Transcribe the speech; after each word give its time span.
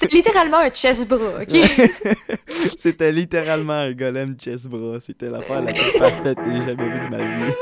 C'est 0.00 0.12
littéralement 0.12 0.56
un 0.56 0.72
chess 0.72 1.06
bras, 1.06 1.42
ok? 1.42 1.58
C'était 2.76 3.12
littéralement 3.12 3.74
un 3.74 3.92
golem 3.92 4.34
chess 4.40 4.66
bras. 4.66 4.98
C'était 5.00 5.28
l'affaire 5.28 5.60
la 5.60 5.72
plus 5.72 5.92
parfaite 5.98 6.38
que 6.38 6.50
j'ai 6.50 6.64
jamais 6.64 6.88
vue 6.88 7.00
de 7.00 7.10
ma 7.10 7.18
vie. 7.18 7.52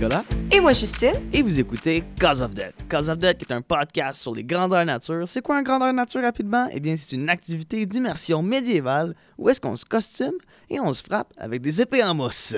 Nicolas 0.00 0.24
Et 0.50 0.60
moi, 0.60 0.72
Justine. 0.72 1.12
et 1.30 1.42
vous 1.42 1.60
écoutez 1.60 2.02
Cause 2.18 2.40
of 2.40 2.54
Death. 2.54 2.72
Cause 2.90 3.10
of 3.10 3.18
Death 3.18 3.42
est 3.42 3.52
un 3.52 3.60
podcast 3.60 4.22
sur 4.22 4.34
les 4.34 4.42
grandeurs 4.42 4.86
nature. 4.86 5.28
C'est 5.28 5.42
quoi 5.42 5.58
un 5.58 5.62
grandeur 5.62 5.92
nature 5.92 6.22
rapidement? 6.22 6.68
Eh 6.72 6.80
bien, 6.80 6.96
c'est 6.96 7.16
une 7.16 7.28
activité 7.28 7.84
d'immersion 7.84 8.40
médiévale 8.42 9.14
où 9.36 9.50
est-ce 9.50 9.60
qu'on 9.60 9.76
se 9.76 9.84
costume 9.84 10.32
et 10.70 10.80
on 10.80 10.94
se 10.94 11.02
frappe 11.02 11.34
avec 11.36 11.60
des 11.60 11.82
épées 11.82 12.02
en 12.02 12.14
mousse. 12.14 12.56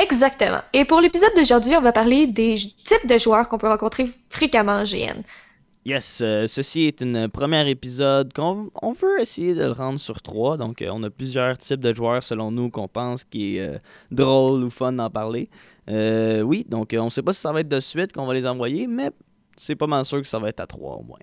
Exactement. 0.00 0.62
Et 0.72 0.86
pour 0.86 1.02
l'épisode 1.02 1.32
d'aujourd'hui, 1.36 1.76
on 1.76 1.82
va 1.82 1.92
parler 1.92 2.26
des 2.26 2.54
types 2.56 3.06
de 3.06 3.18
joueurs 3.18 3.50
qu'on 3.50 3.58
peut 3.58 3.68
rencontrer 3.68 4.10
fréquemment 4.30 4.78
en 4.80 4.84
GN. 4.84 5.20
Yes, 5.84 6.20
euh, 6.22 6.46
ceci 6.46 6.86
est 6.86 7.02
un 7.02 7.28
premier 7.28 7.68
épisode 7.68 8.32
qu'on 8.32 8.70
on 8.80 8.92
veut 8.92 9.20
essayer 9.20 9.52
de 9.52 9.62
le 9.62 9.72
rendre 9.72 9.98
sur 9.98 10.22
trois. 10.22 10.56
Donc, 10.56 10.80
euh, 10.80 10.90
on 10.92 11.02
a 11.02 11.10
plusieurs 11.10 11.58
types 11.58 11.80
de 11.80 11.92
joueurs 11.92 12.22
selon 12.22 12.52
nous 12.52 12.70
qu'on 12.70 12.86
pense 12.86 13.24
qui 13.24 13.56
est 13.56 13.62
euh, 13.62 13.78
drôle 14.12 14.62
ou 14.62 14.70
fun 14.70 14.92
d'en 14.92 15.10
parler. 15.10 15.50
Oui, 15.88 16.64
donc 16.68 16.94
on 16.96 17.10
sait 17.10 17.22
pas 17.22 17.32
si 17.32 17.40
ça 17.40 17.50
va 17.50 17.60
être 17.60 17.68
de 17.68 17.80
suite 17.80 18.12
qu'on 18.12 18.26
va 18.26 18.34
les 18.34 18.46
envoyer, 18.46 18.86
mais 18.86 19.10
c'est 19.56 19.74
pas 19.74 19.88
mal 19.88 20.04
sûr 20.04 20.22
que 20.22 20.28
ça 20.28 20.38
va 20.38 20.50
être 20.50 20.60
à 20.60 20.66
trois 20.68 20.94
au 20.94 21.02
moins. 21.02 21.18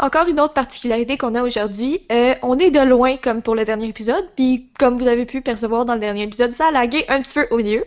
Encore 0.00 0.26
une 0.26 0.40
autre 0.40 0.54
particularité 0.54 1.16
qu'on 1.16 1.36
a 1.36 1.42
aujourd'hui, 1.42 2.00
on 2.42 2.58
est 2.58 2.70
de 2.70 2.80
loin 2.80 3.16
comme 3.16 3.40
pour 3.40 3.54
le 3.54 3.64
dernier 3.64 3.86
épisode, 3.86 4.28
puis 4.34 4.68
comme 4.80 4.98
vous 4.98 5.06
avez 5.06 5.24
pu 5.24 5.40
percevoir 5.40 5.84
dans 5.84 5.94
le 5.94 6.00
dernier 6.00 6.24
épisode, 6.24 6.50
ça 6.50 6.66
a 6.66 6.70
lagué 6.72 7.04
un 7.08 7.22
petit 7.22 7.34
peu 7.34 7.46
au 7.52 7.58
milieu. 7.58 7.84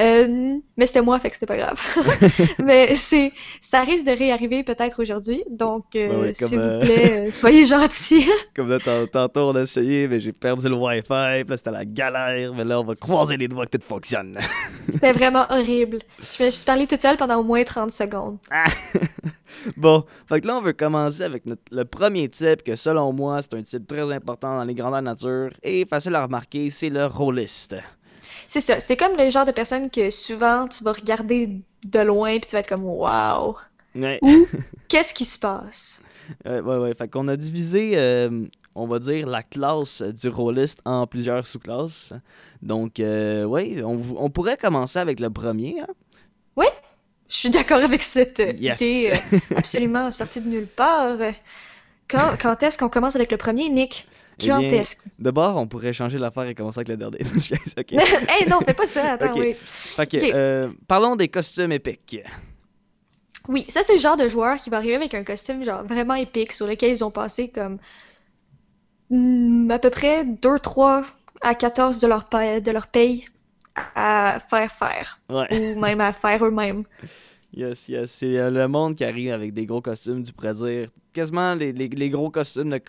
Euh, 0.00 0.56
mais 0.76 0.86
c'était 0.86 1.02
moi, 1.02 1.18
fait 1.20 1.28
que 1.30 1.34
c'était 1.36 1.46
pas 1.46 1.56
grave. 1.56 1.80
mais 2.64 2.96
c'est, 2.96 3.32
ça 3.60 3.82
risque 3.82 4.06
de 4.06 4.12
réarriver 4.12 4.64
peut-être 4.64 5.00
aujourd'hui, 5.02 5.44
donc 5.50 5.84
euh, 5.94 6.32
s'il 6.32 6.58
vous 6.58 6.80
plaît, 6.80 7.26
euh, 7.28 7.30
soyez 7.30 7.64
gentils. 7.64 8.26
Comme 8.56 8.68
là, 8.68 8.78
tant- 8.78 9.06
tantôt 9.06 9.40
on 9.50 9.54
a 9.56 9.62
essayé, 9.62 10.08
mais 10.08 10.18
j'ai 10.20 10.32
perdu 10.32 10.68
le 10.68 10.74
Wi-Fi, 10.74 11.42
puis 11.44 11.50
là 11.50 11.56
c'était 11.56 11.70
la 11.70 11.84
galère, 11.84 12.54
mais 12.54 12.64
là 12.64 12.80
on 12.80 12.84
va 12.84 12.94
croiser 12.94 13.36
les 13.36 13.48
doigts 13.48 13.66
que 13.66 13.76
tout 13.76 13.84
fonctionne. 13.86 14.38
C'était 14.90 15.12
vraiment 15.12 15.46
horrible. 15.50 15.98
Je 16.38 16.44
me 16.44 16.50
suis 16.50 16.64
parlé 16.64 16.86
toute 16.86 17.02
seule 17.02 17.16
pendant 17.16 17.38
au 17.40 17.44
moins 17.44 17.62
30 17.62 17.90
secondes. 17.90 18.38
bon, 19.76 20.04
fait 20.28 20.40
que 20.40 20.46
là 20.46 20.56
on 20.56 20.62
veut 20.62 20.72
commencer 20.72 21.22
avec 21.22 21.46
notre- 21.46 21.62
le 21.70 21.84
premier 21.84 22.28
type, 22.28 22.62
que 22.62 22.76
selon 22.76 23.12
moi 23.12 23.40
c'est 23.42 23.54
un 23.54 23.62
type 23.62 23.86
très 23.86 24.10
important 24.12 24.56
dans 24.56 24.64
les 24.64 24.74
grandeurs 24.74 25.02
nature, 25.02 25.50
et 25.62 25.84
facile 25.84 26.14
à 26.14 26.24
remarquer, 26.24 26.70
c'est 26.70 26.88
le 26.90 27.06
rôliste. 27.06 27.76
C'est 28.52 28.60
ça, 28.60 28.80
c'est 28.80 28.98
comme 28.98 29.16
le 29.16 29.30
genre 29.30 29.46
de 29.46 29.50
personne 29.52 29.88
que 29.90 30.10
souvent 30.10 30.68
tu 30.68 30.84
vas 30.84 30.92
regarder 30.92 31.48
de 31.86 32.00
loin 32.00 32.32
puis 32.38 32.48
tu 32.50 32.52
vas 32.54 32.60
être 32.60 32.68
comme 32.68 32.84
wow. 32.84 33.56
Ouais, 33.94 34.18
Ou 34.20 34.46
qu'est-ce 34.88 35.14
qui 35.14 35.24
se 35.24 35.38
passe? 35.38 36.02
ouais, 36.44 36.60
ouais, 36.60 36.76
ouais. 36.76 36.94
fait 36.94 37.08
qu'on 37.10 37.28
a 37.28 37.36
divisé, 37.36 37.92
euh, 37.94 38.44
on 38.74 38.86
va 38.86 38.98
dire, 38.98 39.26
la 39.26 39.42
classe 39.42 40.02
du 40.02 40.28
rôliste 40.28 40.80
en 40.84 41.06
plusieurs 41.06 41.46
sous-classes. 41.46 42.12
Donc, 42.60 43.00
euh, 43.00 43.44
ouais, 43.44 43.82
on, 43.82 43.98
on 44.18 44.28
pourrait 44.28 44.58
commencer 44.58 44.98
avec 44.98 45.18
le 45.18 45.30
premier, 45.30 45.80
hein? 45.80 45.86
Je 47.28 47.38
suis 47.38 47.48
d'accord 47.48 47.82
avec 47.82 48.02
cette 48.02 48.40
euh, 48.40 48.52
Yes. 48.58 48.78
idée 48.82 49.10
euh, 49.14 49.38
absolument 49.56 50.10
sortie 50.12 50.42
de 50.42 50.48
nulle 50.50 50.66
part. 50.66 51.18
Euh, 51.18 51.32
Quand, 52.10 52.36
quand 52.38 52.62
est-ce 52.62 52.76
qu'on 52.76 52.90
commence 52.90 53.16
avec 53.16 53.30
le 53.32 53.38
premier, 53.38 53.70
Nick? 53.70 54.06
Eh 54.44 54.46
bien, 54.46 54.60
est-ce? 54.80 54.96
D'abord, 55.18 55.56
on 55.56 55.66
pourrait 55.66 55.92
changer 55.92 56.18
l'affaire 56.18 56.46
et 56.46 56.54
commencer 56.54 56.78
avec 56.80 56.88
le 56.88 56.96
dernier. 56.96 57.18
ok. 57.78 57.92
hey, 57.92 58.48
non, 58.48 58.60
fais 58.60 58.74
pas 58.74 58.86
ça, 58.86 59.12
attends, 59.12 59.34
oui. 59.38 59.54
Euh, 60.14 60.68
parlons 60.88 61.16
des 61.16 61.28
costumes 61.28 61.72
épiques. 61.72 62.18
Oui, 63.48 63.64
ça 63.68 63.82
c'est 63.82 63.94
le 63.94 63.98
genre 63.98 64.16
de 64.16 64.28
joueur 64.28 64.56
qui 64.58 64.70
va 64.70 64.76
arriver 64.76 64.94
avec 64.94 65.14
un 65.14 65.24
costume 65.24 65.64
genre 65.64 65.82
vraiment 65.84 66.14
épique 66.14 66.52
sur 66.52 66.66
lequel 66.66 66.92
ils 66.92 67.02
ont 67.02 67.10
passé 67.10 67.48
comme 67.48 67.78
hmm, 69.10 69.70
à 69.70 69.78
peu 69.78 69.90
près 69.90 70.24
2, 70.24 70.58
3 70.60 71.04
à 71.40 71.54
14 71.54 71.98
de 71.98 72.06
leur, 72.06 72.28
paye, 72.28 72.62
de 72.62 72.70
leur 72.70 72.86
paye 72.86 73.26
à 73.96 74.38
faire 74.48 74.72
faire. 74.72 75.20
Ouais. 75.28 75.48
Ou 75.50 75.80
même 75.80 76.00
à 76.00 76.12
faire 76.12 76.44
eux-mêmes. 76.44 76.84
Yes, 77.54 77.88
yes. 77.88 78.10
C'est 78.10 78.38
euh, 78.38 78.50
le 78.50 78.68
monde 78.68 78.94
qui 78.94 79.04
arrive 79.04 79.32
avec 79.32 79.52
des 79.52 79.66
gros 79.66 79.80
costumes, 79.80 80.22
tu 80.22 80.32
pourrais 80.32 80.54
dire. 80.54 80.86
Quasiment 81.12 81.54
les, 81.54 81.72
les- 81.72 81.88
les 81.88 82.10
gros 82.10 82.30
costumes 82.30 82.70
de, 82.70 82.80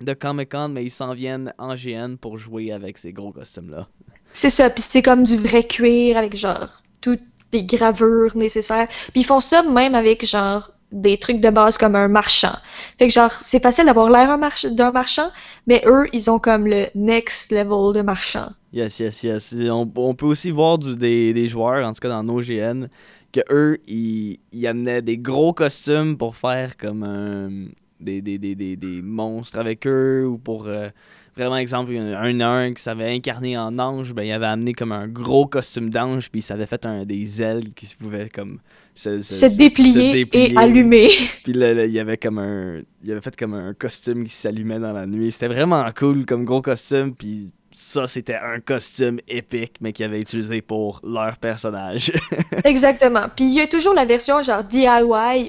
de 0.00 0.12
Comic 0.14 0.50
Con, 0.50 0.68
mais 0.70 0.84
ils 0.84 0.90
s'en 0.90 1.14
viennent 1.14 1.52
en 1.58 1.74
GN 1.74 2.16
pour 2.16 2.38
jouer 2.38 2.72
avec 2.72 2.98
ces 2.98 3.12
gros 3.12 3.32
costumes-là. 3.32 3.88
C'est 4.32 4.50
ça, 4.50 4.68
puis 4.70 4.82
c'est 4.82 5.02
comme 5.02 5.22
du 5.22 5.36
vrai 5.36 5.64
cuir 5.64 6.16
avec 6.16 6.36
genre 6.36 6.82
toutes 7.00 7.20
les 7.52 7.64
gravures 7.64 8.36
nécessaires. 8.36 8.88
Puis 9.12 9.20
ils 9.22 9.24
font 9.24 9.40
ça 9.40 9.62
même 9.62 9.94
avec 9.94 10.24
genre 10.26 10.72
des 10.90 11.18
trucs 11.18 11.40
de 11.40 11.50
base 11.50 11.76
comme 11.78 11.96
un 11.96 12.08
marchand. 12.08 12.56
Fait 12.98 13.06
que 13.08 13.12
genre 13.12 13.30
c'est 13.30 13.62
facile 13.62 13.86
d'avoir 13.86 14.10
l'air 14.10 14.36
d'un 14.72 14.90
marchand, 14.92 15.30
mais 15.66 15.82
eux 15.86 16.06
ils 16.12 16.30
ont 16.30 16.38
comme 16.38 16.66
le 16.66 16.86
next 16.94 17.52
level 17.52 17.94
de 17.94 18.02
marchand. 18.02 18.50
Yes, 18.72 18.98
yes, 18.98 19.22
yes. 19.22 19.54
On, 19.70 19.90
on 19.94 20.14
peut 20.14 20.26
aussi 20.26 20.50
voir 20.50 20.78
du- 20.78 20.96
des, 20.96 21.32
des 21.32 21.46
joueurs, 21.46 21.86
en 21.86 21.92
tout 21.92 22.00
cas 22.00 22.08
dans 22.08 22.24
nos 22.24 22.40
GN, 22.40 22.88
que 23.32 23.40
eux, 23.50 23.78
ils, 23.86 24.38
ils 24.52 24.66
amenaient 24.66 25.02
des 25.02 25.18
gros 25.18 25.52
costumes 25.52 26.16
pour 26.16 26.36
faire 26.36 26.76
comme 26.76 27.02
un, 27.04 27.68
des, 28.00 28.20
des, 28.20 28.38
des, 28.38 28.54
des, 28.54 28.76
des 28.76 29.02
monstres 29.02 29.58
avec 29.58 29.86
eux, 29.86 30.26
ou 30.26 30.38
pour, 30.38 30.66
euh, 30.66 30.88
vraiment, 31.36 31.56
exemple, 31.56 31.92
un, 31.96 32.14
un 32.14 32.32
nain 32.32 32.72
qui 32.72 32.82
s'avait 32.82 33.12
incarné 33.12 33.56
en 33.58 33.78
ange, 33.78 34.12
ben, 34.12 34.22
il 34.22 34.32
avait 34.32 34.46
amené 34.46 34.72
comme 34.72 34.92
un 34.92 35.08
gros 35.08 35.46
costume 35.46 35.90
d'ange, 35.90 36.30
puis 36.30 36.40
il 36.40 36.42
s'avait 36.42 36.66
fait 36.66 36.84
un, 36.86 37.04
des 37.04 37.42
ailes 37.42 37.72
qui 37.74 37.86
se 37.86 37.96
pouvaient 37.96 38.28
comme 38.28 38.58
se, 38.94 39.20
Se 39.20 39.56
déplier 39.56 40.28
et 40.32 40.56
allumer. 40.56 41.10
Puis 41.44 41.52
là, 41.52 41.74
là, 41.74 41.84
il 41.84 41.92
y 41.92 41.98
avait 41.98 42.16
comme 42.16 42.38
un. 42.38 42.82
Il 43.02 43.10
avait 43.10 43.20
fait 43.20 43.36
comme 43.36 43.54
un 43.54 43.74
costume 43.74 44.24
qui 44.24 44.32
s'allumait 44.32 44.78
dans 44.78 44.92
la 44.92 45.06
nuit. 45.06 45.32
C'était 45.32 45.48
vraiment 45.48 45.84
cool 45.96 46.24
comme 46.24 46.44
gros 46.44 46.62
costume. 46.62 47.12
Puis 47.14 47.50
ça, 47.72 48.06
c'était 48.06 48.36
un 48.36 48.60
costume 48.60 49.18
épique, 49.26 49.78
mais 49.80 49.92
qu'ils 49.92 50.04
avaient 50.04 50.20
utilisé 50.20 50.62
pour 50.62 51.00
leur 51.04 51.36
personnage. 51.38 52.12
Exactement. 52.64 53.26
Puis 53.34 53.46
il 53.46 53.54
y 53.54 53.60
a 53.60 53.66
toujours 53.66 53.94
la 53.94 54.04
version 54.04 54.42
genre 54.42 54.62
DIY 54.62 54.86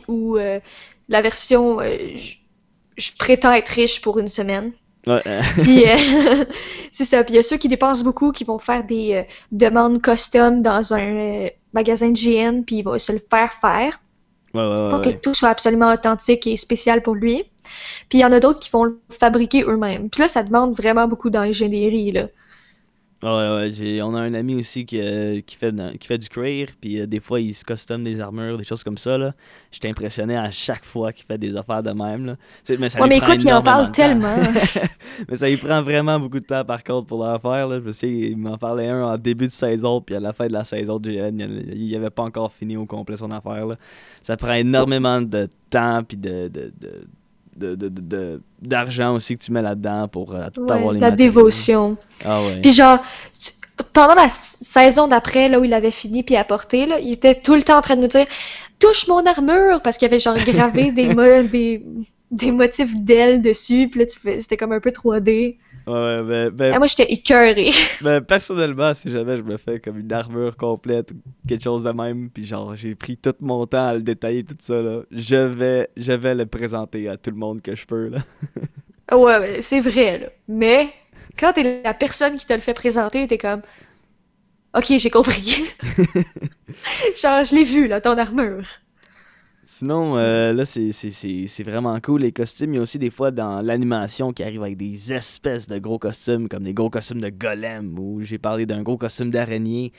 euh, 0.10 0.60
la 1.08 1.22
version 1.22 1.80
euh, 1.82 2.16
je 2.98 3.12
prétends 3.18 3.54
être 3.54 3.70
riche 3.70 4.02
pour 4.02 4.20
une 4.20 4.28
semaine. 4.28 4.72
ouais, 5.08 5.22
euh, 5.28 5.42
Puis 5.62 5.84
c'est 6.92 7.06
ça. 7.06 7.24
Puis 7.24 7.34
il 7.34 7.38
y 7.38 7.40
a 7.40 7.44
ceux 7.44 7.58
qui 7.58 7.68
dépensent 7.68 8.04
beaucoup, 8.04 8.32
qui 8.32 8.44
vont 8.44 8.60
faire 8.60 8.84
des 8.84 9.14
euh, 9.14 9.24
demandes 9.52 10.02
custom 10.02 10.62
dans 10.62 10.94
un 10.94 11.16
euh, 11.16 11.50
magasin 11.74 12.12
de 12.12 12.18
GN, 12.18 12.64
puis 12.64 12.78
ils 12.78 12.84
vont 12.84 12.98
se 12.98 13.12
le 13.12 13.20
faire 13.20 13.54
faire 13.54 14.00
ouais, 14.54 14.62
ouais, 14.62 14.68
ouais, 14.68 14.90
pour 14.90 15.02
que 15.02 15.10
tout 15.10 15.34
soit 15.34 15.50
absolument 15.50 15.92
authentique 15.94 16.48
et 16.48 16.58
spécial 16.58 17.02
pour 17.02 17.16
lui. 17.16 17.44
Puis 18.10 18.20
il 18.20 18.22
y 18.22 18.26
en 18.26 18.32
a 18.32 18.40
d'autres 18.40 18.60
qui 18.60 18.70
vont 18.70 18.84
le 18.84 19.00
fabriquer 19.10 19.64
eux-mêmes. 19.64 20.10
Puis 20.10 20.22
là, 20.22 20.28
ça 20.28 20.44
demande 20.44 20.76
vraiment 20.76 21.08
beaucoup 21.08 21.30
d'ingénierie, 21.30 22.12
là. 22.12 22.28
Ouais, 23.24 23.30
ouais, 23.30 23.70
j'ai- 23.72 24.02
on 24.04 24.14
a 24.14 24.20
un 24.22 24.34
ami 24.34 24.56
aussi 24.56 24.86
qui, 24.86 25.00
euh, 25.00 25.40
qui, 25.42 25.56
fait, 25.56 25.72
dans- 25.72 25.94
qui 25.94 26.06
fait 26.06 26.18
du 26.18 26.28
cuir, 26.28 26.68
puis 26.80 27.00
euh, 27.00 27.08
des 27.08 27.20
fois 27.22 27.40
il 27.40 27.54
se 27.54 27.64
costume 27.64 28.04
des 28.04 28.20
armures, 28.20 28.58
des 28.58 28.66
choses 28.66 28.84
comme 28.84 28.98
ça. 28.98 29.18
là. 29.18 29.34
J'étais 29.72 29.88
impressionné 29.90 30.36
à 30.38 30.52
chaque 30.52 30.84
fois 30.86 31.12
qu'il 31.14 31.26
fait 31.26 31.38
des 31.38 31.56
affaires 31.56 31.82
de 31.82 31.92
même. 31.92 32.26
Là. 32.26 32.36
Mais 32.78 32.90
ça 32.90 33.02
Ouais, 33.02 33.08
mais 33.08 33.18
écoute, 33.18 33.42
il 33.44 33.52
en 33.54 33.64
parle 33.64 33.92
tellement. 33.92 34.36
Mais 35.30 35.38
ça 35.38 35.48
lui 35.48 35.56
prend 35.58 35.82
vraiment 35.82 36.20
beaucoup 36.20 36.40
de 36.42 36.46
temps 36.46 36.66
par 36.66 36.84
contre 36.84 37.08
pour 37.08 37.26
le 37.26 37.40
faire. 37.40 37.68
Là. 37.70 37.80
Je 37.84 37.92
sais, 37.92 38.10
il 38.10 38.38
m'en 38.38 38.58
parlait 38.58 38.90
un 38.90 39.04
en 39.04 39.18
début 39.18 39.46
de 39.48 39.52
saison, 39.52 40.02
puis 40.02 40.16
à 40.16 40.20
la 40.20 40.34
fin 40.34 40.48
de 40.48 40.54
la 40.54 40.66
saison 40.66 41.00
de 41.00 41.10
GN, 41.10 41.40
il 41.40 41.82
il 41.82 41.96
avait 41.96 42.10
pas 42.10 42.24
encore 42.24 42.52
fini 42.52 42.76
au 42.76 42.86
complet 42.86 43.16
son 43.18 43.32
affaire. 43.32 43.66
Là. 43.66 43.76
Ça 44.22 44.36
prend 44.36 44.54
énormément 44.54 45.22
de 45.22 45.48
temps, 45.70 46.04
puis 46.04 46.18
de. 46.18 46.50
de, 46.50 46.74
de 46.80 47.08
de- 47.56 47.76
de- 47.90 48.42
d'argent 48.62 49.14
aussi 49.16 49.38
que 49.38 49.44
tu 49.44 49.52
mets 49.52 49.62
là-dedans 49.62 50.08
pour 50.08 50.34
euh, 50.36 50.48
Ouais, 50.58 50.72
avoir 50.74 50.94
les 50.94 51.00
la 51.00 51.12
matériaux. 51.12 51.16
dévotion. 51.34 51.98
Ah 52.24 52.42
ouais. 52.42 52.62
Puis 52.62 52.74
genre, 52.74 53.00
pendant 53.94 54.16
la 54.16 54.30
saison 54.30 55.08
d'après, 55.08 55.50
là 55.50 55.60
où 55.60 55.64
il 55.64 55.74
avait 55.74 55.92
fini 55.92 56.24
puis 56.24 56.36
apporté, 56.36 56.86
là, 56.86 57.00
il 57.00 57.12
était 57.12 57.36
tout 57.36 57.56
le 57.56 57.64
temps 57.64 57.78
en 57.78 57.82
train 57.82 57.96
de 57.96 58.02
nous 58.02 58.08
dire 58.08 58.26
touche 58.80 59.08
mon 59.08 59.26
armure 59.26 59.82
parce 59.82 59.98
qu'il 59.98 60.06
avait 60.08 60.20
genre 60.20 60.36
gravé 60.36 60.92
des, 60.92 61.14
mo- 61.14 61.44
des, 61.44 61.84
des 62.32 62.52
motifs 62.52 62.94
d'ailes 63.02 63.42
dessus, 63.42 63.88
puis 63.90 64.02
là 64.02 64.06
tu 64.06 64.20
fais, 64.20 64.40
c'était 64.40 64.58
comme 64.58 64.72
un 64.74 64.80
peu 64.80 64.92
3D. 64.92 65.58
Ouais, 65.88 66.24
ben, 66.24 66.50
ben, 66.50 66.74
Et 66.74 66.78
moi 66.78 66.88
j'étais 66.88 67.12
écœurée. 67.12 67.72
ben, 68.02 68.22
personnellement, 68.22 68.94
si 68.94 69.12
jamais 69.12 69.38
je 69.38 69.44
me 69.44 69.58
fais 69.58 69.80
comme 69.80 70.00
une 70.00 70.12
armure 70.12 70.58
complète 70.58 71.12
ou 71.12 71.16
quelque 71.48 71.64
chose 71.64 71.84
de 71.84 71.92
même, 71.92 72.30
puis 72.30 72.46
genre 72.46 72.76
j'ai 72.76 72.96
pris 72.96 73.18
tout 73.18 73.36
mon 73.40 73.66
temps 73.68 73.86
à 73.86 73.94
le 73.94 74.02
détailler, 74.02 74.44
tout 74.44 74.56
ça, 74.60 74.82
là, 74.82 75.02
je 75.12 75.36
vais, 75.36 75.90
je 75.96 76.14
vais 76.14 76.34
le 76.34 76.46
présenter 76.46 77.08
à 77.08 77.18
tout 77.18 77.30
le 77.30 77.38
monde 77.38 77.62
que 77.62 77.76
je 77.76 77.86
peux. 77.86 78.08
Là. 78.10 78.20
Ouais, 79.12 79.38
ouais, 79.38 79.62
c'est 79.62 79.82
vrai, 79.82 80.18
là. 80.18 80.28
Mais 80.48 80.92
quand 81.38 81.54
t'es 81.54 81.84
la 81.84 81.94
personne 81.94 82.38
qui 82.38 82.46
te 82.48 82.54
le 82.54 82.60
fait 82.60 82.74
présenter, 82.74 83.28
t'es 83.28 83.38
comme, 83.38 83.62
ok, 84.76 84.98
j'ai 84.98 85.10
compris. 85.12 85.64
Genre, 87.22 87.44
je 87.44 87.56
l'ai 87.56 87.64
vu, 87.64 87.88
là, 87.88 88.02
ton 88.02 88.18
armure. 88.18 88.66
Sinon, 89.68 90.16
euh, 90.16 90.54
là, 90.54 90.64
c'est- 90.64 91.64
vraiment 91.64 92.00
cool. 92.00 92.22
Les 92.22 92.32
costumes, 92.32 92.74
il 92.74 92.76
y 92.78 92.80
a 92.80 92.84
aussi 92.84 93.00
des 93.00 93.10
fois 93.10 93.32
dans 93.32 93.62
l'animation 93.64 94.32
qui 94.32 94.44
arrivent 94.44 94.62
avec 94.62 94.78
des 94.78 95.12
espèces 95.12 95.66
de 95.68 95.80
gros 95.80 95.98
costumes, 95.98 96.48
comme 96.48 96.64
des 96.64 96.74
gros 96.74 96.92
costumes 96.92 97.20
de 97.20 97.30
golem, 97.30 97.98
ou 97.98 98.22
j'ai 98.22 98.38
parlé 98.38 98.68
d'un 98.68 98.84
gros 98.84 98.98
costume 98.98 99.32
d'araignée. 99.32 99.92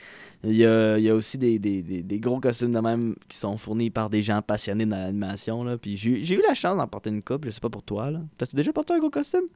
Il 0.45 0.51
il 0.53 1.03
y 1.03 1.09
a 1.09 1.13
aussi 1.15 1.37
des, 1.37 1.59
des- 1.59 1.81
des- 1.81 2.19
gros 2.19 2.39
costumes 2.39 2.71
de 2.71 2.79
même 2.79 3.15
qui 3.27 3.35
sont 3.37 3.57
fournis 3.57 3.89
par 3.89 4.09
des 4.09 4.21
gens 4.21 4.41
passionnés 4.41 4.85
dans 4.85 4.95
l'animation. 4.97 5.65
Puis 5.81 5.97
j'ai 5.97 6.35
eu 6.35 6.41
la 6.47 6.53
chance 6.53 6.77
d'en 6.77 6.87
porter 6.87 7.09
une 7.09 7.21
coupe, 7.21 7.43
je 7.45 7.49
sais 7.51 7.59
pas 7.59 7.69
pour 7.69 7.83
toi. 7.83 8.09
T'as-tu 8.37 8.55
déjà 8.55 8.71
porté 8.71 8.93
un 8.93 8.99
gros 8.99 9.09
costume? 9.09 9.47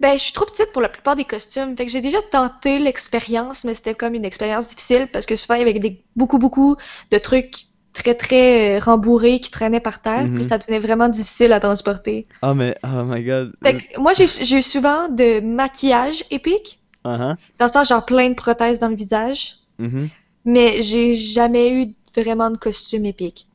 Ben, 0.00 0.16
je 0.18 0.22
suis 0.24 0.32
trop 0.32 0.44
petite 0.44 0.72
pour 0.72 0.82
la 0.82 0.88
plupart 0.88 1.16
des 1.16 1.24
costumes. 1.24 1.76
Fait 1.76 1.86
que 1.86 1.92
j'ai 1.92 2.00
déjà 2.00 2.18
tenté 2.30 2.78
l'expérience, 2.78 3.64
mais 3.64 3.74
c'était 3.74 3.94
comme 3.94 4.14
une 4.14 4.24
expérience 4.24 4.68
difficile 4.68 5.08
parce 5.12 5.26
que 5.26 5.36
souvent, 5.36 5.54
il 5.54 5.60
y 5.60 5.62
avait 5.70 5.78
des, 5.78 6.04
beaucoup, 6.16 6.38
beaucoup 6.38 6.76
de 7.10 7.18
trucs 7.18 7.66
très, 7.96 8.14
très 8.14 8.76
euh, 8.76 8.78
rembourrés 8.78 9.40
qui 9.40 9.50
traînaient 9.50 9.80
par 9.80 10.00
terre. 10.00 10.24
Mhm. 10.26 10.34
Puis 10.34 10.44
ça 10.44 10.58
devenait 10.58 10.78
vraiment 10.78 11.08
difficile 11.08 11.52
à 11.52 11.60
transporter. 11.60 12.24
Ah, 12.42 12.54
mais, 12.54 12.74
oh 12.84 13.04
my 13.04 13.22
god. 13.24 13.52
Fait 13.62 13.74
que 13.78 14.00
moi, 14.00 14.12
j'ai 14.14 14.56
eu 14.58 14.62
souvent 14.62 15.08
de 15.08 15.40
maquillage 15.40 16.24
épique, 16.30 16.78
Uh-huh. 17.04 17.36
dans 17.58 17.66
le 17.66 17.70
sens 17.70 17.88
genre 17.88 18.04
plein 18.04 18.30
de 18.30 18.34
prothèses 18.34 18.80
dans 18.80 18.88
le 18.88 18.96
visage, 18.96 19.58
Mhm. 19.78 20.08
mais 20.44 20.82
j'ai 20.82 21.14
jamais 21.14 21.70
eu 21.70 21.94
vraiment 22.16 22.50
de 22.50 22.56
costume 22.56 23.04
épique. 23.06 23.46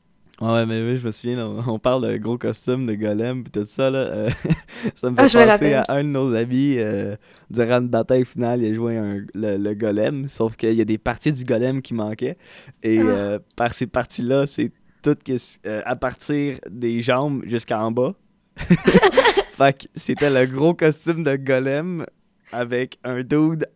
Ouais, 0.44 0.66
mais 0.66 0.82
oui, 0.82 0.96
je 0.96 1.06
me 1.06 1.10
souviens, 1.12 1.46
on, 1.68 1.78
parle 1.78 2.10
de 2.10 2.16
gros 2.16 2.36
costumes, 2.36 2.84
de 2.84 2.94
golem, 2.94 3.44
puis 3.44 3.52
tout 3.52 3.64
ça, 3.64 3.90
là. 3.90 3.98
euh, 4.00 4.30
ça 4.96 5.08
me 5.10 5.14
fait 5.16 5.22
Ah, 5.36 5.44
me 5.44 5.50
penser 5.50 5.74
à 5.74 5.84
un 5.88 6.02
de 6.02 6.08
nos 6.08 6.34
amis, 6.34 6.74
euh, 6.78 7.14
durant 7.48 7.78
une 7.80 7.88
bataille 7.88 8.24
finale, 8.24 8.60
il 8.62 8.72
a 8.72 8.74
joué 8.74 8.96
un- 8.98 9.24
le, 9.34 9.56
le 9.56 9.74
golem, 9.74 10.26
sauf 10.26 10.56
qu'il 10.56 10.72
y 10.72 10.80
a 10.80 10.84
des 10.84 10.98
parties 10.98 11.30
du 11.32 11.44
golem 11.44 11.80
qui 11.80 11.94
manquaient, 11.94 12.36
et 12.82 12.98
Ah. 12.98 13.02
euh, 13.04 13.38
par 13.54 13.72
ces 13.72 13.86
parties-là, 13.86 14.46
c'est 14.46 14.72
tout 15.02 15.16
que- 15.24 15.36
à 15.84 15.94
partir 15.96 16.56
des 16.68 17.02
jambes 17.02 17.42
jusqu'en 17.46 17.92
bas. 17.92 18.14
fait 18.56 19.78
que 19.78 19.84
c'était 19.94 20.28
le 20.30 20.46
gros 20.52 20.74
costume 20.74 21.22
de 21.22 21.36
golem 21.36 22.04
avec 22.52 22.98
un 23.04 23.22
dude 23.22 23.66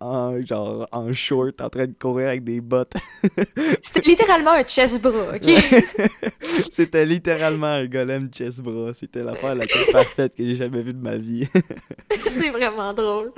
en, 0.00 0.06
en- 0.06 0.44
genre 0.46 0.88
en 0.92 1.12
short 1.12 1.60
en 1.60 1.68
train 1.68 1.86
de 1.86 1.94
courir 2.00 2.28
avec 2.28 2.44
des 2.44 2.60
bottes. 2.60 2.92
C'était 3.82 4.00
littéralement 4.08 4.52
un 4.52 4.64
chest 4.64 5.00
bras, 5.02 5.34
ok? 5.34 5.50
C'était 6.70 7.04
littéralement 7.06 7.66
un 7.66 7.86
golem 7.86 8.28
chest 8.32 8.60
bras. 8.62 8.94
C'était 8.94 9.22
l'affaire 9.22 9.54
la 9.54 9.66
plus 9.66 9.92
parfaite 9.92 10.34
que 10.36 10.44
j'ai 10.44 10.56
jamais 10.56 10.82
vue 10.82 10.94
de 10.94 11.02
ma 11.02 11.16
vie. 11.16 11.48
C'est 12.30 12.50
vraiment 12.50 12.94
drôle. 12.94 13.32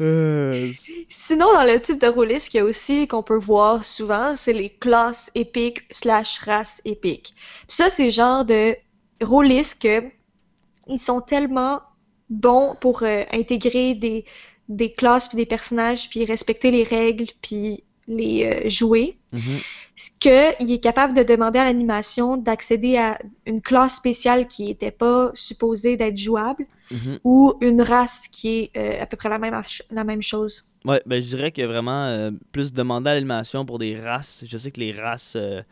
Euh, 0.00 0.70
Sinon, 1.08 1.52
dans 1.52 1.64
le 1.64 1.80
type 1.80 2.00
de 2.00 2.06
rôliste 2.06 2.50
qu'il 2.50 2.58
y 2.58 2.60
a 2.60 2.64
aussi 2.64 3.08
qu'on 3.08 3.22
peut 3.24 3.36
voir 3.38 3.84
souvent, 3.84 4.36
c'est 4.36 4.52
les 4.52 4.68
classes 4.68 5.30
épiques 5.34 5.82
slash 5.90 6.38
races 6.38 6.80
épiques. 6.84 7.34
Puis 7.66 7.76
ça, 7.76 7.88
c'est 7.88 8.04
le 8.04 8.10
genre 8.10 8.44
de 8.44 8.76
rôlistes 9.20 9.82
que 9.82 10.04
ils 10.86 10.98
sont 11.00 11.20
tellement 11.20 11.80
bons 12.30 12.74
pour 12.80 13.02
euh, 13.02 13.24
intégrer 13.32 13.94
des, 13.94 14.24
des 14.68 14.92
classes 14.92 15.28
puis 15.28 15.36
des 15.36 15.46
personnages 15.46 16.08
puis 16.10 16.24
respecter 16.24 16.70
les 16.70 16.82
règles 16.84 17.26
puis 17.42 17.82
les 18.06 18.44
euh, 18.44 18.68
jouer, 18.70 19.16
mhm. 19.34 19.58
qu'il 20.20 20.72
est 20.72 20.82
capable 20.82 21.14
de 21.14 21.22
demander 21.22 21.58
à 21.58 21.64
l'animation 21.64 22.36
d'accéder 22.36 22.96
à 22.96 23.18
une 23.46 23.60
classe 23.60 23.96
spéciale 23.96 24.46
qui 24.46 24.64
n'était 24.66 24.90
pas 24.90 25.30
supposée 25.34 25.96
d'être 25.96 26.16
jouable 26.16 26.66
Mhm. 26.90 27.18
ou 27.22 27.52
une 27.60 27.82
race 27.82 28.28
qui 28.28 28.48
est 28.60 28.70
euh, 28.78 29.02
à 29.02 29.04
peu 29.04 29.18
près 29.18 29.28
la 29.28 29.38
même, 29.38 29.52
ach- 29.52 29.82
la 29.90 30.04
même 30.04 30.22
chose. 30.22 30.64
Ouais, 30.86 31.02
ben 31.04 31.20
je 31.20 31.26
dirais 31.28 31.52
que 31.52 31.60
vraiment 31.60 32.06
euh, 32.06 32.30
plus 32.50 32.72
demander 32.72 33.10
à 33.10 33.14
l'animation 33.14 33.66
pour 33.66 33.78
des 33.78 33.94
races. 33.94 34.42
Je 34.48 34.56
sais 34.56 34.70
que 34.70 34.80
les 34.80 34.92
races, 34.92 35.36
il 35.36 35.40
y 35.42 35.56
a 35.58 35.64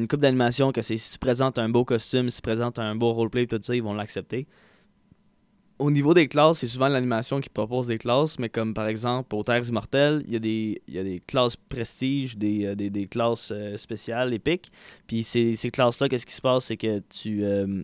une 0.00 0.08
coupe 0.08 0.18
d'animation 0.18 0.72
que 0.72 0.82
c'est 0.82 0.96
si 0.96 1.12
tu 1.12 1.18
présentes 1.20 1.60
un 1.60 1.68
beau 1.68 1.84
costume, 1.84 2.28
si 2.28 2.38
tu 2.38 2.42
présentes 2.42 2.80
un 2.80 2.96
beau 2.96 3.12
roleplay, 3.12 3.46
tout 3.46 3.60
ça, 3.62 3.72
ils 3.76 3.84
vont 3.84 3.94
l'accepter. 3.94 4.48
Au 5.80 5.90
niveau 5.90 6.14
des 6.14 6.28
classes, 6.28 6.58
c'est 6.58 6.68
souvent 6.68 6.88
l'animation 6.88 7.40
qui 7.40 7.48
propose 7.48 7.88
des 7.88 7.98
classes, 7.98 8.38
mais 8.38 8.48
comme 8.48 8.74
par 8.74 8.86
exemple 8.86 9.34
aux 9.34 9.42
Terres 9.42 9.68
Immortelles, 9.68 10.22
il 10.26 10.32
y 10.32 10.36
a 10.36 10.38
des, 10.38 10.80
y 10.86 10.98
a 10.98 11.02
des 11.02 11.20
classes 11.26 11.56
prestige, 11.56 12.36
des, 12.38 12.64
euh, 12.66 12.74
des, 12.76 12.90
des 12.90 13.06
classes 13.08 13.50
euh, 13.52 13.76
spéciales, 13.76 14.32
épiques. 14.32 14.70
Puis 15.08 15.24
ces, 15.24 15.56
ces 15.56 15.70
classes-là, 15.72 16.08
qu'est-ce 16.08 16.26
qui 16.26 16.32
se 16.34 16.40
passe, 16.40 16.66
c'est 16.66 16.76
que 16.76 17.00
tu. 17.00 17.44
euh, 17.44 17.82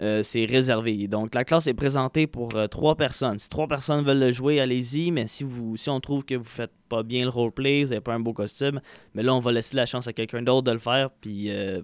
euh, 0.00 0.22
c'est 0.22 0.46
réservé. 0.46 1.06
Donc 1.06 1.34
la 1.34 1.44
classe 1.44 1.66
est 1.66 1.74
présentée 1.74 2.26
pour 2.26 2.56
euh, 2.56 2.66
trois 2.66 2.96
personnes. 2.96 3.38
Si 3.38 3.48
trois 3.48 3.68
personnes 3.68 4.04
veulent 4.04 4.18
le 4.18 4.32
jouer, 4.32 4.58
allez-y. 4.58 5.10
Mais 5.10 5.26
si 5.26 5.44
vous, 5.44 5.76
si 5.76 5.90
on 5.90 6.00
trouve 6.00 6.24
que 6.24 6.34
vous 6.34 6.44
faites 6.44 6.72
pas 6.88 7.02
bien 7.02 7.24
le 7.24 7.28
roleplay, 7.28 7.84
vous 7.84 7.90
n'avez 7.90 8.00
pas 8.00 8.14
un 8.14 8.20
beau 8.20 8.32
costume, 8.32 8.80
mais 9.14 9.22
là 9.22 9.34
on 9.34 9.38
va 9.38 9.50
laisser 9.50 9.76
la 9.76 9.86
chance 9.86 10.08
à 10.08 10.12
quelqu'un 10.12 10.42
d'autre 10.42 10.64
de 10.64 10.72
le 10.72 10.78
faire, 10.78 11.08
euh, 11.26 11.80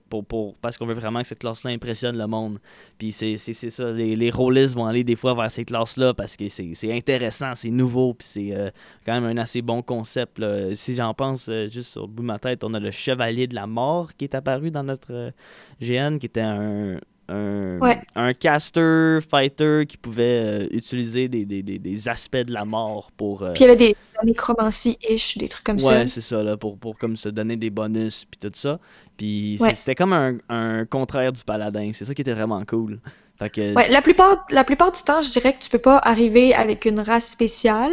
parce 0.60 0.76
qu'on 0.76 0.84
veut 0.84 0.94
vraiment 0.94 1.22
que 1.22 1.26
cette 1.26 1.38
classe-là 1.38 1.70
impressionne 1.70 2.18
le 2.18 2.26
monde. 2.26 2.58
Puis 2.98 3.12
c'est 3.12 3.36
ça, 3.36 3.90
les, 3.90 4.16
les 4.16 4.30
rôlistes 4.30 4.74
vont 4.74 4.84
aller 4.84 5.04
des 5.04 5.16
fois 5.16 5.34
vers 5.34 5.50
ces 5.50 5.64
classes-là 5.64 6.12
parce 6.12 6.36
que 6.36 6.48
c'est 6.48 6.92
intéressant, 6.92 7.54
c'est 7.54 7.70
nouveau, 7.70 8.12
puis 8.12 8.28
c'est 8.28 8.72
quand 9.06 9.18
même 9.18 9.24
un 9.24 9.40
assez 9.40 9.62
bon 9.62 9.80
concept. 9.80 10.42
Si 10.74 10.94
j'en 10.94 11.14
pense 11.14 11.50
juste 11.70 11.96
au 11.96 12.06
bout 12.06 12.22
de 12.22 12.26
ma 12.26 12.38
tête, 12.38 12.62
on 12.62 12.74
a 12.74 12.80
le 12.80 12.90
Chevalier 12.90 13.46
de 13.46 13.54
la 13.54 13.66
Mort 13.66 14.14
qui 14.14 14.24
est 14.24 14.34
apparu 14.34 14.70
dans 14.70 14.82
notre 14.84 15.32
GN, 15.80 16.18
qui 16.18 16.26
était 16.26 16.42
un, 16.42 16.98
un, 17.28 17.78
Ouais. 17.80 18.00
un 18.14 18.32
caster 18.34 19.18
fighter 19.28 19.84
qui 19.86 19.96
pouvait 19.96 20.62
euh, 20.64 20.68
utiliser 20.70 21.28
des, 21.28 21.44
des, 21.44 21.62
des, 21.62 21.78
des 21.78 22.08
aspects 22.08 22.36
de 22.36 22.52
la 22.52 22.64
mort 22.64 23.10
pour. 23.16 23.42
euh, 23.42 23.52
Puis 23.52 23.64
il 23.64 23.66
y 23.68 23.70
avait 23.70 23.94
des, 24.24 24.34
chromancies-ish, 24.34 25.38
des 25.38 25.48
trucs 25.48 25.64
comme 25.64 25.78
ça. 25.80 25.88
Ouais, 26.00 26.08
c'est 26.08 26.20
ça, 26.20 26.42
là, 26.42 26.56
pour, 26.56 26.78
pour 26.78 26.98
comme 26.98 27.16
se 27.16 27.28
donner 27.28 27.56
des 27.56 27.70
bonus 27.70 28.24
puis 28.24 28.38
tout 28.40 28.54
ça. 28.54 28.78
Puis 29.16 29.56
Ouais. 29.60 29.74
c'était 29.74 29.94
comme 29.94 30.12
un, 30.12 30.36
un 30.48 30.84
contraire 30.86 31.32
du 31.32 31.42
paladin. 31.44 31.90
C'est 31.92 32.04
ça 32.04 32.14
qui 32.14 32.22
était 32.22 32.32
vraiment 32.34 32.62
cool. 32.64 33.00
Fait 33.38 33.50
que, 33.50 33.74
Ouais, 33.74 33.88
la 33.88 34.02
plupart, 34.02 34.44
la 34.50 34.64
plupart 34.64 34.90
du 34.90 35.00
temps, 35.02 35.22
je 35.22 35.30
dirais 35.30 35.52
que 35.52 35.60
tu 35.62 35.70
peux 35.70 35.78
pas 35.78 35.98
arriver 35.98 36.54
avec 36.54 36.84
une 36.86 36.98
race 36.98 37.28
spéciale. 37.28 37.92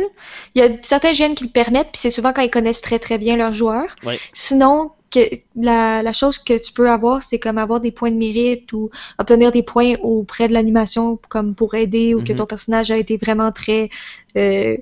Il 0.56 0.62
y 0.64 0.66
a 0.66 0.70
certains 0.82 1.12
gènes 1.12 1.36
qui 1.36 1.44
le 1.44 1.52
permettent, 1.52 1.90
puis 1.92 2.00
c'est 2.02 2.10
souvent 2.10 2.34
quand 2.34 2.42
ils 2.42 2.50
connaissent 2.50 2.82
très 2.82 2.98
très 2.98 3.20
bien 3.20 3.36
leurs 3.38 3.54
joueurs. 3.54 3.96
Sinon, 4.34 4.92
que, 5.16 5.36
la, 5.56 6.04
la 6.04 6.14
chose 6.14 6.38
que 6.40 6.58
tu 6.66 6.72
peux 6.74 6.90
avoir, 6.90 7.24
c'est 7.24 7.40
comme 7.40 7.58
avoir 7.58 7.80
des 7.80 7.92
points 7.92 8.12
de 8.12 8.18
mérite 8.18 8.72
ou 8.74 8.90
obtenir 9.18 9.52
des 9.52 9.64
points 9.64 9.96
auprès 10.02 10.48
de 10.48 10.54
l'animation, 10.54 11.20
comme 11.30 11.56
pour 11.56 11.74
aider 11.76 12.14
ou 12.16 12.22
que 12.24 12.34
Mhm. 12.34 12.38
ton 12.40 12.46
personnage 12.46 12.92
a 12.92 12.98
été 12.98 13.18
vraiment 13.18 13.52
très 13.52 13.90
euh, 14.38 14.78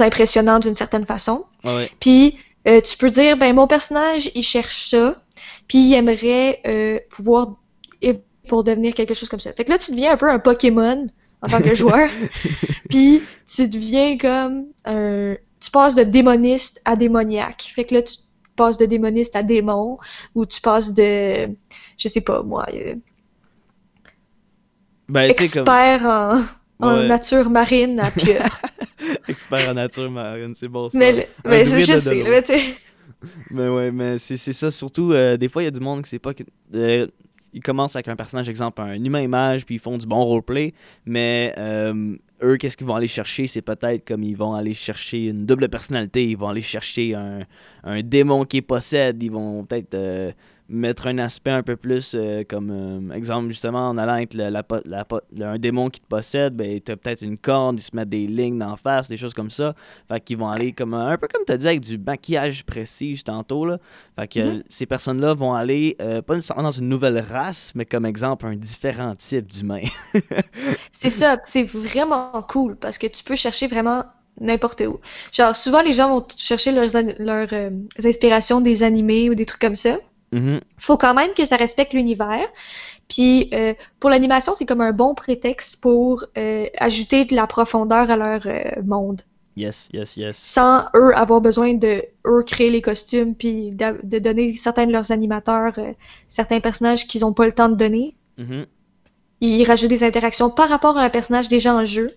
impressionnant 0.00 0.58
d'une 0.58 0.74
certaine 0.74 1.06
façon. 1.06 1.44
ouais. 1.64 1.90
Puis 2.00 2.36
euh, 2.68 2.80
tu 2.80 2.96
peux 2.96 3.10
dire, 3.10 3.36
ben 3.36 3.54
mon 3.54 3.66
personnage, 3.66 4.30
il 4.34 4.42
cherche 4.42 4.88
ça, 4.90 5.20
puis 5.68 5.78
il 5.78 5.94
aimerait 5.94 6.60
euh, 6.66 6.98
pouvoir 7.10 7.56
évoluer 8.00 8.22
pour 8.48 8.64
devenir 8.64 8.94
quelque 8.94 9.14
chose 9.14 9.28
comme 9.28 9.40
ça. 9.40 9.52
Fait 9.52 9.64
que 9.64 9.70
là, 9.70 9.78
tu 9.78 9.92
deviens 9.92 10.12
un 10.12 10.16
peu 10.16 10.28
un 10.30 10.38
Pokémon 10.40 11.06
en 11.42 11.48
tant 11.48 11.60
que 11.60 11.74
joueur, 11.74 12.08
puis 12.90 13.22
tu 13.52 13.68
deviens 13.68 14.18
comme 14.18 14.66
un... 14.84 15.36
Tu 15.60 15.70
passes 15.70 15.94
de 15.94 16.02
démoniste 16.02 16.80
à 16.84 16.96
démoniaque. 16.96 17.70
Fait 17.72 17.84
que 17.84 17.94
là, 17.94 18.02
tu 18.02 18.14
passes 18.56 18.76
de 18.78 18.86
démoniste 18.86 19.36
à 19.36 19.42
démon, 19.42 19.98
ou 20.34 20.46
tu 20.46 20.60
passes 20.60 20.92
de... 20.94 21.48
Je 21.98 22.08
sais 22.08 22.20
pas, 22.20 22.42
moi... 22.42 22.66
euh, 22.74 22.94
Ben, 25.08 25.32
sais, 25.32 25.48
comme. 25.48 25.68
expert 25.68 26.04
en, 26.80 27.02
nature 27.06 27.50
marine 27.50 28.00
à. 28.00 28.10
Expert 29.28 29.68
en 29.68 29.74
nature 29.74 30.10
marine, 30.10 30.54
c'est 30.54 30.68
bon 30.68 30.88
ça. 30.88 30.98
mais 30.98 31.28
mais 31.44 31.64
c'est 31.64 32.00
c'est, 32.00 32.14
l'eau. 32.22 32.30
là, 32.30 32.42
tu 32.42 32.56
sais. 32.58 32.74
Mais 33.50 33.68
ouais, 33.68 33.90
mais 33.92 34.18
c'est 34.18 34.36
c'est 34.36 34.52
ça. 34.52 34.70
Surtout, 34.70 35.12
euh, 35.12 35.36
des 35.36 35.48
fois, 35.48 35.62
il 35.62 35.66
y 35.66 35.68
a 35.68 35.72
du 35.72 35.80
monde 35.80 36.02
qui 36.02 36.10
sait 36.10 36.18
pas 36.18 36.34
que. 36.34 36.42
euh, 36.74 37.06
ils 37.52 37.62
commencent 37.62 37.96
avec 37.96 38.08
un 38.08 38.16
personnage, 38.16 38.48
exemple, 38.48 38.80
un 38.82 39.02
humain 39.02 39.20
image, 39.20 39.66
puis 39.66 39.76
ils 39.76 39.80
font 39.80 39.98
du 39.98 40.06
bon 40.06 40.24
roleplay. 40.24 40.72
Mais 41.04 41.54
euh, 41.58 42.16
eux, 42.42 42.56
qu'est-ce 42.56 42.76
qu'ils 42.76 42.86
vont 42.86 42.94
aller 42.94 43.08
chercher? 43.08 43.46
C'est 43.46 43.62
peut-être 43.62 44.06
comme 44.06 44.22
ils 44.22 44.36
vont 44.36 44.54
aller 44.54 44.74
chercher 44.74 45.28
une 45.28 45.46
double 45.46 45.68
personnalité. 45.68 46.24
Ils 46.24 46.36
vont 46.36 46.48
aller 46.48 46.62
chercher 46.62 47.14
un, 47.14 47.40
un 47.84 48.02
démon 48.02 48.44
qui 48.44 48.62
possède. 48.62 49.22
Ils 49.22 49.30
vont 49.30 49.64
peut-être 49.64 49.94
euh, 49.94 50.32
mettre 50.68 51.06
un 51.06 51.18
aspect 51.18 51.50
un 51.50 51.62
peu 51.62 51.76
plus 51.76 52.14
euh, 52.14 52.44
comme, 52.48 52.70
euh, 52.70 53.14
exemple, 53.14 53.48
justement, 53.48 53.88
en 53.90 53.98
allant 53.98 54.14
avec 54.14 54.34
le- 54.34 54.48
la, 54.48 54.62
la 54.86 55.06
le- 55.36 55.44
un 55.44 55.58
démon 55.58 55.90
qui 55.90 56.00
te 56.00 56.06
possède, 56.06 56.54
ben, 56.54 56.80
t'as 56.80 56.96
peut-être 56.96 57.22
une 57.22 57.36
corde, 57.38 57.78
ils 57.78 57.82
se 57.82 57.94
mettent 57.94 58.08
des 58.08 58.26
lignes 58.26 58.58
d'en 58.58 58.76
face, 58.76 59.08
des 59.08 59.16
choses 59.16 59.34
comme 59.34 59.50
ça. 59.50 59.74
Fait 60.08 60.20
qu'ils 60.20 60.38
vont 60.38 60.48
aller 60.48 60.72
comme 60.72 60.94
un 60.94 61.16
peu 61.18 61.28
comme 61.32 61.44
tu 61.44 61.52
as 61.52 61.56
dit 61.58 61.66
avec 61.68 61.80
du 61.80 61.98
maquillage 61.98 62.64
prestige 62.64 63.24
tantôt 63.24 63.66
là. 63.66 63.78
Fait 64.18 64.28
que 64.28 64.54
Mhm. 64.56 64.62
ces 64.68 64.86
personnes-là 64.86 65.34
vont 65.34 65.52
aller 65.54 65.96
euh, 66.00 66.22
pas 66.22 66.34
nécessairement 66.34 66.62
dans 66.64 66.70
une 66.70 66.88
nouvelle 66.88 67.18
race, 67.18 67.72
mais 67.74 67.84
comme 67.84 68.06
exemple 68.06 68.46
un 68.46 68.56
différent 68.56 69.14
type 69.14 69.46
d'humain. 69.50 69.82
C'est 70.92 71.10
ça, 71.10 71.38
c'est 71.44 71.64
vraiment 71.64 72.42
cool 72.48 72.76
parce 72.76 72.98
que 72.98 73.06
tu 73.06 73.24
peux 73.24 73.36
chercher 73.36 73.66
vraiment 73.66 74.04
n'importe 74.40 74.80
où. 74.82 75.00
Genre, 75.32 75.54
souvent 75.56 75.82
les 75.82 75.92
gens 75.92 76.08
vont 76.08 76.26
chercher 76.36 76.72
leurs, 76.72 76.90
leurs 77.18 77.52
euh, 77.52 77.70
inspirations 78.04 78.60
des 78.60 78.82
animés 78.82 79.28
ou 79.30 79.34
des 79.34 79.44
trucs 79.46 79.60
comme 79.60 79.76
ça. 79.76 79.98
Mhm. 80.32 80.60
Faut 80.78 80.96
quand 80.96 81.14
même 81.14 81.32
que 81.34 81.44
ça 81.44 81.56
respecte 81.56 81.92
l'univers. 81.92 82.48
Puis 83.08 83.50
euh, 83.52 83.74
pour 84.00 84.10
l'animation, 84.10 84.54
c'est 84.54 84.66
comme 84.66 84.80
un 84.80 84.92
bon 84.92 85.14
prétexte 85.14 85.80
pour 85.80 86.24
euh, 86.38 86.66
ajouter 86.78 87.24
de 87.24 87.34
la 87.34 87.46
profondeur 87.46 88.10
à 88.10 88.16
leur 88.16 88.46
euh, 88.46 88.82
monde. 88.84 89.22
Yes, 89.54 89.90
yes, 89.92 90.16
yes. 90.16 90.38
Sans 90.38 90.86
eux 90.96 91.14
avoir 91.14 91.42
besoin 91.42 91.74
de 91.74 92.02
eux 92.26 92.42
créer 92.46 92.70
les 92.70 92.80
costumes, 92.80 93.34
puis 93.34 93.72
de 93.74 94.18
donner 94.18 94.54
certains 94.54 94.86
de 94.86 94.92
leurs 94.92 95.12
animateurs 95.12 95.74
certains 96.26 96.60
personnages 96.60 97.06
qu'ils 97.06 97.20
n'ont 97.20 97.34
pas 97.34 97.44
le 97.44 97.52
temps 97.52 97.68
de 97.68 97.74
donner. 97.74 98.16
Mhm. 98.38 98.64
Ils 99.42 99.64
rajoutent 99.64 99.90
des 99.90 100.04
interactions 100.04 100.48
par 100.48 100.70
rapport 100.70 100.96
à 100.96 101.02
un 101.02 101.10
personnage 101.10 101.48
déjà 101.48 101.74
en 101.74 101.84
jeu, 101.84 102.08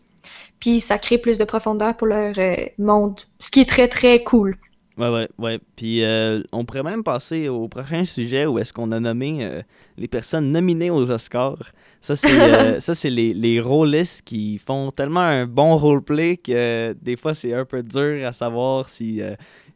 puis 0.61 0.79
ça 0.79 0.97
crée 0.97 1.17
plus 1.17 1.37
de 1.37 1.43
profondeur 1.43 1.97
pour 1.97 2.07
leur 2.07 2.35
monde, 2.77 3.19
ce 3.39 3.51
qui 3.51 3.59
est 3.59 3.67
très 3.67 3.89
très 3.89 4.23
cool. 4.23 4.57
Ouais, 4.97 5.09
ouais, 5.09 5.29
ouais. 5.37 5.59
Puis 5.75 6.03
euh, 6.03 6.41
on 6.53 6.63
pourrait 6.63 6.83
même 6.83 7.03
passer 7.03 7.49
au 7.49 7.67
prochain 7.67 8.05
sujet 8.05 8.45
où 8.45 8.59
est-ce 8.59 8.71
qu'on 8.71 8.91
a 8.91 8.99
nommé 8.99 9.39
euh, 9.41 9.61
les 9.97 10.07
personnes 10.07 10.51
nominées 10.51 10.89
aux 10.89 11.11
Oscars. 11.11 11.71
Ça, 11.99 12.15
c'est 12.15 12.39
euh, 12.39 12.79
ça, 12.79 12.95
c'est 12.95 13.09
les, 13.09 13.33
les 13.33 13.59
rôlistes 13.59 14.21
qui 14.23 14.57
font 14.57 14.91
tellement 14.91 15.19
un 15.19 15.45
bon 15.45 15.75
roleplay 15.75 16.37
que 16.37 16.95
des 17.01 17.17
fois, 17.17 17.33
c'est 17.33 17.53
un 17.53 17.65
peu 17.65 17.83
dur 17.83 18.25
à 18.25 18.31
savoir 18.31 18.87
si 18.87 19.21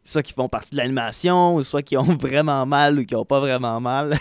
soit 0.03 0.23
qui 0.23 0.33
font 0.33 0.49
partie 0.49 0.71
de 0.71 0.77
l'animation 0.77 1.55
ou 1.55 1.61
soit 1.61 1.81
qui 1.81 1.97
ont 1.97 2.03
vraiment 2.19 2.65
mal 2.65 2.99
ou 2.99 3.05
qui 3.05 3.15
ont 3.15 3.25
pas 3.25 3.39
vraiment 3.39 3.79
mal. 3.79 4.17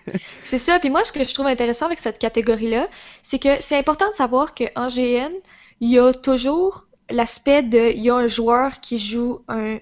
C'est 0.42 0.58
ça, 0.58 0.78
puis 0.78 0.90
moi 0.90 1.04
ce 1.04 1.12
que 1.12 1.24
je 1.24 1.34
trouve 1.34 1.46
intéressant 1.46 1.86
avec 1.86 1.98
cette 1.98 2.18
catégorie-là, 2.18 2.88
c'est 3.22 3.38
que 3.38 3.60
c'est 3.60 3.76
important 3.76 4.08
de 4.10 4.14
savoir 4.14 4.54
qu'en 4.54 4.88
GN, 4.88 5.32
il 5.80 5.90
y 5.90 5.98
a 5.98 6.12
toujours 6.12 6.86
l'aspect 7.10 7.62
de, 7.62 7.92
il 7.92 8.02
y 8.02 8.10
a 8.10 8.14
un 8.14 8.26
joueur 8.26 8.80
qui 8.80 8.98
joue 8.98 9.40
un, 9.48 9.78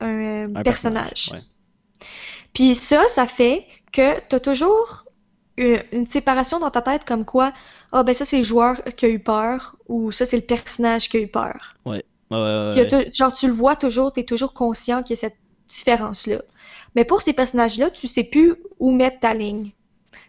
un, 0.00 0.06
euh, 0.06 0.48
Un 0.54 0.62
personnage. 0.62 1.30
ouais. 1.32 1.40
Puis 2.54 2.74
ça, 2.74 3.06
ça 3.08 3.26
fait 3.26 3.66
que 3.92 4.20
t'as 4.28 4.40
toujours 4.40 5.04
une, 5.56 5.82
une 5.92 6.06
séparation 6.06 6.60
dans 6.60 6.70
ta 6.70 6.82
tête 6.82 7.04
comme 7.04 7.24
quoi, 7.24 7.52
ah 7.92 8.02
ben 8.02 8.14
ça 8.14 8.24
c'est 8.24 8.38
le 8.38 8.44
joueur 8.44 8.82
qui 8.96 9.06
a 9.06 9.08
eu 9.08 9.18
peur, 9.18 9.76
ou 9.88 10.12
ça 10.12 10.26
c'est 10.26 10.36
le 10.36 10.42
personnage 10.42 11.08
qui 11.08 11.16
a 11.16 11.20
eu 11.20 11.28
peur. 11.28 11.74
Ouais, 11.84 12.04
genre 12.30 13.32
tu 13.32 13.46
le 13.46 13.52
vois 13.52 13.76
toujours, 13.76 14.12
t'es 14.12 14.24
toujours 14.24 14.54
conscient 14.54 15.02
qu'il 15.02 15.16
y 15.16 15.18
a 15.18 15.20
cette 15.20 15.36
différence-là. 15.68 16.42
Mais 16.94 17.04
pour 17.04 17.22
ces 17.22 17.32
personnages-là, 17.32 17.90
tu 17.90 18.08
sais 18.08 18.24
plus 18.24 18.56
où 18.78 18.90
mettre 18.90 19.20
ta 19.20 19.34
ligne. 19.34 19.70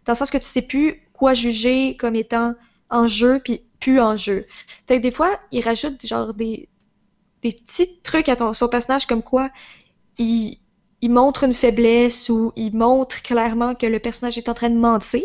Dans 0.05 0.13
le 0.13 0.17
sens 0.17 0.29
que 0.29 0.37
tu 0.37 0.45
sais 0.45 0.61
plus 0.61 1.01
quoi 1.13 1.33
juger 1.33 1.95
comme 1.97 2.15
étant 2.15 2.55
en 2.89 3.07
jeu 3.07 3.39
puis 3.43 3.61
plus 3.79 3.99
en 3.99 4.15
jeu. 4.15 4.45
Fait 4.87 4.97
que 4.97 5.01
des 5.01 5.11
fois, 5.11 5.37
ils 5.51 5.63
rajoutent 5.63 6.05
genre 6.05 6.33
des, 6.33 6.68
des 7.43 7.51
petits 7.51 8.01
trucs 8.01 8.29
à 8.29 8.35
ton, 8.35 8.53
son 8.53 8.67
personnage 8.67 9.05
comme 9.05 9.23
quoi 9.23 9.49
il, 10.17 10.57
il 11.01 11.11
montre 11.11 11.43
une 11.45 11.53
faiblesse 11.53 12.29
ou 12.29 12.51
il 12.55 12.75
montre 12.75 13.21
clairement 13.21 13.75
que 13.75 13.85
le 13.85 13.99
personnage 13.99 14.37
est 14.37 14.49
en 14.49 14.53
train 14.53 14.69
de 14.69 14.77
mentir. 14.77 15.23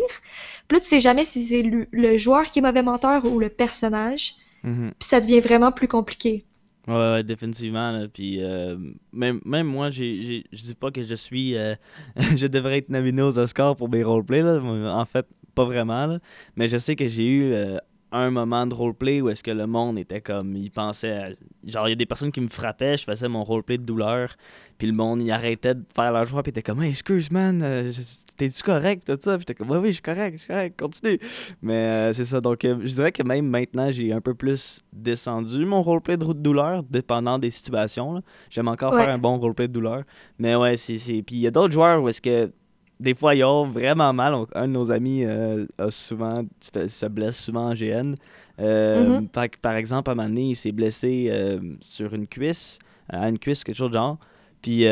Puis 0.67 0.77
là, 0.77 0.79
tu 0.79 0.87
sais 0.87 0.99
jamais 0.99 1.25
si 1.25 1.43
c'est 1.43 1.61
le, 1.61 1.87
le 1.91 2.17
joueur 2.17 2.49
qui 2.49 2.59
est 2.59 2.61
mauvais 2.61 2.81
menteur 2.83 3.25
ou 3.25 3.39
le 3.39 3.49
personnage. 3.49 4.35
Mhm. 4.63 4.93
Puis 4.99 5.09
ça 5.09 5.19
devient 5.19 5.41
vraiment 5.41 5.71
plus 5.71 5.87
compliqué. 5.87 6.45
Ouais, 6.87 6.93
ouais, 6.93 7.23
définitivement. 7.23 7.91
Là. 7.91 8.07
Puis 8.07 8.41
euh, 8.43 8.77
même, 9.11 9.41
même 9.45 9.67
moi, 9.67 9.89
j'ai, 9.89 10.21
j'ai, 10.21 10.43
je 10.51 10.61
dis 10.63 10.75
pas 10.75 10.91
que 10.91 11.03
je 11.03 11.15
suis. 11.15 11.55
euh, 11.57 11.75
je 12.35 12.47
devrais 12.47 12.77
être 12.77 12.89
nominé 12.89 13.21
aux 13.21 13.37
Oscars 13.39 13.75
pour 13.75 13.89
mes 13.89 14.03
roleplays. 14.03 14.41
Là. 14.43 14.59
En 14.95 15.05
fait, 15.05 15.25
pas 15.55 15.65
vraiment. 15.65 16.05
Là. 16.05 16.19
Mais 16.55 16.67
je 16.67 16.77
sais 16.77 16.95
que 16.95 17.07
j'ai 17.07 17.25
eu 17.25 17.53
euh, 17.53 17.77
un 18.17 18.31
moment 18.31 18.65
de 18.67 18.73
roleplay 18.73 19.21
où 19.21 19.29
est-ce 19.29 19.43
que 19.43 19.51
le 19.51 19.67
monde 19.67 19.97
était 19.99 20.21
comme. 20.21 20.55
Il 20.55 20.71
pensait. 20.71 21.11
à- 21.11 21.29
genre, 21.65 21.87
il 21.87 21.91
y 21.91 21.93
a 21.93 21.95
des 21.95 22.05
personnes 22.05 22.31
qui 22.31 22.41
me 22.41 22.47
frappaient, 22.49 22.97
je 22.97 23.03
faisais 23.03 23.27
mon 23.27 23.43
roleplay 23.43 23.77
de 23.77 23.83
douleur. 23.83 24.35
Puis 24.77 24.87
le 24.87 24.93
monde, 24.93 25.21
il 25.21 25.31
arrêtait 25.31 25.73
de 25.75 25.83
faire 25.95 26.11
leur 26.11 26.25
joie. 26.25 26.43
Puis 26.43 26.49
était 26.49 26.61
comme, 26.61 26.81
hey, 26.83 26.89
excuse, 26.89 27.31
man, 27.31 27.61
euh, 27.63 27.91
t'es-tu 28.35 28.61
correct, 28.61 29.05
tout 29.07 29.17
ça? 29.21 29.37
Puis 29.37 29.41
j'étais 29.47 29.53
comme, 29.55 29.71
oui, 29.71 29.77
oui, 29.77 29.87
je 29.87 29.93
suis 29.93 30.01
correct, 30.01 30.33
je 30.33 30.39
suis 30.39 30.47
correct, 30.47 30.77
continue. 30.79 31.17
Mais 31.61 31.73
euh, 32.09 32.13
c'est 32.13 32.25
ça. 32.25 32.41
Donc, 32.41 32.65
euh, 32.65 32.77
je 32.83 32.93
dirais 32.93 33.11
que 33.13 33.23
même 33.23 33.47
maintenant, 33.47 33.89
j'ai 33.91 34.11
un 34.11 34.19
peu 34.21 34.33
plus 34.33 34.81
descendu 34.91 35.65
mon 35.65 35.81
roleplay 35.81 36.17
de 36.17 36.25
douleur, 36.33 36.83
dépendant 36.83 37.39
des 37.39 37.51
situations. 37.51 38.21
J'aime 38.49 38.67
encore 38.67 38.93
Ouais. 38.93 39.05
faire 39.05 39.13
un 39.13 39.17
bon 39.17 39.37
roleplay 39.37 39.67
de 39.67 39.73
douleur. 39.73 40.03
Mais 40.39 40.55
ouais, 40.55 40.75
c'est. 40.77 40.97
c'est- 40.97 41.21
Puis 41.23 41.35
il 41.37 41.39
y 41.41 41.47
a 41.47 41.51
d'autres 41.51 41.73
joueurs 41.73 42.01
où 42.03 42.09
est-ce 42.09 42.21
que. 42.21 42.51
Des 42.99 43.13
fois, 43.13 43.35
ils 43.35 43.43
ont 43.43 43.67
vraiment 43.67 44.13
mal. 44.13 44.33
On- 44.33 44.47
Un 44.55 44.67
de 44.67 44.73
nos 44.73 44.91
amis 44.91 45.23
euh, 45.25 45.65
a 45.77 45.91
souvent, 45.91 46.43
se 46.61 47.05
blesse 47.07 47.37
souvent 47.43 47.69
en 47.69 47.73
GN. 47.73 48.15
Euh, 48.59 49.19
Mhm. 49.21 49.27
par 49.61 49.75
exemple, 49.75 50.09
à 50.09 50.13
un 50.13 50.15
moment 50.15 50.29
donné, 50.29 50.49
il 50.51 50.55
s'est 50.55 50.71
blessé 50.71 51.27
euh, 51.29 51.59
sur 51.81 52.13
une 52.13 52.25
cuisse, 52.27 52.79
à 53.09 53.27
une 53.27 53.37
cuisse, 53.39 53.63
quelque 53.63 53.75
chose 53.77 53.89
de 53.91 53.97
genre. 53.97 54.17
Puis 54.61 54.87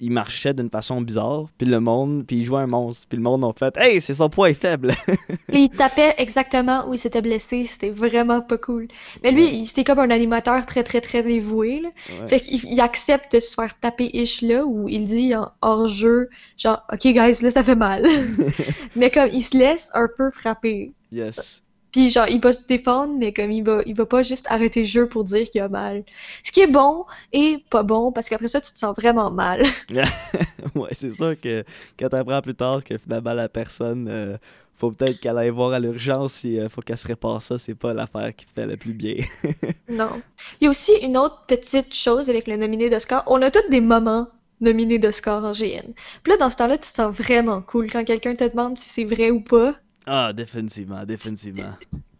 il 0.00 0.10
marchait 0.12 0.54
d'une 0.54 0.70
façon 0.70 1.00
bizarre. 1.00 1.46
Puis 1.58 1.66
le 1.66 1.80
monde, 1.80 2.24
puis 2.26 2.36
il 2.36 2.44
jouait 2.44 2.60
un 2.62 2.66
monstre. 2.66 3.06
Puis 3.08 3.16
le 3.16 3.22
monde 3.22 3.44
a 3.44 3.52
fait 3.52 3.76
Hey, 3.76 4.00
c'est 4.00 4.14
son 4.14 4.28
poids 4.28 4.50
est 4.50 4.54
faible. 4.54 4.94
Il 5.52 5.68
tapait 5.70 6.14
exactement 6.18 6.86
où 6.88 6.94
il 6.94 6.98
s'était 6.98 7.22
blessé, 7.22 7.64
c'était 7.64 7.90
vraiment 7.90 8.40
pas 8.42 8.58
cool. 8.58 8.86
Mais 9.22 9.32
lui, 9.32 9.44
Ouais. 9.44 9.54
il- 9.54 9.66
c'était 9.66 9.84
comme 9.84 9.98
un 9.98 10.10
animateur 10.10 10.64
très 10.66 10.82
très 10.84 11.00
très 11.00 11.22
dévoué, 11.22 11.80
là. 11.80 11.88
Ouais. 12.20 12.28
Fait 12.28 12.40
qu'il 12.40 12.64
il 12.64 12.80
accepte 12.80 13.34
de 13.34 13.40
se 13.40 13.54
faire 13.54 13.78
taper 13.78 14.10
ish 14.12 14.42
là, 14.42 14.64
où 14.66 14.88
il 14.88 15.04
dit 15.04 15.34
en 15.34 15.50
hors 15.62 15.88
jeu, 15.88 16.28
genre, 16.56 16.82
ok 16.92 17.00
guys, 17.00 17.42
là 17.42 17.50
ça 17.50 17.62
fait 17.62 17.74
mal. 17.74 18.04
Mais 18.96 19.10
comme 19.10 19.28
il 19.32 19.42
se 19.42 19.56
laisse 19.56 19.90
un 19.94 20.08
peu 20.16 20.30
frapper. 20.30 20.92
Yes. 21.10 21.62
Puis 21.98 22.10
genre, 22.10 22.28
il 22.28 22.40
va 22.40 22.52
se 22.52 22.64
défendre, 22.64 23.12
mais 23.18 23.32
comme 23.32 23.50
il 23.50 23.64
va, 23.64 23.82
il 23.84 23.96
va 23.96 24.06
pas 24.06 24.22
juste 24.22 24.46
arrêter 24.48 24.82
le 24.82 24.86
jeu 24.86 25.08
pour 25.08 25.24
dire 25.24 25.50
qu'il 25.50 25.60
a 25.60 25.68
mal. 25.68 26.04
Ce 26.44 26.52
qui 26.52 26.60
est 26.60 26.68
bon 26.68 27.04
et 27.32 27.56
pas 27.70 27.82
bon, 27.82 28.12
parce 28.12 28.28
qu'après 28.28 28.46
ça, 28.46 28.60
tu 28.60 28.70
te 28.70 28.78
sens 28.78 28.94
vraiment 28.96 29.32
mal. 29.32 29.64
ouais, 30.76 30.90
c'est 30.92 31.12
sûr 31.12 31.34
que 31.40 31.64
quand 31.98 32.08
t'apprends 32.08 32.40
plus 32.40 32.54
tard 32.54 32.84
que 32.84 32.96
finalement 32.98 33.32
la 33.32 33.48
personne, 33.48 34.06
euh, 34.08 34.36
faut 34.76 34.92
peut-être 34.92 35.18
qu'elle 35.18 35.36
aille 35.38 35.50
voir 35.50 35.72
à 35.72 35.80
l'urgence 35.80 36.34
si 36.34 36.60
euh, 36.60 36.68
faut 36.68 36.82
qu'elle 36.82 36.96
se 36.96 37.08
répare 37.08 37.42
ça, 37.42 37.58
c'est 37.58 37.74
pas 37.74 37.92
l'affaire 37.92 38.32
qui 38.36 38.46
fait 38.46 38.66
le 38.66 38.76
plus 38.76 38.92
bien. 38.92 39.16
Non. 39.88 40.22
Il 40.60 40.66
y 40.66 40.66
a 40.68 40.70
aussi 40.70 40.92
une 41.02 41.16
autre 41.16 41.46
petite 41.48 41.92
chose 41.92 42.30
avec 42.30 42.46
le 42.46 42.56
nominé 42.58 42.90
d'Oscar. 42.90 43.24
On 43.26 43.42
a 43.42 43.50
tous 43.50 43.68
des 43.70 43.80
moments 43.80 44.28
nominés 44.60 45.00
d'Oscar 45.00 45.44
en 45.44 45.50
GN. 45.50 45.94
Puis 46.22 46.30
là, 46.30 46.36
dans 46.36 46.50
ce 46.50 46.58
temps-là, 46.58 46.78
tu 46.78 46.88
te 46.90 46.94
sens 46.94 47.12
vraiment 47.12 47.60
cool 47.60 47.90
quand 47.90 48.04
quelqu'un 48.04 48.36
te 48.36 48.44
demande 48.44 48.78
si 48.78 48.88
c'est 48.88 49.04
vrai 49.04 49.32
ou 49.32 49.40
pas. 49.40 49.74
Ah, 50.08 50.32
définitivement, 50.32 51.04
définitivement. 51.04 51.74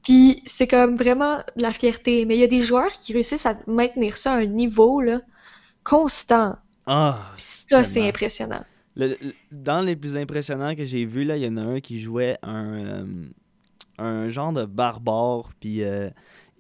Puis 0.05 0.43
c'est 0.47 0.67
comme 0.67 0.97
vraiment 0.97 1.39
de 1.57 1.63
la 1.63 1.73
fierté. 1.73 2.25
Mais 2.25 2.37
il 2.37 2.41
y 2.41 2.45
a 2.45 2.49
des 2.49 2.63
joueurs 2.63 2.91
qui 2.91 3.13
réussissent 3.13 3.47
à 3.47 3.59
maintenir 3.67 4.17
ça 4.17 4.33
à 4.35 4.37
un 4.37 4.47
niveau, 4.47 5.01
là, 5.01 5.21
constant. 5.85 6.57
Ah, 6.87 7.33
Ça, 7.37 7.85
c'est 7.85 8.07
impressionnant. 8.09 8.65
Le- 8.97 9.17
le- 9.21 9.35
dans 9.53 9.81
les 9.81 9.97
plus 9.97 10.17
impressionnants 10.17 10.75
que 10.75 10.85
j'ai 10.85 11.05
vus, 11.05 11.25
là, 11.25 11.37
il 11.37 11.43
y 11.45 11.49
en 11.49 11.57
a 11.57 11.63
un 11.63 11.81
qui 11.81 12.01
jouait 12.01 12.39
un, 12.43 12.85
euh, 12.85 13.05
un 13.99 14.31
genre 14.31 14.53
de 14.53 14.65
barbare, 14.65 15.51
puis 15.61 15.83
euh, 15.85 16.09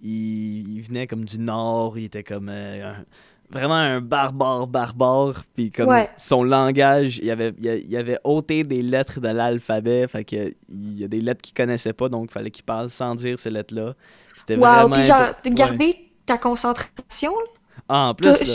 il, 0.02 0.68
il 0.76 0.82
venait 0.82 1.06
comme 1.06 1.24
du 1.24 1.38
nord, 1.38 1.98
il 1.98 2.04
était 2.04 2.22
comme 2.24 2.48
euh, 2.48 2.92
un- 2.92 3.04
vraiment 3.50 3.74
un 3.74 4.00
barbare 4.00 4.66
barbare, 4.66 5.42
puis 5.54 5.70
comme 5.70 5.88
Ouais. 5.88 6.08
son 6.16 6.42
langage, 6.42 7.18
il 7.18 7.30
avait, 7.30 7.54
il, 7.58 7.96
avait 7.96 8.18
ôté 8.24 8.62
des 8.64 8.82
lettres 8.82 9.20
de 9.20 9.28
l'alphabet, 9.28 10.06
fait 10.08 10.24
que 10.24 10.52
il 10.68 10.98
y 11.00 11.04
a 11.04 11.08
des 11.08 11.20
lettres 11.20 11.40
qu'il 11.42 11.54
connaissait 11.54 11.92
pas, 11.92 12.08
donc 12.08 12.26
il 12.30 12.32
fallait 12.32 12.50
qu'il 12.50 12.64
parle 12.64 12.88
sans 12.90 13.14
dire 13.14 13.38
ces 13.38 13.50
lettres-là. 13.50 13.94
C'était 14.36 14.56
Wow, 14.56 14.60
vraiment... 14.62 14.94
puis 14.96 15.04
genre, 15.04 15.32
ouais. 15.44 15.50
garder 15.52 16.10
ta 16.26 16.36
concentration, 16.38 17.30
là, 17.32 17.46
Ah, 17.88 18.08
en 18.10 18.14
plus, 18.14 18.32
tout- 18.38 18.44
là. 18.44 18.54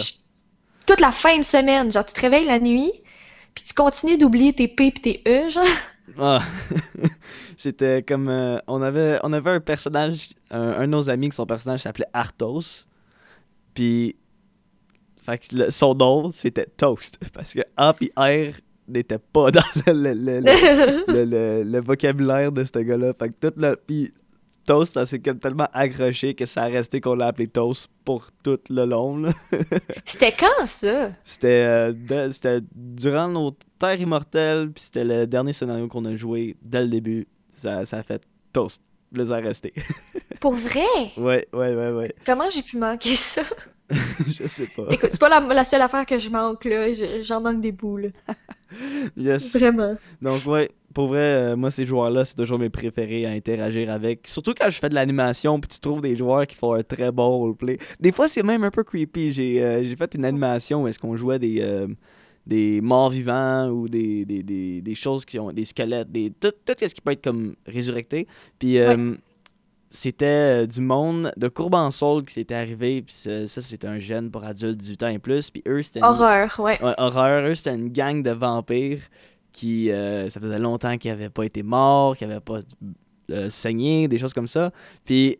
toute 0.86 1.00
la 1.00 1.12
fin 1.12 1.38
de 1.40 1.44
semaine. 1.44 1.92
Genre, 1.92 2.06
tu 2.06 2.14
te 2.14 2.22
réveilles 2.22 2.46
la 2.46 2.60
nuit, 2.60 2.92
puis 3.56 3.64
tu 3.64 3.74
continues 3.74 4.18
d'oublier 4.18 4.54
tes 4.54 4.68
P 4.68 4.88
et 4.88 4.92
tes 4.94 5.22
E, 5.28 5.50
genre. 5.50 5.64
Ah, 6.20 6.42
c'était 7.58 8.04
comme 8.04 8.28
euh, 8.30 8.58
on 8.68 8.82
avait 8.82 9.18
on 9.24 9.32
avait 9.34 9.52
un 9.52 9.60
personnage 9.60 10.30
un, 10.52 10.60
un 10.62 10.82
de 10.82 10.86
nos 10.88 11.10
amis 11.10 11.30
que 11.30 11.36
son 11.36 11.46
personnage 11.46 11.80
s'appelait 11.82 12.08
Arthos. 12.14 12.86
Puis 13.74 14.16
fait 15.24 15.38
que 15.40 15.56
le- 15.56 15.70
son 15.72 15.96
nom 15.96 16.32
c'était 16.32 16.68
Toast 16.78 17.18
parce 17.34 17.54
que 17.54 17.62
A 17.78 17.94
puis 17.94 18.12
R 18.18 18.54
n'étaient 18.88 19.18
pas 19.20 19.50
dans 19.52 19.62
le, 19.88 20.14
le, 20.14 21.64
le, 21.64 21.80
vocabulaire 21.82 22.52
de 22.52 22.64
ce 22.64 22.80
gars-là. 22.80 23.14
Fait 23.18 23.30
que 23.30 23.48
tout 23.50 23.54
le 23.60 23.76
puis 23.76 24.12
Toast 24.66 24.94
ça 24.94 25.06
s'est 25.06 25.20
tellement 25.20 25.68
accroché 25.74 26.34
que 26.36 26.46
ça 26.46 26.64
a 26.64 26.68
resté 26.68 27.02
qu'on 27.02 27.16
l'a 27.16 27.28
appelé 27.28 27.48
Toast 27.48 27.90
pour 28.06 28.28
tout 28.44 28.60
le 28.70 28.86
long. 28.86 29.24
C'était 30.06 30.32
quand, 30.34 30.66
ça? 30.66 31.12
C'était 31.24 31.94
euh, 31.96 32.62
durant 32.74 33.28
nos 33.28 33.52
terres 33.80 34.00
immortelles, 34.00 34.72
puis 34.72 34.84
c'était 34.84 35.04
le 35.06 35.28
dernier 35.28 35.54
scénario 35.54 35.88
qu'on 35.88 36.06
a 36.06 36.16
joué 36.16 36.56
dès 36.62 36.82
le 36.84 36.88
début. 36.90 37.28
Ça, 37.56 37.86
ça 37.86 37.98
a 37.98 38.04
fait 38.04 38.22
toast. 38.52 38.82
Ça 39.26 39.36
a 39.36 39.40
resté. 39.40 39.74
Pour 40.40 40.54
vrai? 40.54 40.82
ouais, 41.18 41.48
ouais, 41.54 41.76
ouais, 41.76 41.92
ouais. 41.92 42.16
Comment 42.26 42.50
j'ai 42.50 42.64
pu 42.64 42.78
manquer 42.78 43.16
ça? 43.16 43.44
Je 44.28 44.48
sais 44.48 44.68
pas. 44.76 44.86
Écoute, 44.90 45.10
c'est 45.12 45.20
pas 45.20 45.30
la, 45.30 45.40
la 45.42 45.64
seule 45.64 45.82
affaire 45.82 46.06
que 46.06 46.18
je 46.18 46.30
manque, 46.30 46.66
là. 46.66 46.92
Je- 46.92 47.22
J'en 47.24 47.42
manque 47.42 47.62
des 47.62 47.72
bouts, 47.72 47.98
là. 47.98 48.10
Yes. 49.16 49.56
Vraiment. 49.56 49.96
Donc, 50.20 50.46
ouais, 50.48 50.72
pour 50.96 51.08
vrai, 51.08 51.20
euh, 51.52 51.56
moi, 51.56 51.70
ces 51.70 51.86
joueurs-là, 51.86 52.26
c'est 52.26 52.34
toujours 52.36 52.58
mes 52.58 52.72
préférés 52.72 53.24
à 53.26 53.30
interagir 53.30 53.92
avec. 53.92 54.28
Surtout 54.28 54.56
quand 54.60 54.68
je 54.72 54.80
fais 54.80 54.90
de 54.90 54.96
l'animation, 54.96 55.60
puis 55.60 55.68
tu 55.68 55.80
trouves 55.80 56.02
des 56.02 56.16
joueurs 56.16 56.48
qui 56.48 56.56
font 56.56 56.74
un 56.74 56.82
très 56.82 57.12
bon 57.12 57.38
roleplay. 57.38 57.78
Des 58.00 58.12
fois, 58.12 58.28
c'est 58.28 58.42
même 58.42 58.64
un 58.64 58.72
peu 58.72 58.84
creepy. 58.84 59.32
J'ai 59.32 59.64
euh, 59.64 59.96
fait 59.96 60.16
une 60.16 60.26
animation 60.26 60.84
où 60.84 60.88
est-ce 60.88 60.98
qu'on 60.98 61.16
jouait 61.16 61.38
des, 61.38 61.60
euh, 61.62 61.88
des 62.48 62.82
morts 62.82 63.12
vivants 63.12 63.70
ou 63.70 63.88
des, 63.88 64.26
des, 64.26 64.42
des, 64.42 64.82
des 64.82 64.96
choses 64.96 65.24
qui 65.24 65.38
ont 65.38 65.52
des 65.52 65.66
squelettes, 65.66 66.12
des, 66.12 66.32
tout, 66.32 66.52
tout 66.66 66.74
ce 66.80 66.86
qui 66.96 67.02
peut 67.02 67.12
être 67.12 67.24
comme 67.24 67.54
résurrecté. 67.68 68.28
Puis 68.58 68.80
euh, 68.80 69.14
c'était 69.96 70.64
euh, 70.64 70.66
du 70.66 70.82
monde 70.82 71.32
de 71.38 71.48
Courbansoul 71.48 72.24
qui 72.26 72.34
s'était 72.34 72.56
arrivé. 72.56 73.02
Puis 73.04 73.14
ça, 73.14 73.48
ça, 73.48 73.62
c'était 73.62 73.88
un 73.88 74.00
jeune 74.00 74.32
pour 74.32 74.44
adultes 74.44 74.78
18 74.78 75.04
ans 75.04 75.08
et 75.10 75.20
plus. 75.20 75.52
Puis 75.52 75.62
eux, 75.68 75.82
c'était. 75.84 76.00
une- 76.00 76.06
Horreur, 76.06 76.60
ouais. 76.60 76.84
Ouais, 76.84 76.94
horreur. 76.98 77.46
Eux, 77.48 77.54
c'était 77.56 77.76
une 77.76 77.90
gang 77.90 78.24
de 78.24 78.32
vampires 78.32 79.02
qui, 79.52 79.92
euh, 79.92 80.30
ça 80.30 80.40
faisait 80.40 80.58
longtemps 80.58 80.98
qu'ils 80.98 81.12
n'avaient 81.12 81.30
pas 81.30 81.44
été 81.46 81.62
morts, 81.62 82.18
qu'ils 82.18 82.28
n'avaient 82.28 82.40
pas 82.40 82.60
euh, 83.32 83.50
saigné, 83.52 84.08
des 84.08 84.18
choses 84.18 84.34
comme 84.34 84.48
ça. 84.48 84.72
Puis 85.06 85.38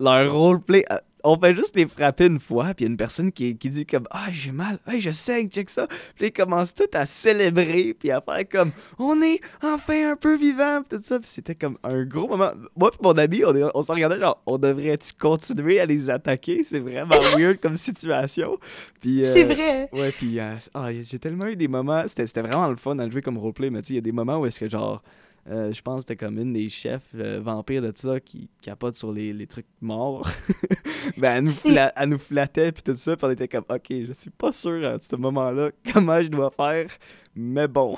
leur 0.00 0.32
roleplay, 0.32 0.84
on 1.24 1.38
fait 1.38 1.54
juste 1.54 1.76
les 1.76 1.86
frapper 1.86 2.26
une 2.26 2.38
fois, 2.38 2.74
puis 2.74 2.84
il 2.84 2.88
y 2.88 2.88
a 2.88 2.90
une 2.90 2.96
personne 2.96 3.32
qui, 3.32 3.56
qui 3.56 3.70
dit 3.70 3.86
comme 3.86 4.06
«Ah, 4.10 4.26
j'ai 4.30 4.52
mal, 4.52 4.78
hey, 4.86 5.00
je 5.00 5.10
saigne, 5.10 5.48
check 5.48 5.70
ça!» 5.70 5.86
Puis 6.16 6.26
ils 6.26 6.32
commencent 6.32 6.74
tout 6.74 6.90
à 6.92 7.06
célébrer, 7.06 7.94
puis 7.98 8.10
à 8.10 8.20
faire 8.20 8.48
comme 8.50 8.72
«On 8.98 9.20
est 9.22 9.40
enfin 9.62 10.12
un 10.12 10.16
peu 10.16 10.36
vivant!» 10.36 10.82
Puis 10.88 10.98
tout 10.98 11.04
ça, 11.04 11.18
puis 11.20 11.28
c'était 11.28 11.54
comme 11.54 11.78
un 11.82 12.04
gros 12.04 12.28
moment. 12.28 12.50
Moi 12.76 12.90
puis 12.90 13.00
mon 13.02 13.16
ami, 13.16 13.44
on, 13.44 13.54
on 13.74 13.82
s'en 13.82 13.94
regardait 13.94 14.18
genre 14.18 14.42
«On 14.46 14.58
devrait-tu 14.58 15.12
continuer 15.18 15.80
à 15.80 15.86
les 15.86 16.10
attaquer? 16.10 16.64
C'est 16.64 16.80
vraiment 16.80 17.20
weird 17.36 17.60
comme 17.60 17.76
situation.» 17.76 18.58
Puis, 19.00 19.22
C'est 19.24 19.44
euh, 19.44 19.54
vrai. 19.54 19.88
Ouais, 19.92 20.12
puis 20.12 20.38
euh, 20.38 20.54
ah, 20.74 20.92
j'ai 20.92 21.18
tellement 21.18 21.46
eu 21.46 21.56
des 21.56 21.68
moments. 21.68 22.04
C'était 22.06 22.26
c'était 22.26 22.42
vraiment 22.42 22.68
le 22.68 22.76
fun 22.76 22.98
à 22.98 23.10
jouer 23.10 23.20
comme 23.20 23.38
roleplay, 23.38 23.70
mais 23.70 23.82
tu 23.82 23.88
sais, 23.88 23.92
il 23.94 23.96
y 23.96 23.98
a 23.98 24.02
des 24.02 24.12
moments 24.12 24.38
où 24.38 24.46
est-ce 24.46 24.60
que, 24.60 24.68
genre, 24.68 25.02
euh, 25.50 25.72
je 25.72 25.82
pense 25.82 25.96
que 25.96 26.00
c'était 26.02 26.24
comme 26.24 26.38
une 26.38 26.52
des 26.52 26.68
chefs 26.68 27.10
euh, 27.16 27.40
vampires 27.42 27.82
de 27.82 27.92
ça 27.94 28.20
qui 28.20 28.48
capote 28.62 28.94
sur 28.94 29.10
les, 29.12 29.32
les 29.32 29.46
trucs 29.46 29.66
morts. 29.80 30.28
ben, 31.16 31.36
elle 31.36 31.44
nous, 31.44 31.50
fla- 31.50 31.92
elle 31.96 32.08
nous 32.10 32.18
flattait, 32.18 32.70
puis 32.72 32.82
tout 32.84 32.94
ça, 32.96 33.16
puis 33.16 33.26
on 33.26 33.30
était 33.30 33.48
comme, 33.48 33.64
ok, 33.68 33.86
je 33.90 34.12
suis 34.12 34.30
pas 34.30 34.52
sûr 34.52 34.86
à 34.86 34.98
ce 35.00 35.16
moment-là 35.16 35.70
comment 35.92 36.22
je 36.22 36.28
dois 36.28 36.50
faire, 36.50 36.86
mais 37.34 37.66
bon. 37.66 37.96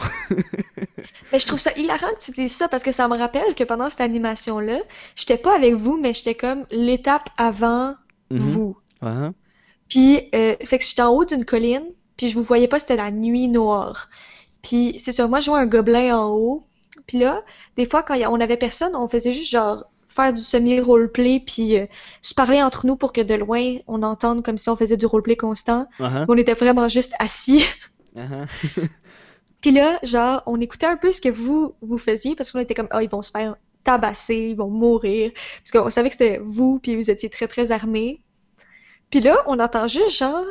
Mais 1.33 1.39
je 1.39 1.47
trouve 1.47 1.59
ça 1.59 1.73
hilarant 1.77 2.13
que 2.19 2.25
tu 2.25 2.31
dises 2.31 2.53
ça 2.57 2.69
parce 2.69 2.83
que 2.83 2.93
ça 2.93 3.09
me 3.09 3.17
rappelle 3.17 3.55
que 3.55 3.65
pendant 3.65 3.91
cette 3.91 4.01
animation-là, 4.01 4.79
j'étais 5.17 5.37
pas 5.39 5.55
avec 5.57 5.75
vous, 5.75 5.99
mais 6.01 6.15
j'étais 6.15 6.35
comme 6.35 6.65
l'étape 6.71 7.29
avant 7.37 7.95
Mhm. 8.31 8.39
vous. 8.41 8.79
Hein? 9.03 9.35
Puis, 9.91 10.31
euh, 10.35 10.57
fait 10.65 10.79
que 10.79 10.85
j'étais 10.85 11.03
en 11.03 11.11
haut 11.11 11.27
d'une 11.27 11.45
colline, 11.45 11.85
puis 12.17 12.29
je 12.29 12.35
vous 12.35 12.43
voyais 12.43 12.69
pas, 12.69 12.79
c'était 12.79 12.97
la 12.97 13.11
nuit 13.11 13.49
noire. 13.49 14.09
Puis, 14.63 14.95
c'est 14.99 15.13
sûr, 15.13 15.29
moi, 15.29 15.41
je 15.41 15.45
jouais 15.45 15.59
un 15.61 15.67
gobelin 15.67 16.19
en 16.19 16.31
haut. 16.31 16.65
Puis 17.07 17.19
là, 17.19 17.43
des 17.77 17.87
fois, 17.87 18.03
quand 18.03 18.19
on 18.31 18.41
avait 18.41 18.57
personne, 18.57 18.95
on 18.97 19.09
faisait 19.09 19.33
juste 19.33 19.51
genre 19.51 19.85
faire 20.09 20.33
du 20.33 20.43
semi-roleplay, 20.43 21.43
puis 21.45 21.77
euh, 21.77 21.87
se 22.23 22.35
parler 22.35 22.63
entre 22.63 22.87
nous 22.87 22.97
pour 22.97 23.13
que 23.13 23.21
de 23.21 23.35
loin, 23.35 23.79
on 23.89 24.03
entende 24.03 24.45
comme 24.45 24.59
si 24.59 24.69
on 24.69 24.77
faisait 24.77 24.97
du 24.97 25.07
roleplay 25.07 25.37
constant. 25.37 25.89
Hein? 25.99 26.25
On 26.29 26.37
était 26.37 26.55
vraiment 26.55 26.89
juste 26.89 27.15
assis. 27.19 27.65
Hein? 28.17 28.47
Puis 29.61 29.73
là, 29.73 29.99
genre, 30.03 30.43
on 30.47 30.61
écoutait 30.61 30.87
un 30.87 30.97
peu 30.97 31.11
ce 31.11 31.21
que 31.21 31.29
vous, 31.29 31.75
vous 31.81 31.99
faisiez, 31.99 32.37
parce 32.37 32.53
qu'on 32.53 32.61
était 32.61 32.75
comme, 32.75 32.89
ah, 32.91 33.03
ils 33.03 33.09
vont 33.09 33.23
se 33.23 33.31
faire 33.31 33.57
tabasser, 33.83 34.51
ils 34.51 34.57
vont 34.57 34.69
mourir. 34.69 35.33
Parce 35.59 35.71
qu'on 35.71 35.91
savait 35.91 36.11
que 36.11 36.15
c'était 36.15 36.39
vous, 36.39 36.79
puis 36.81 36.97
vous 36.97 37.11
étiez 37.11 37.29
très, 37.29 37.49
très 37.49 37.73
armés. 37.73 38.21
Puis 39.11 39.21
là, 39.21 39.37
on 39.47 39.59
entend 39.59 39.89
juste, 39.89 40.17
genre, 40.19 40.45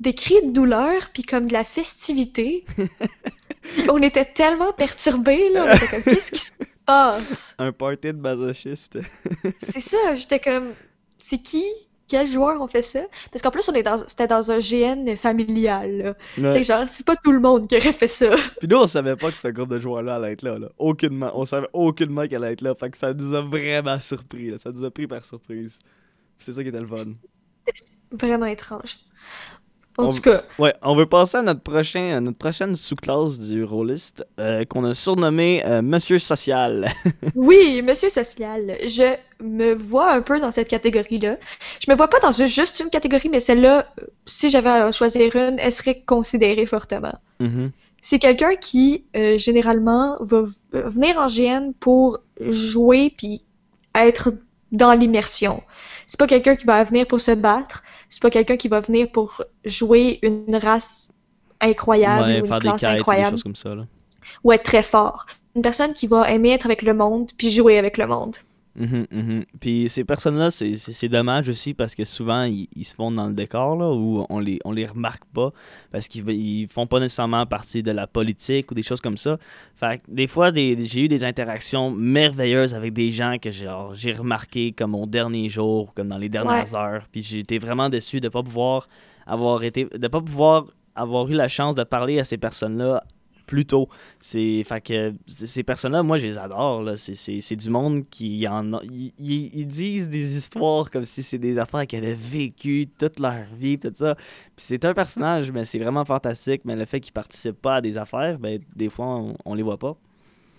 des 0.00 0.12
cris 0.12 0.44
de 0.44 0.50
douleur, 0.50 1.10
puis 1.14 1.22
comme 1.22 1.46
de 1.46 1.52
la 1.52 1.64
festivité. 1.64 2.64
On 3.88 4.02
était 4.02 4.24
tellement 4.24 4.72
perturbés, 4.72 5.50
là. 5.50 5.66
On 5.66 5.74
était 5.74 5.86
comme, 5.86 6.02
qu'est-ce 6.02 6.32
qui 6.32 6.38
se 6.38 6.52
passe? 6.84 7.54
Un 7.58 7.72
party 7.72 8.08
de 8.08 8.12
masochiste. 8.12 8.98
C'est 9.58 9.80
ça, 9.80 10.14
j'étais 10.14 10.40
comme, 10.40 10.72
c'est 11.18 11.38
qui? 11.38 11.64
Quel 12.08 12.28
joueur 12.28 12.60
ont 12.62 12.68
fait 12.68 12.82
ça? 12.82 13.00
Parce 13.32 13.42
qu'en 13.42 13.50
plus, 13.50 13.68
on 13.68 13.72
est 13.72 13.82
dans, 13.82 13.98
c'était 14.06 14.28
dans 14.28 14.52
un 14.52 14.60
GN 14.60 15.16
familial, 15.16 16.14
là. 16.38 16.52
Ouais. 16.52 16.62
genre, 16.62 16.84
c'est 16.86 17.04
pas 17.04 17.16
tout 17.16 17.32
le 17.32 17.40
monde 17.40 17.66
qui 17.66 17.76
aurait 17.76 17.92
fait 17.92 18.06
ça. 18.06 18.30
Puis 18.58 18.68
nous, 18.68 18.76
on 18.76 18.86
savait 18.86 19.16
pas 19.16 19.32
que 19.32 19.36
ce 19.36 19.48
groupe 19.48 19.70
de 19.70 19.80
joueurs-là 19.80 20.14
allait 20.14 20.32
être 20.32 20.42
là, 20.42 20.56
là. 20.56 20.68
Aucunement. 20.78 21.32
On 21.34 21.44
savait 21.44 21.66
aucunement 21.72 22.28
qu'elle 22.28 22.44
allait 22.44 22.52
être 22.52 22.60
là. 22.60 22.76
Fait 22.76 22.90
que 22.90 22.96
ça 22.96 23.12
nous 23.12 23.34
a 23.34 23.40
vraiment 23.40 23.98
surpris, 23.98 24.50
là. 24.50 24.58
Ça 24.58 24.70
nous 24.70 24.84
a 24.84 24.90
pris 24.92 25.08
par 25.08 25.24
surprise. 25.24 25.80
C'est 26.38 26.52
ça 26.52 26.62
qui 26.62 26.68
était 26.68 26.80
le 26.80 26.86
fun. 26.86 27.14
Vraiment 28.12 28.46
étrange. 28.46 28.98
En 29.98 30.08
On- 30.08 30.10
tout 30.12 30.20
cas, 30.20 30.42
Ouais, 30.58 30.74
on 30.82 30.94
veut 30.94 31.06
passer 31.06 31.38
à 31.38 31.42
notre, 31.42 31.60
prochain, 31.62 32.16
à 32.16 32.20
notre 32.20 32.36
prochaine 32.36 32.74
sous-classe 32.76 33.38
du 33.40 33.64
rôliste 33.64 34.26
euh, 34.38 34.64
qu'on 34.64 34.84
a 34.84 34.92
surnommé 34.94 35.62
euh, 35.64 35.80
Monsieur 35.82 36.18
Social. 36.18 36.92
oui, 37.34 37.80
Monsieur 37.82 38.10
Social, 38.10 38.76
je 38.86 39.16
me 39.42 39.74
vois 39.74 40.12
un 40.12 40.20
peu 40.22 40.38
dans 40.40 40.50
cette 40.50 40.68
catégorie-là. 40.68 41.36
Je 41.84 41.90
me 41.90 41.96
vois 41.96 42.08
pas 42.08 42.20
dans 42.20 42.32
ju- 42.32 42.46
juste 42.48 42.80
une 42.80 42.90
catégorie, 42.90 43.28
mais 43.30 43.40
celle-là, 43.40 43.86
euh, 44.00 44.04
si 44.26 44.50
j'avais 44.50 44.68
à 44.70 44.92
choisir 44.92 45.34
une, 45.34 45.58
elle 45.58 45.72
serait 45.72 46.00
considérée 46.06 46.66
fortement. 46.66 47.14
Mhm. 47.40 47.70
C'est 48.02 48.18
quelqu'un 48.18 48.54
qui, 48.56 49.04
euh, 49.16 49.36
généralement, 49.38 50.16
va 50.20 50.44
venir 50.72 51.16
en 51.18 51.26
GN 51.26 51.72
pour 51.80 52.18
jouer 52.40 53.12
puis 53.16 53.42
être 53.94 54.32
dans 54.72 54.92
l'immersion. 54.92 55.62
C'est 56.06 56.18
pas 56.18 56.26
quelqu'un 56.28 56.54
qui 56.54 56.66
va 56.66 56.84
venir 56.84 57.06
pour 57.06 57.20
se 57.20 57.32
battre. 57.32 57.82
C'est 58.08 58.22
pas 58.22 58.30
quelqu'un 58.30 58.56
qui 58.56 58.68
va 58.68 58.80
venir 58.80 59.10
pour 59.10 59.42
jouer 59.64 60.18
une 60.22 60.56
race 60.56 61.10
incroyable 61.60 62.22
Ouais, 62.24 62.36
ou 62.36 62.44
une 62.44 62.46
faire 62.46 62.60
des 62.60 62.68
classe 62.68 62.80
quêtes 62.80 62.90
ou 62.90 62.92
des 62.94 62.98
incroyable. 63.00 63.30
choses 63.30 63.42
comme 63.42 63.56
ça. 63.56 63.74
Là. 63.74 63.84
ou 64.44 64.52
être 64.52 64.62
très 64.64 64.82
fort. 64.82 65.26
Une 65.54 65.62
personne 65.62 65.94
qui 65.94 66.06
va 66.06 66.30
aimer 66.30 66.50
être 66.50 66.66
avec 66.66 66.82
le 66.82 66.92
monde 66.94 67.30
puis 67.38 67.50
jouer 67.50 67.78
avec 67.78 67.96
le 67.98 68.06
monde. 68.06 68.36
Mhm, 68.78 69.06
mhm. 69.10 69.44
Puis 69.60 69.88
ces 69.88 70.04
personnes-là, 70.04 70.50
c'est- 70.50 71.08
dommage 71.08 71.48
aussi 71.48 71.72
parce 71.72 71.94
que 71.94 72.04
souvent, 72.04 72.42
ils, 72.44 72.68
ils 72.76 72.84
se 72.84 72.94
font 72.94 73.10
dans 73.10 73.26
le 73.28 73.32
décor, 73.34 73.76
là, 73.76 73.90
où 73.92 74.26
on 74.28 74.38
les, 74.38 74.58
on 74.64 74.72
les 74.72 74.84
remarque 74.86 75.24
pas 75.32 75.50
parce 75.90 76.08
qu'ils 76.08 76.28
ils 76.30 76.68
font 76.68 76.86
pas 76.86 77.00
nécessairement 77.00 77.46
partie 77.46 77.82
de 77.82 77.90
la 77.90 78.06
politique 78.06 78.70
ou 78.70 78.74
des 78.74 78.82
choses 78.82 79.00
comme 79.00 79.16
ça. 79.16 79.38
Fait 79.76 79.98
que 79.98 80.10
des 80.10 80.26
fois, 80.26 80.50
des, 80.52 80.86
j'ai 80.86 81.04
eu 81.04 81.08
des 81.08 81.24
interactions 81.24 81.90
merveilleuses 81.90 82.74
avec 82.74 82.92
des 82.92 83.10
gens 83.10 83.36
que 83.40 83.50
j'ai 83.50 84.12
remarqué 84.12 84.72
comme 84.72 84.94
au 84.94 85.06
dernier 85.06 85.48
jour, 85.48 85.94
comme 85.94 86.08
dans 86.08 86.18
les 86.18 86.28
dernières 86.28 86.74
heures. 86.74 87.04
Puis 87.10 87.38
été 87.38 87.58
vraiment 87.58 87.88
déçu 87.88 88.20
de 88.20 88.28
pas 88.28 88.42
pouvoir 88.42 88.88
avoir 89.26 89.62
été, 89.64 89.84
de 89.86 90.08
pas 90.08 90.20
pouvoir 90.20 90.66
avoir 90.94 91.28
eu 91.28 91.34
la 91.34 91.48
chance 91.48 91.74
de 91.74 91.84
parler 91.84 92.18
à 92.18 92.24
ces 92.24 92.38
personnes-là 92.38 93.04
plus 93.46 93.64
tôt. 93.64 93.88
C'est 94.20 94.62
fait 94.64 94.80
que 94.80 95.14
ces 95.28 95.62
personnes-là, 95.62 96.02
moi 96.02 96.16
je 96.18 96.26
les 96.26 96.38
adore. 96.38 96.82
là. 96.82 96.96
C'est- 96.96 97.14
C'est 97.14 97.40
c'est 97.40 97.56
du 97.56 97.70
monde 97.70 98.04
qui 98.10 98.46
en 98.48 98.72
a. 98.74 98.80
Ils, 98.84 99.12
ils- 99.18 99.66
disent 99.66 100.08
des 100.08 100.36
histoires 100.36 100.90
comme 100.90 101.04
si 101.06 101.22
c'est 101.22 101.38
des 101.38 101.56
affaires 101.58 101.86
qu'ils 101.86 101.98
avaient 102.00 102.14
vécues 102.14 102.86
toute 102.98 103.18
leur 103.20 103.44
vie, 103.56 103.78
tout 103.78 103.92
ça. 103.94 104.14
Puis 104.16 104.64
c'est 104.68 104.84
un 104.84 104.94
personnage, 104.94 105.50
mais 105.52 105.64
c'est 105.64 105.78
vraiment 105.78 106.04
fantastique. 106.04 106.62
Mais 106.64 106.76
le 106.76 106.84
fait 106.84 107.00
qu'ils 107.00 107.12
participent 107.12 107.60
pas 107.62 107.76
à 107.76 107.80
des 107.80 107.96
affaires, 107.98 108.38
ben 108.38 108.58
des 108.74 108.88
fois 108.88 109.06
on, 109.06 109.34
on 109.44 109.54
les 109.54 109.62
voit 109.62 109.78
pas. 109.78 109.94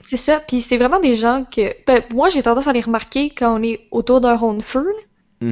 C'est 0.04 0.16
ça, 0.18 0.40
puis 0.48 0.62
c'est 0.62 0.78
vraiment 0.78 1.00
des 1.02 1.16
gens 1.16 1.44
que... 1.44 1.74
ben, 1.86 2.02
moi, 2.12 2.30
j'ai 2.30 2.42
tendance 2.44 2.68
à 2.68 2.72
les 2.74 2.80
remarquer 2.82 3.30
quand 3.32 3.60
on 3.60 3.64
est 3.64 3.88
autour 3.92 4.22
d'un 4.22 4.36
rond 4.38 4.54
de 4.54 4.62
feu. 4.62 4.86
là. 5.42 5.48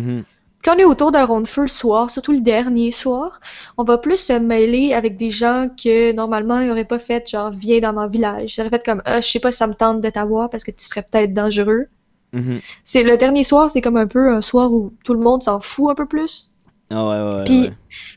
Quand 0.65 0.75
on 0.75 0.80
est 0.80 0.84
autour 0.84 1.12
d'un 1.12 1.25
rond 1.25 1.41
de 1.41 1.47
feu 1.47 1.62
le 1.62 1.67
soir, 1.67 2.10
surtout 2.10 2.32
le 2.32 2.39
dernier 2.39 2.89
soir, 2.89 3.39
on 3.78 3.84
va 3.84 3.99
plus 3.99 4.17
se 4.17 4.34
mêler 4.34 4.93
avec 4.93 5.15
des 5.15 5.30
gens 5.30 5.69
que 5.69 6.12
normalement 6.12 6.60
ils 6.60 6.71
auraient 6.71 6.86
pas 6.86 6.97
fait, 6.97 7.30
genre, 7.30 7.51
viens 7.51 7.82
dans 7.82 7.93
mon 7.93 8.08
village. 8.08 8.58
Ils 8.58 8.62
auraient 8.62 8.71
fait 8.71 8.84
comme, 8.84 9.04
ah, 9.06 9.21
je 9.21 9.30
sais 9.30 9.39
pas 9.39 9.51
si 9.51 9.60
ça 9.60 9.67
me 9.67 9.75
tente 9.75 10.01
de 10.01 10.10
t'avoir 10.10 10.49
parce 10.49 10.63
que 10.63 10.71
tu 10.71 10.84
serais 10.84 11.04
peut-être 11.04 11.36
dangereux. 11.36 11.86
Mhm. 12.34 12.62
C'est 12.84 13.04
le 13.04 13.15
dernier 13.15 13.43
soir, 13.43 13.69
c'est 13.69 13.82
comme 13.82 13.95
un 13.95 14.08
peu 14.08 14.34
un 14.34 14.41
soir 14.41 14.73
où 14.73 14.91
tout 15.04 15.13
le 15.13 15.19
monde 15.19 15.43
s'en 15.43 15.60
fout 15.60 15.91
un 15.91 15.95
peu 15.95 16.08
plus. 16.08 16.56
Ah 16.89 17.08
ouais, 17.08 17.15
ouais, 17.15 17.36
ouais. 17.36 17.43
Puis 17.43 17.62
ouais. 17.62 17.73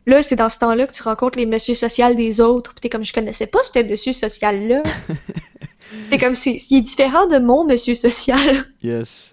là, 0.07 0.23
c'est 0.23 0.37
dans 0.37 0.49
ce 0.49 0.59
temps-là 0.59 0.87
que 0.87 0.93
tu 0.93 1.03
rencontres 1.03 1.39
les 1.39 1.45
messieurs 1.45 1.75
sociaux 1.75 2.15
des 2.15 2.41
autres. 2.41 2.73
Puis 2.73 2.81
t'es 2.81 2.89
comme, 2.89 3.05
je 3.05 3.13
connaissais 3.13 3.47
pas 3.47 3.59
ce 3.63 3.79
monsieur 3.83 4.15
social-là. 4.15 4.83
T'es 6.11 6.17
comme, 6.19 6.35
c'est, 6.35 6.57
il 6.71 6.79
est 6.79 6.83
différent 6.83 7.27
de 7.27 7.39
mon 7.39 7.67
monsieur 7.67 7.95
social. 7.95 8.57
Yes. 8.83 9.33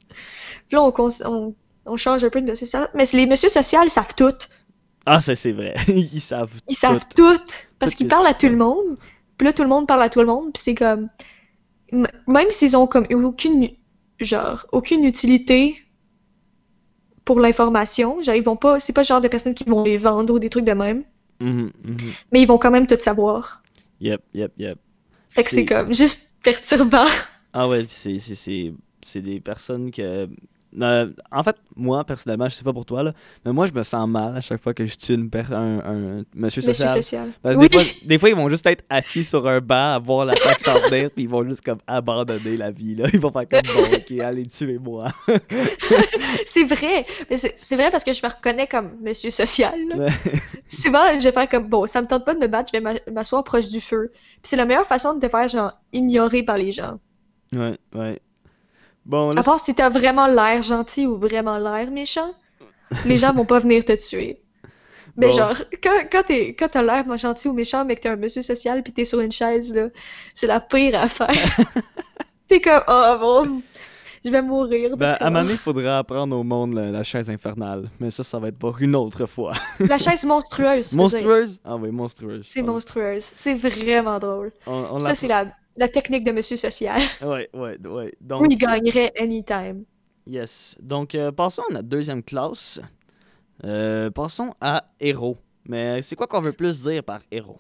Puis 0.68 0.78
là, 0.78 0.84
on, 0.84 0.94
on, 1.26 1.54
on 1.86 1.98
change 1.98 2.24
un 2.24 2.30
peu 2.30 2.42
de 2.42 2.48
monsieur 2.48 2.66
social. 2.66 2.90
Mais 2.94 3.06
les 3.14 3.26
messieurs 3.26 3.50
sociaux 3.50 3.88
savent 3.90 4.16
tout. 4.16 4.34
Ah, 5.06 5.22
ça 5.22 5.36
c'est 5.36 5.52
vrai. 5.52 5.74
Ils 5.88 6.22
savent. 6.22 6.54
Ils 6.68 6.76
savent 6.76 7.06
tout. 7.16 7.36
tout. 7.36 7.42
Parce 7.80 7.92
Tout 7.92 7.98
qu'ils 7.98 8.08
parlent 8.08 8.28
à 8.28 8.34
tout 8.34 8.48
le 8.48 8.56
monde. 8.56 8.98
Puis 9.38 9.46
là, 9.46 9.54
tout 9.54 9.64
le 9.64 9.70
monde 9.70 9.88
parle 9.88 10.02
à 10.02 10.10
tout 10.10 10.20
le 10.20 10.26
monde. 10.26 10.54
Puis 10.54 10.64
c'est 10.64 10.76
comme, 10.76 11.10
même 11.92 12.50
s'ils 12.50 12.76
ont 12.76 12.88
comme 12.88 13.06
aucune, 13.12 13.70
genre, 14.20 14.66
aucune 14.72 15.04
utilité 15.04 15.82
pour 17.26 17.40
l'information, 17.40 18.22
genre, 18.22 18.36
ils 18.36 18.44
vont 18.44 18.56
pas, 18.56 18.80
c'est 18.80 18.94
pas 18.94 19.02
le 19.02 19.08
genre 19.08 19.22
de 19.22 19.28
personnes 19.28 19.56
qui 19.56 19.64
vont 19.64 19.84
les 19.84 19.98
vendre 19.98 20.34
ou 20.34 20.40
des 20.40 20.50
trucs 20.50 20.66
de 20.66 20.74
même. 20.74 21.04
Mhm, 21.40 21.72
mhm. 21.84 21.98
Mais 22.32 22.42
ils 22.42 22.48
vont 22.48 22.58
quand 22.58 22.72
même 22.72 22.88
tout 22.88 23.00
savoir. 23.00 23.62
Yep, 24.00 24.22
yep, 24.34 24.52
yep. 24.58 24.80
Fait 25.30 25.44
que 25.44 25.50
c'est 25.50 25.66
comme 25.66 25.94
juste 25.94 26.36
perturbant. 26.44 27.08
Ah 27.52 27.68
ouais, 27.68 27.84
puis 27.84 27.94
c'est, 27.94 28.20
c'est, 28.20 28.36
c'est, 28.36 28.74
c'est 29.02 29.22
des 29.22 29.40
personnes 29.40 29.92
que 29.92 30.30
Euh, 30.82 31.12
en 31.32 31.44
fait, 31.44 31.56
moi, 31.76 32.04
personnellement, 32.04 32.50
je 32.50 32.56
sais 32.56 32.64
pas 32.64 32.74
pour 32.74 32.86
toi, 32.86 33.04
là, 33.04 33.14
mais 33.46 33.54
moi, 33.54 33.66
je 33.66 33.72
me 33.74 33.84
sens 33.84 34.08
mal 34.08 34.36
à 34.36 34.42
chaque 34.42 34.62
fois 34.62 34.74
que 34.74 34.86
je 34.86 34.96
tue 34.98 35.14
une 35.14 35.30
un, 35.34 35.80
un 35.80 36.24
monsieur 36.36 36.62
Monsieur 36.62 36.74
social. 36.74 36.90
social. 36.90 37.30
Parce 37.42 37.56
que 37.56 37.62
Oui. 37.62 37.70
des, 37.70 37.74
fois, 37.78 37.84
des 38.06 38.20
fois, 38.20 38.30
ils 38.30 38.36
vont 38.36 38.50
juste 38.50 38.66
être 38.68 38.84
assis 38.90 39.24
sur 39.24 39.48
un 39.48 39.60
banc 39.62 39.94
à 39.96 40.00
voir 40.00 40.26
l'attaque 40.26 40.60
s'en 40.60 40.80
venir, 40.90 41.10
puis 41.12 41.24
ils 41.24 41.30
vont 41.30 41.46
juste 41.46 41.62
comme 41.62 41.80
abandonner 41.88 42.58
la 42.58 42.72
vie. 42.72 42.96
Là. 42.96 43.08
Ils 43.14 43.20
vont 43.20 43.32
faire 43.32 43.48
comme 43.48 43.74
bon, 43.76 43.96
ok, 43.96 44.20
allez, 44.20 44.46
tuez-moi. 44.48 45.08
C'est 46.46 46.64
vrai. 46.64 47.06
Mais 47.30 47.38
C'est 47.38 47.76
vrai 47.76 47.92
parce 47.92 48.04
que 48.04 48.14
je 48.14 48.22
me 48.26 48.30
reconnais 48.30 48.68
comme 48.68 48.92
monsieur 49.02 49.30
social. 49.32 49.74
là. 49.96 50.08
Souvent, 50.68 51.18
je 51.20 51.24
vais 51.24 51.32
faire 51.32 51.50
comme 51.50 51.68
bon, 51.68 51.86
ça 51.88 52.02
me 52.02 52.08
tente 52.08 52.26
pas 52.26 52.34
de 52.34 52.40
me 52.40 52.48
battre, 52.48 52.72
je 52.74 52.78
vais 52.78 52.84
m'a- 52.84 53.00
m'asseoir 53.12 53.44
proche 53.44 53.70
du 53.70 53.80
feu. 53.80 54.12
Puis 54.14 54.42
c'est 54.44 54.56
la 54.56 54.66
meilleure 54.66 54.88
façon 54.88 55.14
de 55.16 55.20
te 55.20 55.30
faire 55.30 55.48
genre 55.48 55.72
ignorer 55.94 56.44
par 56.44 56.58
les 56.58 56.72
gens. 56.72 57.00
ouais, 57.54 57.78
ouais. 57.94 58.20
Bon, 59.06 59.32
là, 59.32 59.40
À 59.40 59.44
part 59.44 59.60
si 59.60 59.76
t'as 59.76 59.90
vraiment 59.90 60.28
l'air 60.28 60.62
gentil 60.62 61.06
ou 61.08 61.18
vraiment 61.18 61.58
l'air 61.58 61.92
méchant, 61.92 62.32
les 63.06 63.18
gens 63.18 63.34
vont 63.34 63.46
pas 63.46 63.60
venir 63.60 63.86
te 63.86 63.94
tuer. 63.94 64.40
Mais 65.18 65.28
Bon. 65.28 65.34
genre, 65.38 65.54
quand, 65.82 66.02
quand 66.12 66.24
t'es, 66.28 66.56
quand 66.56 66.68
t'as 66.70 66.82
l'air 66.82 67.06
gentil 67.18 67.48
ou 67.48 67.54
méchant, 67.54 67.86
mais 67.86 67.96
que 67.96 68.02
t'es 68.02 68.10
un 68.10 68.16
monsieur 68.18 68.42
social 68.42 68.84
pis 68.84 68.92
t'es 68.92 69.04
sur 69.06 69.20
une 69.22 69.32
chaise, 69.32 69.74
là, 69.74 69.88
c'est 70.34 70.48
la 70.48 70.60
pire 70.60 71.00
affaire. 71.00 71.30
T'es 72.48 72.62
comme, 72.62 72.82
oh 72.88 73.16
bon, 73.20 73.62
je 74.24 74.30
vais 74.30 74.42
mourir. 74.42 74.96
Ben, 74.98 75.08
à 75.08 75.14
un 75.14 75.18
peur. 75.18 75.28
moment 75.32 75.42
donné, 75.44 75.54
il 75.54 75.58
faudra 75.58 75.98
apprendre 76.00 76.38
au 76.38 76.44
monde 76.44 76.74
la, 76.74 76.92
la 76.92 77.02
chaise 77.04 77.28
infernale. 77.30 77.90
Mais 78.00 78.12
ça, 78.12 78.24
ça 78.24 78.38
va 78.40 78.50
être 78.50 78.60
pour 78.60 78.78
une 78.80 78.96
autre 78.96 79.26
fois. 79.26 79.52
La 79.80 79.98
chaise 79.98 80.24
monstrueuse, 80.26 80.94
monstrueuse? 80.94 81.60
Ah 81.66 81.76
oui, 81.76 81.90
monstrueuse. 81.92 82.44
C'est 82.46 82.62
On- 82.62 82.66
monstrueuse. 82.68 83.24
C'est 83.34 83.56
vraiment 83.56 84.20
drôle. 84.20 84.52
On, 84.68 84.74
on 84.92 85.00
Ça, 85.00 85.16
c'est 85.16 85.28
la, 85.28 85.48
la 85.78 85.88
technique 85.90 86.24
de 86.24 86.32
monsieur 86.32 86.58
social. 86.58 87.02
Ouais, 87.22 87.50
ouais, 87.54 87.78
ouais. 87.88 88.14
Donc, 88.22 88.44
Où 88.44 88.48
il 88.50 88.58
gagnerait 88.58 89.12
anytime. 89.20 89.86
yes. 90.28 90.76
Donc, 90.82 91.16
euh, 91.16 91.32
passons 91.32 91.64
à 91.70 91.74
notre 91.74 91.88
deuxième 91.90 92.24
classe. 92.24 92.80
Euh, 93.64 94.10
passons 94.12 94.54
à 94.62 94.86
héros. 95.00 95.38
Mais 95.66 96.02
c'est 96.02 96.16
quoi 96.16 96.28
qu'on 96.28 96.42
veut 96.42 96.54
plus 96.54 96.82
dire 96.84 97.04
par 97.04 97.22
héros? 97.32 97.60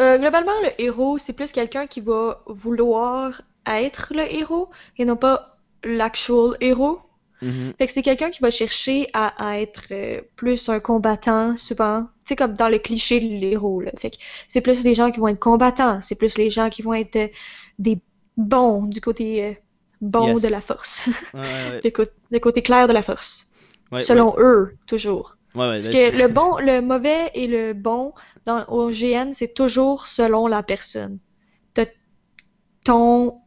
Euh, 0.00 0.18
globalement, 0.18 0.52
le 0.62 0.70
héros, 0.82 1.18
c'est 1.18 1.32
plus 1.34 1.52
quelqu'un 1.52 1.86
qui 1.86 2.00
va 2.00 2.42
vouloir 2.46 3.42
être 3.66 4.12
le 4.14 4.22
héros 4.32 4.70
et 4.98 5.04
non 5.04 5.16
pas 5.16 5.56
l'actual 5.84 6.56
héros. 6.60 7.00
Mhm. 7.42 7.74
Fait 7.78 7.86
que 7.88 7.92
c'est 7.92 8.02
quelqu'un 8.02 8.30
qui 8.30 8.40
va 8.40 8.50
chercher 8.50 9.08
à, 9.14 9.50
à 9.50 9.58
être 9.58 9.82
euh, 9.90 10.22
plus 10.36 10.68
un 10.70 10.80
combattant, 10.80 11.56
souvent. 11.56 12.04
Tu 12.24 12.30
sais, 12.30 12.36
comme 12.36 12.54
dans 12.54 12.68
le 12.70 12.78
cliché 12.78 13.20
de 13.20 13.26
l'héros, 13.26 13.80
là. 13.82 13.90
Fait 13.98 14.10
que 14.10 14.16
c'est 14.48 14.60
plus 14.62 14.84
les 14.84 14.94
gens 14.94 15.10
qui 15.10 15.20
vont 15.20 15.28
être 15.28 15.40
combattants, 15.40 16.00
c'est 16.00 16.14
plus 16.16 16.38
les 16.38 16.50
gens 16.50 16.70
qui 16.70 16.82
vont 16.82 16.94
être 16.94 17.16
euh, 17.16 17.28
des 17.80 17.98
bons 18.36 18.84
du 18.86 19.00
côté 19.00 19.44
euh, 19.44 19.54
bon 20.00 20.34
Yes. 20.34 20.42
de 20.42 20.48
la 20.48 20.60
force. 20.60 21.08
Ouais, 21.34 21.40
ouais, 21.40 21.80
le, 21.84 21.90
co- 21.90 22.04
le 22.30 22.38
côté 22.38 22.62
clair 22.62 22.88
de 22.88 22.92
la 22.92 23.02
force. 23.02 23.48
ouais. 23.92 24.00
Selon 24.00 24.34
eux, 24.38 24.76
toujours. 24.86 25.36
Ouais, 25.54 25.68
ouais, 25.68 25.82
Parce 25.82 25.88
ben, 25.90 26.12
que 26.12 26.18
le 26.18 26.28
bon, 26.28 26.58
le 26.60 26.80
mauvais 26.80 27.30
et 27.34 27.46
le 27.48 27.74
bon 27.74 28.14
dans, 28.46 28.64
au 28.68 28.90
GN, 28.90 29.32
c'est 29.32 29.52
toujours 29.52 30.06
selon 30.06 30.46
la 30.46 30.62
personne. 30.62 31.18
T'as 31.74 31.86
ton 32.84 33.40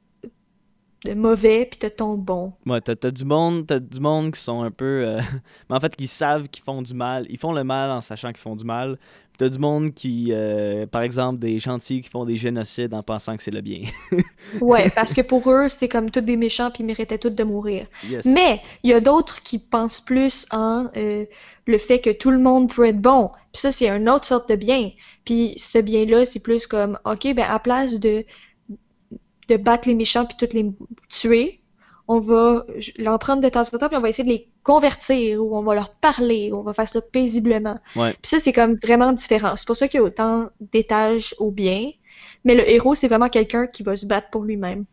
mauvais 1.16 1.66
puis 1.66 1.80
t'as 1.80 1.90
ton 1.90 2.16
bon. 2.16 2.54
Ouais, 2.66 2.82
t'as, 2.82 2.96
t'as 2.96 3.12
du 3.12 3.26
monde, 3.26 3.68
t'as 3.68 3.80
du 3.80 4.00
monde 4.00 4.32
qui 4.32 4.42
sont 4.42 4.62
un 4.64 4.72
peu, 4.72 5.04
euh, 5.06 5.20
mais 5.70 5.76
en 5.76 5.80
fait, 5.80 5.96
qui 5.96 6.08
savent 6.08 6.48
qu'ils 6.48 6.64
font 6.64 6.82
du 6.82 6.94
mal. 6.94 7.26
Ils 7.30 7.38
font 7.38 7.54
le 7.54 7.64
mal 7.64 7.92
en 7.92 8.02
sachant 8.02 8.30
qu'ils 8.30 8.42
font 8.42 8.56
du 8.56 8.66
mal. 8.66 8.98
Puis 9.38 9.38
t'as 9.40 9.50
du 9.50 9.60
monde 9.60 9.94
qui, 9.94 10.30
euh, 10.32 10.86
par 10.88 11.02
exemple, 11.02 11.40
des 11.40 11.60
gentils 11.60 12.02
qui 12.02 12.10
font 12.10 12.24
des 12.24 12.38
génocides 12.38 12.94
en 12.94 13.04
pensant 13.04 13.36
que 13.36 13.44
c'est 13.44 13.52
le 13.52 13.62
bien. 13.62 13.82
Ouais, 14.62 14.90
parce 14.90 15.14
que 15.14 15.22
pour 15.22 15.52
eux, 15.52 15.68
c'est 15.68 15.90
comme 15.90 16.10
tous 16.10 16.22
des 16.22 16.38
méchants 16.38 16.72
puis 16.72 16.84
ils 16.84 16.86
méritaient 16.86 17.18
tous 17.18 17.32
de 17.32 17.44
mourir. 17.44 17.88
yes. 18.08 18.26
Mais 18.26 18.62
il 18.84 18.92
y 18.92 18.94
a 18.94 19.02
d'autres 19.02 19.42
qui 19.44 19.60
pensent 19.60 20.00
plus 20.00 20.46
en 20.52 20.88
euh, 20.96 21.26
le 21.66 21.78
fait 21.78 22.00
que 22.00 22.12
tout 22.12 22.32
le 22.32 22.40
monde 22.40 22.74
peut 22.74 22.86
être 22.86 23.02
bon. 23.02 23.32
Puis 23.52 23.62
ça, 23.62 23.72
c'est 23.72 23.90
une 23.90 24.10
autre 24.10 24.26
sorte 24.26 24.48
de 24.50 24.56
bien. 24.56 24.92
Puis 25.26 25.56
ce 25.58 25.80
bien-là, 25.80 26.24
c'est 26.26 26.42
plus 26.42 26.68
comme, 26.68 26.98
OK, 27.06 27.24
ben 27.34 27.46
à 27.48 27.60
place 27.60 28.00
de 28.00 28.24
de 29.48 29.58
battre 29.58 29.88
les 29.88 29.96
méchants 29.96 30.26
puis 30.26 30.36
toutes 30.38 30.54
les 30.54 30.72
tuer, 31.10 31.62
on 32.08 32.20
va 32.20 32.66
l'en 33.00 33.18
prendre 33.18 33.42
de 33.42 33.50
temps 33.50 33.62
en 33.62 33.78
temps 33.78 33.88
puis 33.88 33.98
on 33.98 34.02
va 34.02 34.10
essayer 34.10 34.24
de 34.24 34.34
les 34.34 34.48
convertir 34.64 35.44
ou 35.44 35.58
on 35.58 35.64
va 35.64 35.76
leur 35.76 35.90
parler, 35.90 36.52
ou 36.52 36.58
on 36.58 36.64
va 36.64 36.74
faire 36.74 36.88
ça 36.88 37.02
paisiblement. 37.02 37.80
Ouais. 37.96 38.12
Puis 38.14 38.30
ça, 38.30 38.40
c'est 38.40 38.54
comme 38.54 38.76
vraiment 38.76 39.14
différent. 39.14 39.56
C'est 39.56 39.68
pour 39.68 39.76
ça 39.76 39.88
qu'il 39.88 40.00
y 40.00 40.04
a 40.04 40.06
autant 40.06 40.50
d'étages 40.60 41.36
au 41.40 41.52
bien. 41.52 41.92
Mais 42.44 42.56
le 42.56 42.70
héros, 42.70 42.96
c'est 42.96 43.08
vraiment 43.08 43.30
quelqu'un 43.30 43.68
qui 43.68 43.84
va 43.84 43.96
se 43.96 44.06
battre 44.06 44.30
pour 44.30 44.44
lui-même. 44.44 44.86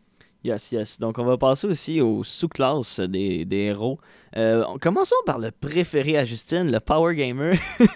Yes, 0.43 0.71
yes. 0.71 0.99
Donc, 0.99 1.19
on 1.19 1.23
va 1.23 1.37
passer 1.37 1.67
aussi 1.67 2.01
aux 2.01 2.23
sous-classes 2.23 2.99
des, 2.99 3.45
des 3.45 3.57
héros. 3.57 3.99
Euh, 4.35 4.65
commençons 4.81 5.15
par 5.25 5.39
le 5.39 5.51
préféré 5.51 6.17
à 6.17 6.25
Justine, 6.25 6.71
le 6.71 6.79
Power 6.79 7.15
Gamer. 7.15 7.55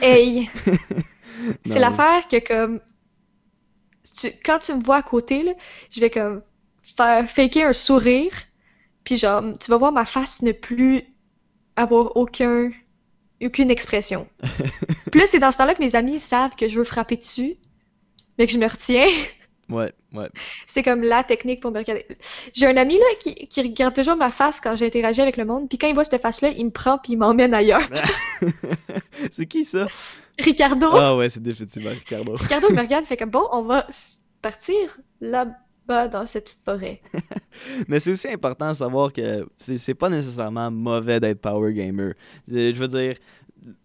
Hey! 0.00 0.48
C'est 1.64 1.80
l'affaire 1.80 2.28
que 2.28 2.38
comme 2.46 2.80
tu- 4.20 4.32
quand 4.44 4.58
tu 4.60 4.74
me 4.74 4.82
vois 4.82 4.96
à 4.96 5.02
côté 5.02 5.42
là, 5.42 5.52
je 5.90 6.00
vais 6.00 6.10
comme 6.10 6.42
faire 6.96 7.28
faker 7.30 7.68
un 7.68 7.72
sourire, 7.72 8.32
puis 9.04 9.16
genre 9.16 9.42
tu 9.60 9.70
vas 9.70 9.76
voir 9.76 9.92
ma 9.92 10.04
face 10.04 10.42
ne 10.42 10.52
plus 10.52 11.04
avoir 11.76 12.16
aucun 12.16 12.70
aucune 13.42 13.70
expression. 13.70 14.28
Là 15.14 15.24
c'est 15.26 15.38
dans 15.38 15.50
ce 15.52 15.58
temps-là 15.58 15.74
que 15.74 15.82
mes 15.82 15.94
amis 15.96 16.18
savent 16.18 16.56
que 16.56 16.66
je 16.68 16.78
veux 16.78 16.84
frapper 16.84 17.16
dessus, 17.16 17.56
mais 18.38 18.46
que 18.46 18.52
je 18.52 18.58
me 18.58 18.66
retiens. 18.68 19.06
Ouais, 19.70 19.92
ouais. 20.14 20.30
C'est 20.66 20.82
comme 20.82 21.02
la 21.02 21.22
technique 21.24 21.60
pour 21.60 21.70
me 21.70 21.76
regarder. 21.76 22.06
J'ai 22.54 22.66
un 22.66 22.78
ami 22.78 22.96
là 22.96 23.04
qui, 23.20 23.34
qui 23.48 23.60
regarde 23.60 23.94
toujours 23.94 24.16
ma 24.16 24.30
face 24.30 24.62
quand 24.62 24.74
j'interagis 24.76 25.20
avec 25.20 25.36
le 25.36 25.44
monde, 25.44 25.68
puis 25.68 25.76
quand 25.76 25.86
il 25.86 25.92
voit 25.92 26.04
cette 26.04 26.22
face-là, 26.22 26.48
il 26.56 26.64
me 26.64 26.70
prend 26.70 26.96
puis 26.96 27.12
il 27.12 27.16
m'emmène 27.18 27.52
ailleurs. 27.52 27.86
c'est 29.30 29.44
qui 29.44 29.66
ça? 29.66 29.86
Ricardo, 30.38 30.88
Ah 30.92 31.16
ouais, 31.16 31.28
c'est 31.28 31.42
définitivement 31.42 31.90
Ricardo. 31.90 32.36
Ricardo 32.36 32.70
me 32.70 32.80
regarde, 32.80 33.04
fait 33.06 33.16
comme 33.16 33.30
bon, 33.30 33.46
on 33.52 33.62
va 33.62 33.86
partir 34.40 34.98
là-bas 35.20 36.08
dans 36.08 36.26
cette 36.26 36.56
forêt. 36.64 37.00
Mais 37.88 37.98
c'est 38.00 38.12
aussi 38.12 38.28
important 38.28 38.68
de 38.70 38.76
savoir 38.76 39.12
que 39.12 39.46
c'est 39.56 39.94
pas 39.94 40.08
nécessairement 40.08 40.70
mauvais 40.70 41.18
d'être 41.20 41.40
power 41.40 41.72
gamer. 41.72 42.14
Je 42.46 42.72
veux 42.72 42.88
dire, 42.88 43.16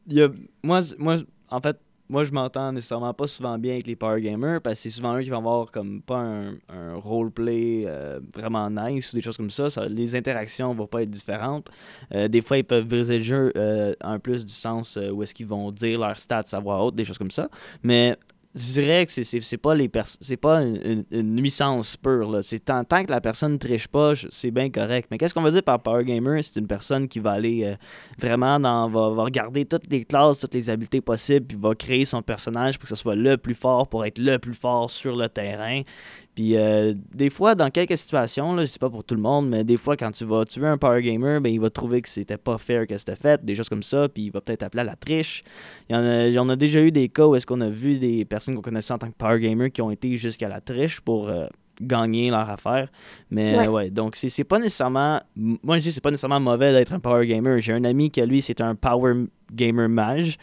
il 0.07 0.13
y 0.13 0.21
a, 0.21 0.29
moi, 0.61 0.81
moi, 0.97 1.17
en 1.49 1.61
fait, 1.61 1.77
moi, 2.09 2.23
je 2.23 2.31
m'entends 2.31 2.71
nécessairement 2.71 3.13
pas 3.13 3.27
souvent 3.27 3.57
bien 3.57 3.73
avec 3.73 3.87
les 3.87 3.95
power 3.95 4.21
gamers 4.21 4.61
parce 4.61 4.75
que 4.75 4.81
c'est 4.83 4.89
souvent 4.89 5.17
eux 5.17 5.21
qui 5.21 5.29
vont 5.29 5.37
avoir 5.37 5.71
comme 5.71 6.01
pas 6.01 6.17
un, 6.17 6.55
un 6.69 6.95
roleplay 6.95 7.85
euh, 7.87 8.19
vraiment 8.33 8.69
nice 8.69 9.11
ou 9.11 9.15
des 9.15 9.21
choses 9.21 9.37
comme 9.37 9.49
ça. 9.49 9.67
Les 9.87 10.15
interactions 10.15 10.73
vont 10.73 10.87
pas 10.87 11.03
être 11.03 11.09
différentes. 11.09 11.69
Euh, 12.13 12.27
des 12.27 12.41
fois, 12.41 12.57
ils 12.57 12.63
peuvent 12.63 12.87
briser 12.87 13.19
le 13.19 13.23
jeu 13.23 13.53
euh, 13.55 13.93
en 14.03 14.19
plus 14.19 14.45
du 14.45 14.53
sens 14.53 14.97
où 14.97 15.23
est-ce 15.23 15.33
qu'ils 15.33 15.47
vont 15.47 15.71
dire 15.71 15.99
leurs 15.99 16.19
stats 16.19 16.43
à 16.51 16.59
voix 16.59 16.83
haute, 16.83 16.95
des 16.95 17.05
choses 17.05 17.17
comme 17.17 17.31
ça. 17.31 17.49
Mais 17.83 18.17
je 18.55 18.73
dirais 18.73 19.05
que 19.05 19.11
c'est- 19.11 19.23
c'est 20.21 20.37
pas 20.37 20.61
une, 20.61 21.03
une- 21.11 21.35
nuisance 21.35 21.97
pure 21.97 22.29
là. 22.29 22.41
C'est 22.43 22.59
tant, 22.59 22.83
que 22.83 23.09
la 23.11 23.19
personne 23.19 23.57
triche 23.57 23.87
pas, 23.87 24.13
c'est 24.29 24.51
bien 24.51 24.69
correct. 24.69 25.07
Mais 25.09 25.17
qu'est-ce 25.17 25.33
qu'on 25.33 25.41
va 25.41 25.49
dire 25.51 25.63
par 25.63 25.81
power 25.81 26.03
gamer? 26.03 26.43
C'est 26.43 26.59
une 26.59 26.67
personne 26.67 27.07
qui 27.07 27.19
va 27.19 27.31
aller 27.31 27.63
euh, 27.63 27.75
vraiment 28.19 28.59
dans 28.59 28.87
va, 28.89 29.09
va 29.09 29.23
regarder 29.23 29.65
toutes 29.65 29.89
les 29.89 30.03
classes, 30.05 30.39
toutes 30.39 30.53
les 30.53 30.69
habiletés 30.69 31.01
possibles, 31.01 31.47
puis 31.47 31.57
va 31.59 31.73
créer 31.73 32.05
son 32.05 32.21
personnage 32.21 32.77
pour 32.77 32.83
que 32.83 32.89
ce 32.89 33.01
soit 33.01 33.15
le 33.15 33.37
plus 33.37 33.55
fort 33.55 33.87
pour 33.87 34.05
être 34.05 34.19
le 34.19 34.37
plus 34.37 34.53
fort 34.53 34.89
sur 34.89 35.15
le 35.15 35.27
terrain. 35.29 35.81
Puis 36.35 36.55
euh, 36.57 36.93
des 37.13 37.29
fois, 37.29 37.53
dans 37.53 37.69
quelques 37.69 37.97
situations, 37.97 38.55
là, 38.55 38.65
je 38.65 38.69
sais 38.71 38.79
pas 38.79 38.89
pour 38.89 39.03
tout 39.03 39.13
le 39.13 39.21
monde, 39.21 39.49
mais 39.49 39.63
des 39.63 39.77
fois, 39.77 39.95
quand 39.95 40.09
tu 40.11 40.25
vas 40.25 40.45
tuer 40.45 40.65
un 40.65 40.77
power 40.77 41.01
gamer, 41.01 41.39
ben, 41.41 41.49
il 41.53 41.59
va 41.59 41.69
trouver 41.69 42.01
que 42.01 42.09
c'était 42.09 42.37
pas 42.37 42.57
fair 42.57 42.87
que 42.87 42.97
c'était 42.97 43.15
fait, 43.15 43.43
des 43.45 43.53
choses 43.55 43.69
comme 43.69 43.83
ça, 43.83 44.09
puis 44.09 44.23
il 44.23 44.31
va 44.31 44.41
peut-être 44.41 44.63
appeler 44.63 44.81
à 44.81 44.85
la 44.85 44.95
triche. 44.95 45.43
Il 45.89 45.95
y 45.95 45.99
en 45.99 46.03
a, 46.03 46.27
il 46.27 46.33
y 46.33 46.39
en 46.39 46.49
a 46.49 46.55
déjà 46.55 46.81
eu 46.81 46.91
des 46.91 47.07
cas 47.09 47.27
où 47.27 47.35
est-ce 47.35 47.45
qu'on 47.45 47.61
a 47.61 47.69
vu 47.69 47.99
des 47.99 48.25
personnes 48.25 48.55
qu'on 48.55 48.61
connaissait 48.61 48.93
en 48.93 48.97
tant 48.97 49.07
que 49.09 49.15
power 49.17 49.39
gamer 49.39 49.71
qui 49.71 49.81
ont 49.81 49.91
été 49.91 50.17
jusqu'à 50.17 50.49
la 50.49 50.59
triche 50.59 51.01
pour 51.01 51.29
euh, 51.29 51.45
gagner 51.79 52.31
leur 52.31 52.49
affaire. 52.49 52.87
Mais 53.29 53.55
Ouais. 53.57 53.67
ouais, 53.67 53.89
donc 53.89 54.15
c'est 54.15 54.43
pas 54.43 54.57
nécessairement. 54.57 55.21
Moi, 55.35 55.77
je 55.77 55.83
dis 55.83 55.91
c'est 55.91 56.01
pas 56.01 56.11
nécessairement 56.11 56.39
mauvais 56.39 56.71
d'être 56.71 56.93
un 56.93 56.99
power 56.99 57.27
gamer. 57.27 57.59
J'ai 57.61 57.73
un 57.73 57.83
ami 57.83 58.09
qui, 58.09 58.21
lui, 58.21 58.41
c'est 58.41 58.61
un 58.61 58.73
power 58.75 59.13
gamer 59.51 59.87
mage. 59.87 60.37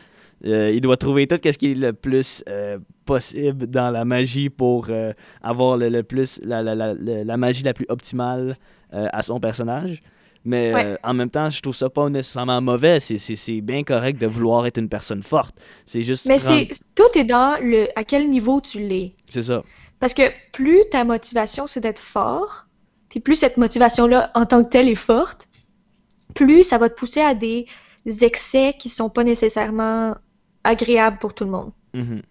Euh, 0.46 0.70
il 0.72 0.80
doit 0.80 0.96
trouver 0.96 1.26
tout 1.26 1.38
ce 1.44 1.58
qui 1.58 1.72
est 1.72 1.74
le 1.74 1.92
plus 1.92 2.42
euh, 2.48 2.78
possible 3.04 3.66
dans 3.66 3.90
la 3.90 4.04
magie 4.04 4.48
pour 4.48 4.86
euh, 4.88 5.12
avoir 5.42 5.76
le, 5.76 5.88
le 5.90 6.02
plus 6.02 6.40
la, 6.42 6.62
la, 6.62 6.74
la, 6.74 6.94
la- 6.94 7.24
la 7.24 7.36
magie 7.36 7.62
la 7.62 7.74
plus 7.74 7.86
optimale 7.88 8.56
à 8.92 9.22
son 9.22 9.38
personnage. 9.38 10.02
Mais 10.44 10.72
Ouais. 10.74 10.96
en 11.04 11.12
même 11.14 11.28
temps, 11.30 11.50
je 11.50 11.60
trouve 11.60 11.76
ça 11.76 11.90
pas 11.90 12.08
nécessairement 12.08 12.60
mauvais. 12.62 12.98
C'est- 12.98 13.18
C'est 13.18 13.36
c'est 13.36 13.60
bien 13.60 13.84
correct 13.84 14.18
de 14.20 14.26
vouloir 14.26 14.66
être 14.66 14.78
une 14.78 14.88
personne 14.88 15.22
forte. 15.22 15.54
C'est 15.84 16.02
juste. 16.02 16.26
Mais 16.26 16.38
prendre- 16.38 16.66
tout 16.94 17.18
est 17.18 17.24
dans 17.24 17.58
le 17.62 17.88
à 17.94 18.04
quel 18.04 18.28
niveau 18.30 18.60
tu 18.62 18.78
l'es. 18.78 19.12
C'est 19.28 19.42
ça. 19.42 19.62
Parce 20.00 20.14
que 20.14 20.22
plus 20.52 20.80
ta 20.90 21.04
motivation 21.04 21.66
c'est 21.66 21.80
d'être 21.80 22.00
fort, 22.00 22.64
puis 23.10 23.20
plus 23.20 23.36
cette 23.36 23.58
motivation-là 23.58 24.30
en 24.34 24.46
tant 24.46 24.64
que 24.64 24.70
telle 24.70 24.88
est 24.88 24.94
forte, 24.94 25.46
plus 26.34 26.64
ça 26.64 26.78
va 26.78 26.88
te 26.88 26.94
pousser 26.94 27.20
à 27.20 27.34
des 27.34 27.66
excès 28.22 28.74
qui 28.78 28.88
sont 28.88 29.10
pas 29.10 29.24
nécessairement 29.24 30.16
agréables 30.64 31.18
pour 31.18 31.34
tout 31.34 31.44
le 31.44 31.50
monde. 31.50 31.72
Mhm. 31.94 32.22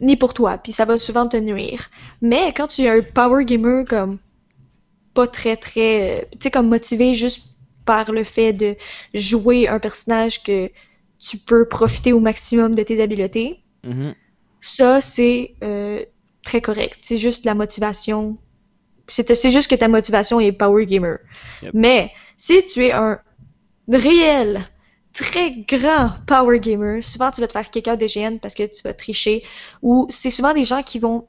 ni 0.00 0.16
pour 0.16 0.32
toi, 0.32 0.56
puis 0.56 0.72
ça 0.72 0.86
va 0.86 0.98
souvent 0.98 1.28
te 1.28 1.36
nuire. 1.36 1.90
Mais 2.22 2.54
quand 2.54 2.68
tu 2.68 2.82
es 2.82 2.88
un 2.88 3.02
power 3.02 3.44
gamer 3.44 3.84
comme 3.86 4.18
pas 5.12 5.26
très 5.26 5.56
très, 5.56 6.22
euh, 6.22 6.24
tu 6.32 6.38
sais 6.44 6.50
comme 6.50 6.68
motivé 6.68 7.14
juste 7.14 7.44
par 7.84 8.10
le 8.12 8.24
fait 8.24 8.52
de 8.52 8.76
jouer 9.12 9.68
un 9.68 9.78
personnage 9.78 10.42
que 10.42 10.70
tu 11.18 11.36
peux 11.36 11.68
profiter 11.68 12.12
au 12.12 12.20
maximum 12.20 12.74
de 12.74 12.82
tes 12.82 13.02
habiletés. 13.02 13.62
Mhm. 13.84 14.14
Ça, 14.60 15.00
c'est 15.00 15.54
euh, 15.62 16.04
très 16.42 16.60
correct. 16.60 16.98
C'est 17.02 17.18
juste 17.18 17.44
la 17.44 17.54
motivation. 17.54 18.38
C'est 19.06 19.34
c'est 19.34 19.50
juste 19.50 19.68
que 19.70 19.74
ta 19.74 19.88
motivation 19.88 20.40
est 20.40 20.52
power 20.52 20.86
gamer. 20.86 21.18
Yep. 21.62 21.72
Mais 21.74 22.12
si 22.36 22.64
tu 22.64 22.86
es 22.86 22.92
un 22.92 23.18
réel, 23.88 24.60
très 25.12 25.52
grand 25.68 26.12
power 26.26 26.58
gamer, 26.60 27.02
souvent 27.02 27.30
tu 27.30 27.40
vas 27.40 27.46
te 27.46 27.52
faire 27.52 27.70
kick 27.70 27.88
out 27.88 27.98
des 27.98 28.06
GN 28.06 28.38
parce 28.38 28.54
que 28.54 28.62
tu 28.62 28.82
vas 28.84 28.94
tricher. 28.94 29.42
Ou 29.82 30.06
c'est 30.08 30.30
souvent 30.30 30.54
des 30.54 30.64
gens 30.64 30.82
qui 30.82 30.98
vont 30.98 31.26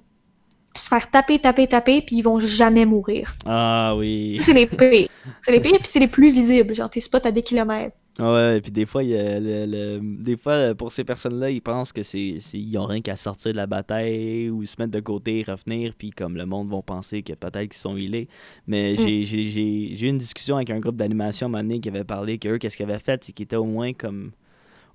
se 0.76 0.88
faire 0.88 1.10
taper, 1.10 1.40
taper, 1.40 1.68
taper, 1.68 2.02
puis 2.02 2.18
ils 2.18 2.22
vont 2.22 2.40
jamais 2.40 2.86
mourir. 2.86 3.36
Ah 3.46 3.96
oui. 3.98 4.36
Ça, 4.38 4.44
c'est 4.44 4.54
les 4.54 4.68
pires. 4.68 5.10
C'est 5.42 5.52
les 5.52 5.60
pires, 5.60 5.78
puis 5.78 5.88
c'est 5.88 6.00
les 6.00 6.08
plus 6.08 6.32
visibles. 6.32 6.74
Genre, 6.74 6.90
tes 6.90 7.00
spots 7.00 7.26
à 7.26 7.32
des 7.32 7.44
kilomètres. 7.44 7.96
Ouais, 8.22 8.58
et 8.58 8.62
puis 8.62 8.72
des 8.72 8.86
fois, 8.86 9.04
il 9.04 9.12
le, 9.14 9.66
le- 9.66 10.24
des 10.24 10.38
fois, 10.38 10.76
pour 10.76 10.92
ces 10.92 11.04
personnes-là, 11.04 11.50
ils 11.50 11.62
pensent 11.62 11.92
que 11.92 12.04
c'est, 12.04 12.38
ils 12.54 12.78
ont 12.78 12.86
rien 12.86 13.02
qu'à 13.02 13.16
sortir 13.16 13.52
de 13.52 13.58
la 13.58 13.66
bataille 13.66 14.48
ou 14.52 14.64
se 14.68 14.76
mettre 14.78 14.92
de 14.92 15.00
côté, 15.00 15.44
revenir, 15.48 15.94
puis 15.98 16.12
comme 16.12 16.38
le 16.38 16.46
monde 16.46 16.70
vont 16.70 16.84
penser 16.84 17.24
que 17.24 17.34
peut-être 17.34 17.70
qu'ils 17.70 17.74
sont 17.82 17.98
healés. 17.98 18.28
Mais 18.68 18.96
j'ai, 18.96 19.24
j'ai, 19.26 20.06
eu 20.06 20.08
une 20.08 20.20
discussion 20.20 20.58
avec 20.58 20.70
un 20.70 20.80
groupe 20.80 20.98
d'animation 20.98 21.50
donné 21.50 21.80
qui 21.80 21.90
avait 21.90 22.04
parlé 22.04 22.38
qu'eux, 22.38 22.60
qu'est-ce 22.60 22.78
qu'ils 22.78 22.88
avaient 22.88 23.00
fait, 23.00 23.24
c'est 23.24 23.32
qu'ils 23.32 23.46
étaient 23.46 23.56
au 23.56 23.66
moins 23.66 23.94
comme 23.94 24.34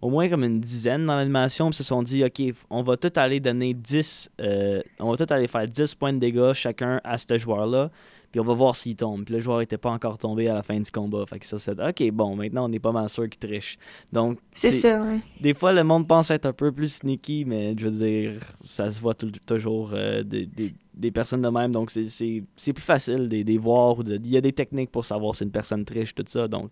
au 0.03 0.11
moins 0.11 0.29
comme 0.29 0.45
une 0.45 0.61
dizaine 0.61 1.07
dans 1.07 1.17
l'animation, 1.17 1.71
puis 1.71 1.79
se 1.79 1.83
sont 1.83 2.03
dit, 2.03 2.23
OK, 2.23 2.55
on 2.71 2.83
va 2.83 2.97
tout 2.97 3.12
aller 3.17 3.41
donner 3.41 3.73
10, 3.75 4.31
euh, 4.41 4.83
on 5.01 5.11
va 5.11 5.17
tout 5.27 5.33
aller 5.33 5.49
faire 5.49 5.67
10 5.67 5.95
points 5.95 6.12
de 6.12 6.19
dégâts 6.19 6.53
chacun 6.53 7.01
à 7.03 7.19
ce 7.19 7.39
joueur-là, 7.39 7.91
puis 8.31 8.41
on 8.41 8.45
va 8.45 8.55
voir 8.55 8.77
s'il 8.77 8.97
tombe. 8.97 9.25
Puis 9.25 9.35
le 9.35 9.41
joueur 9.41 9.61
était 9.61 9.79
pas 9.79 9.91
encore 9.91 10.19
tombé 10.19 10.49
à 10.49 10.55
la 10.55 10.62
fin 10.62 10.79
du 10.79 10.91
combat. 10.91 11.25
Fait 11.27 11.39
que 11.39 11.47
ça, 11.47 11.59
c'est 11.59 11.73
OK, 11.81 12.11
bon, 12.12 12.37
maintenant 12.37 12.69
on 12.69 12.73
est 12.73 12.79
pas 12.79 12.93
mal 12.93 13.09
sûr 13.09 13.29
qu'il 13.29 13.39
triche. 13.39 13.79
Donc, 14.12 14.39
C'est 14.53 14.71
ça, 14.71 15.03
ouais. 15.03 15.21
Des 15.41 15.55
fois, 15.55 15.73
le 15.73 15.85
monde 15.85 16.07
pense 16.09 16.31
être 16.31 16.47
un 16.47 16.53
peu 16.53 16.73
plus 16.73 16.97
sneaky, 16.97 17.45
mais 17.47 17.75
je 17.79 17.89
veux 17.89 18.07
dire, 18.07 18.41
ça 18.62 18.91
se 18.91 19.01
voit 19.01 19.15
toujours 19.15 19.91
euh, 19.93 20.23
des, 20.23 20.47
des- 20.47 20.75
des 20.95 21.11
personnes 21.11 21.43
de 21.43 21.49
même. 21.49 21.73
Donc, 21.73 21.91
c'est- 21.91 22.43
plus 22.73 22.83
facile 22.83 23.29
de 23.29 23.37
les 23.43 23.59
voir. 23.59 23.99
ou 23.99 24.03
de- 24.03 24.17
Il 24.17 24.29
y 24.31 24.37
a 24.37 24.41
des 24.41 24.53
techniques 24.53 24.91
pour 24.91 25.05
savoir 25.05 25.35
si 25.35 25.45
une 25.45 25.51
personne 25.51 25.85
triche, 25.85 26.15
tout 26.15 26.25
ça. 26.27 26.49
Donc, 26.49 26.71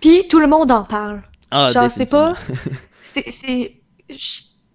Puis 0.00 0.26
tout 0.28 0.38
le 0.38 0.46
monde 0.46 0.70
en 0.70 0.84
parle. 0.84 1.22
ah, 1.50 1.68
Genre, 1.68 1.90
c'est 1.90 2.10
pas. 2.10 2.34
C'est. 3.02 3.76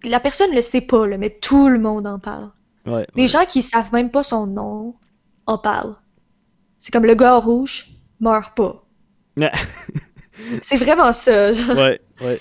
La 0.04 0.18
personne 0.20 0.52
le 0.54 0.62
sait 0.62 0.80
pas, 0.80 1.06
là, 1.06 1.16
mais 1.18 1.30
tout 1.30 1.68
le 1.68 1.78
monde 1.78 2.06
en 2.06 2.18
parle. 2.18 2.50
Ouais, 2.86 3.06
Des 3.14 3.22
ouais. 3.22 3.28
gens 3.28 3.44
qui 3.44 3.62
savent 3.62 3.92
même 3.92 4.10
pas 4.10 4.22
son 4.24 4.46
nom 4.46 4.94
en 5.46 5.58
parlent. 5.58 5.94
C'est 6.84 6.90
comme 6.90 7.04
le 7.06 7.14
gars 7.14 7.36
rouge 7.38 7.86
meurt 8.18 8.56
pas. 8.56 8.84
C'est 10.62 10.76
vraiment 10.76 11.12
ça, 11.12 11.52
genre. 11.52 11.76
ouais, 11.76 12.00
ouais. 12.20 12.40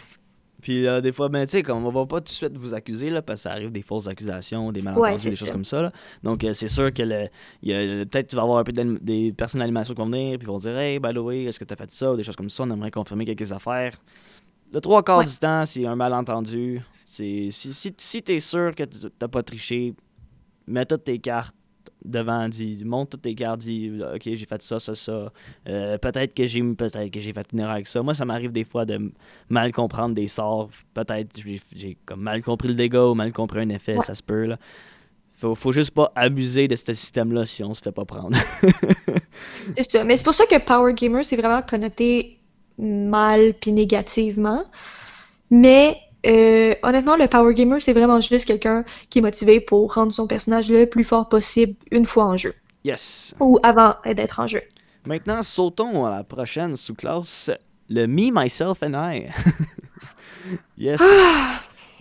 Puis 0.61 0.87
euh, 0.87 0.99
des 1.01 1.11
fois, 1.11 1.29
ben, 1.29 1.45
tu 1.45 1.51
sais, 1.61 1.71
on 1.71 1.89
va 1.91 2.05
pas 2.05 2.17
tout 2.17 2.25
de 2.25 2.29
suite 2.29 2.55
vous 2.57 2.73
accuser, 2.73 3.09
là, 3.11 3.21
parce 3.21 3.39
que 3.39 3.43
ça 3.43 3.51
arrive 3.51 3.71
des 3.71 3.81
fausses 3.83 4.07
accusations, 4.07 4.71
des 4.71 4.81
malentendus, 4.81 5.23
Ouais, 5.25 5.29
des 5.31 5.35
choses 5.35 5.51
comme 5.51 5.65
ça. 5.65 5.81
là. 5.83 5.91
Donc, 6.23 6.43
euh, 6.43 6.53
c'est 6.53 6.67
sûr 6.67 6.91
que 6.93 7.03
le, 7.03 7.27
peut-être 8.05 8.27
tu 8.27 8.35
vas 8.35 8.41
avoir 8.43 8.57
un 8.59 8.63
peu 8.63 8.71
des 8.71 9.31
personnes 9.33 9.59
d'animation 9.59 9.93
qui 9.93 9.99
vont 10.01 10.07
venir, 10.09 10.37
puis 10.39 10.47
vont 10.47 10.57
dire 10.57 10.77
Hey, 10.77 10.99
by 10.99 11.13
the 11.13 11.17
way, 11.17 11.43
est-ce 11.45 11.59
que 11.59 11.65
tu 11.65 11.73
as 11.73 11.77
fait 11.77 11.91
ça 11.91 12.11
ou 12.11 12.15
des 12.17 12.23
choses 12.23 12.35
comme 12.35 12.49
ça, 12.49 12.63
on 12.63 12.69
aimerait 12.71 12.91
confirmer 12.91 13.25
quelques 13.25 13.51
affaires. 13.51 13.93
Le 14.73 14.81
trois 14.81 15.03
quarts 15.03 15.19
Ouais. 15.19 15.25
du 15.25 15.37
temps, 15.37 15.65
c'est 15.65 15.85
un 15.85 15.95
malentendu. 15.95 16.81
Si 17.05 17.51
si, 17.51 17.93
si 17.97 18.23
tu 18.23 18.31
es 18.33 18.39
sûr 18.39 18.73
que 18.73 18.83
tu 18.83 18.97
n'as 19.21 19.27
pas 19.27 19.43
triché, 19.43 19.93
mets 20.67 20.85
toutes 20.85 21.03
tes 21.03 21.19
cartes 21.19 21.55
devant, 22.05 22.47
dis, 22.49 22.83
monte 22.85 23.11
toutes 23.11 23.21
tes 23.23 23.35
cartes, 23.35 23.59
dis 23.59 23.91
Ok, 24.13 24.21
j'ai 24.23 24.45
fait 24.45 24.61
ça, 24.61 24.79
ça, 24.79 24.95
ça. 24.95 25.31
Euh, 25.67 25.97
peut-être 25.97 26.33
que 26.33 26.45
j'ai 26.47 26.61
peut-être 26.63 27.09
que 27.11 27.19
j'ai 27.19 27.33
fait 27.33 27.47
une 27.53 27.59
erreur 27.59 27.73
avec 27.73 27.87
ça. 27.87 28.01
Moi, 28.01 28.13
ça 28.13 28.25
m'arrive 28.25 28.51
des 28.51 28.63
fois 28.63 28.85
de 28.85 29.11
mal 29.49 29.71
comprendre 29.71 30.15
des 30.15 30.27
sorts. 30.27 30.69
Peut-être 30.93 31.39
j'ai, 31.45 31.59
j'ai 31.75 31.97
comme 32.05 32.21
mal 32.21 32.41
compris 32.41 32.67
le 32.69 32.75
dégât 32.75 33.07
ou 33.09 33.13
mal 33.13 33.31
compris 33.31 33.59
un 33.61 33.69
effet, 33.69 33.95
Ouais. 33.97 34.05
ça 34.05 34.15
se 34.15 34.23
peut 34.23 34.45
là. 34.45 34.57
Faut, 35.33 35.55
faut 35.55 35.71
juste 35.71 35.91
pas 35.91 36.11
abuser 36.15 36.67
de 36.67 36.75
ce 36.75 36.93
système-là 36.93 37.45
si 37.45 37.63
on 37.63 37.73
se 37.73 37.81
fait 37.81 37.91
pas 37.91 38.05
prendre. 38.05 38.37
C'est 39.75 39.89
ça. 39.89 40.03
Mais 40.03 40.15
c'est 40.17 40.23
pour 40.23 40.33
ça 40.35 40.45
que 40.45 40.59
Power 40.63 40.93
Gamer, 40.93 41.23
c'est 41.25 41.35
vraiment 41.35 41.61
connoté 41.63 42.39
mal 42.77 43.53
puis 43.59 43.71
négativement. 43.71 44.63
Mais 45.49 45.97
euh, 46.25 46.75
honnêtement, 46.83 47.15
le 47.15 47.27
Power 47.27 47.53
Gamer, 47.53 47.81
c'est 47.81 47.93
vraiment 47.93 48.19
juste 48.19 48.45
quelqu'un 48.45 48.83
qui 49.09 49.19
est 49.19 49.21
motivé 49.21 49.59
pour 49.59 49.93
rendre 49.93 50.11
son 50.11 50.27
personnage 50.27 50.69
le 50.69 50.85
plus 50.85 51.03
fort 51.03 51.29
possible 51.29 51.75
une 51.91 52.05
fois 52.05 52.25
en 52.25 52.37
jeu. 52.37 52.53
yes. 52.83 53.33
Ou 53.39 53.59
avant 53.63 53.95
d'être 54.05 54.39
en 54.39 54.47
jeu. 54.47 54.61
Maintenant, 55.05 55.41
sautons 55.41 56.05
à 56.05 56.11
la 56.11 56.23
prochaine 56.23 56.75
sous-classe, 56.75 57.49
le 57.89 58.05
Me, 58.05 58.29
Myself 58.31 58.83
and 58.83 58.93
I. 58.93 59.27
yes. 60.77 61.01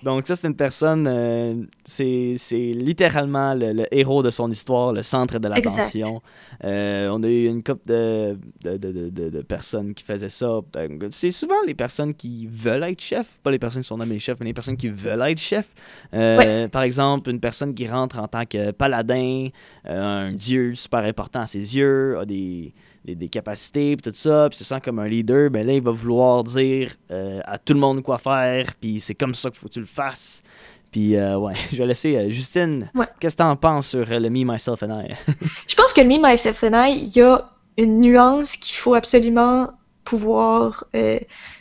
Donc 0.03 0.27
ça, 0.27 0.35
c'est 0.37 0.47
une 0.49 0.57
personne, 0.57 1.07
euh, 1.07 1.55
c'est 1.85 2.37
littéralement 2.75 3.55
le, 3.55 3.73
le 3.73 3.95
héros 3.95 4.23
de 4.23 4.31
son 4.31 4.51
histoire, 4.51 4.93
le 4.93 5.03
centre 5.03 5.39
de 5.39 5.49
l'attention. 5.49 6.23
Euh, 6.65 7.09
on 7.11 7.23
a 7.23 7.29
eu 7.29 7.47
une 7.47 7.63
couple 7.63 7.87
de, 7.87 8.39
de, 8.63 8.77
de, 8.77 9.09
de- 9.31 9.43
personnes 9.43 9.93
qui 9.95 10.05
faisaient 10.05 10.29
ça. 10.29 10.61
Euh, 10.77 10.89
C'est 11.11 11.31
souvent 11.31 11.55
les 11.67 11.75
personnes 11.75 12.15
qui 12.15 12.47
veulent 12.51 12.85
être 12.85 13.01
chef, 13.01 13.39
pas 13.43 13.51
les 13.51 13.59
personnes 13.59 13.83
qui 13.83 13.89
sont 13.89 13.99
nommées 13.99 14.19
chefs, 14.19 14.39
mais 14.41 14.47
les 14.47 14.55
personnes 14.55 14.77
qui 14.77 14.89
veulent 14.89 15.23
être 15.23 15.39
chef. 15.39 15.73
Euh, 16.15 16.69
Par 16.69 16.83
exemple, 16.83 17.31
une 17.31 17.41
personne 17.41 17.75
qui 17.75 17.87
rentre 17.89 18.19
en 18.19 18.29
tant 18.29 18.47
que 18.47 18.71
paladin, 18.71 19.49
euh, 19.87 20.29
un 20.29 20.33
dieu 20.33 20.75
super 20.75 21.01
important 21.01 21.41
à 21.41 21.47
ses 21.47 21.77
yeux, 21.77 22.19
a 22.19 22.25
des, 22.25 22.73
des, 23.05 23.15
des 23.15 23.29
capacités, 23.29 23.97
puis 23.97 24.11
tout 24.11 24.17
ça, 24.17 24.49
puis 24.49 24.59
se 24.59 24.65
sent 24.65 24.81
comme 24.83 24.99
un 24.99 25.09
leader, 25.09 25.51
ben 25.51 25.67
là, 25.67 25.73
il 25.73 25.83
va 25.83 25.91
vouloir 25.91 26.45
dire 26.45 26.93
euh, 27.11 27.41
à 27.45 27.59
tout 27.59 27.75
le 27.75 27.81
monde 27.81 28.03
quoi 28.03 28.19
faire, 28.19 28.67
puis 28.81 29.01
c'est 29.01 29.15
comme 29.15 29.35
ça 29.35 29.51
qu'il 29.51 29.59
faut 29.59 29.69
que 29.69 29.75
tu 29.75 29.81
le 29.81 29.87
fasses. 29.87 30.43
Puis, 30.91 31.17
euh, 31.17 31.37
ouais, 31.39 31.55
je 31.73 31.77
vais 31.77 31.87
laisser 31.87 32.17
euh, 32.17 32.31
Justine. 32.31 32.91
Ouais. 32.95 33.07
Qu'est-ce 33.21 33.37
que 33.37 33.43
t'en 33.43 33.57
penses 33.57 33.89
sur 33.89 34.11
euh, 34.11 34.19
le 34.19 34.31
Me, 34.31 34.45
Myself 34.45 34.83
and 34.83 35.03
I? 35.03 35.15
Je 35.69 35.75
pense 35.75 35.93
que 35.93 36.01
le 36.01 36.09
Me, 36.09 36.19
Myself 36.21 36.63
and 36.65 36.73
I, 36.75 37.05
il 37.05 37.17
y 37.17 37.23
a 37.23 37.51
une 37.79 38.01
nuance 38.01 38.57
qu'il 38.57 38.75
faut 38.75 38.95
absolument 38.95 39.71
pouvoir 40.05 40.85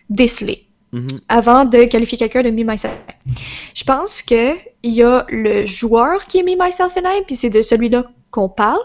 déceler. 0.10 0.66
Mhm. 0.92 1.06
avant 1.28 1.66
de 1.66 1.84
qualifier 1.84 2.18
quelqu'un 2.18 2.42
de 2.42 2.50
Me, 2.50 2.64
Myself 2.64 2.94
and 3.08 3.12
I. 3.12 3.34
Je 3.76 3.84
pense 3.84 4.24
que 4.24 4.56
il 4.82 4.94
y 4.94 5.04
a 5.04 5.24
le 5.30 5.68
joueur 5.68 6.26
qui 6.26 6.40
est 6.40 6.44
Me, 6.44 6.56
Myself 6.60 6.98
and 6.98 7.08
I, 7.08 7.24
puis 7.28 7.36
c'est 7.36 7.52
de 7.52 7.62
celui-là 7.62 8.06
qu'on 8.32 8.50
parle. 8.50 8.82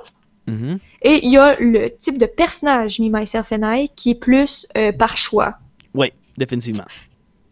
Mhm. 0.46 0.78
Et 1.02 1.24
il 1.24 1.32
y 1.32 1.38
a 1.38 1.56
le 1.58 1.88
type 1.96 2.18
de 2.18 2.26
personnage 2.26 2.98
Me, 2.98 3.08
Myself 3.08 3.52
and 3.52 3.62
I 3.62 3.88
qui 3.96 4.10
est 4.10 4.14
plus 4.14 4.66
euh, 4.76 4.92
par 4.92 5.16
choix. 5.16 5.58
Oui, 5.94 6.12
définitivement. 6.36 6.84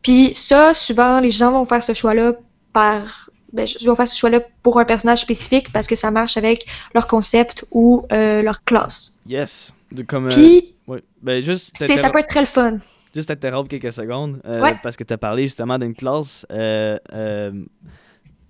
Puis 0.03 0.35
ça, 0.35 0.75
souvent, 0.75 1.21
les 1.21 1.31
gens 1.31 1.53
vont 1.53 1.65
faire 1.65 1.83
ce 1.83 1.93
choix-là 1.95 2.35
par... 2.73 3.31
Ben, 3.53 3.67
ils 3.81 3.87
vont 3.87 3.95
faire 3.95 4.09
ce 4.09 4.19
choix-là 4.19 4.41
pour 4.63 4.79
un 4.81 4.85
personnage 4.85 5.21
spécifique 5.21 5.73
parce 5.73 5.87
que 5.87 5.95
ça 5.95 6.11
marche 6.11 6.37
avec 6.39 6.67
leur 6.95 7.07
concept 7.07 7.67
ou 7.71 8.05
euh, 8.11 8.43
leur 8.43 8.65
classe. 8.65 9.19
Yes. 9.27 9.73
Euh, 9.99 10.29
Puis, 10.31 10.75
ouais. 10.87 11.03
Ben, 11.23 11.43
juste 11.45 11.77
ça 11.77 12.11
peut 12.11 12.19
être 12.19 12.29
très 12.29 12.41
le 12.41 12.47
fun. 12.47 12.79
Juste 13.15 13.29
t'interrompre 13.29 13.69
quelques 13.69 13.93
secondes, 13.93 14.41
Ouais. 14.47 14.75
parce 14.83 14.97
que 14.97 15.05
tu 15.05 15.13
as 15.13 15.19
parlé 15.19 15.43
justement 15.43 15.79
d'une 15.79 15.95
classe. 15.95 16.47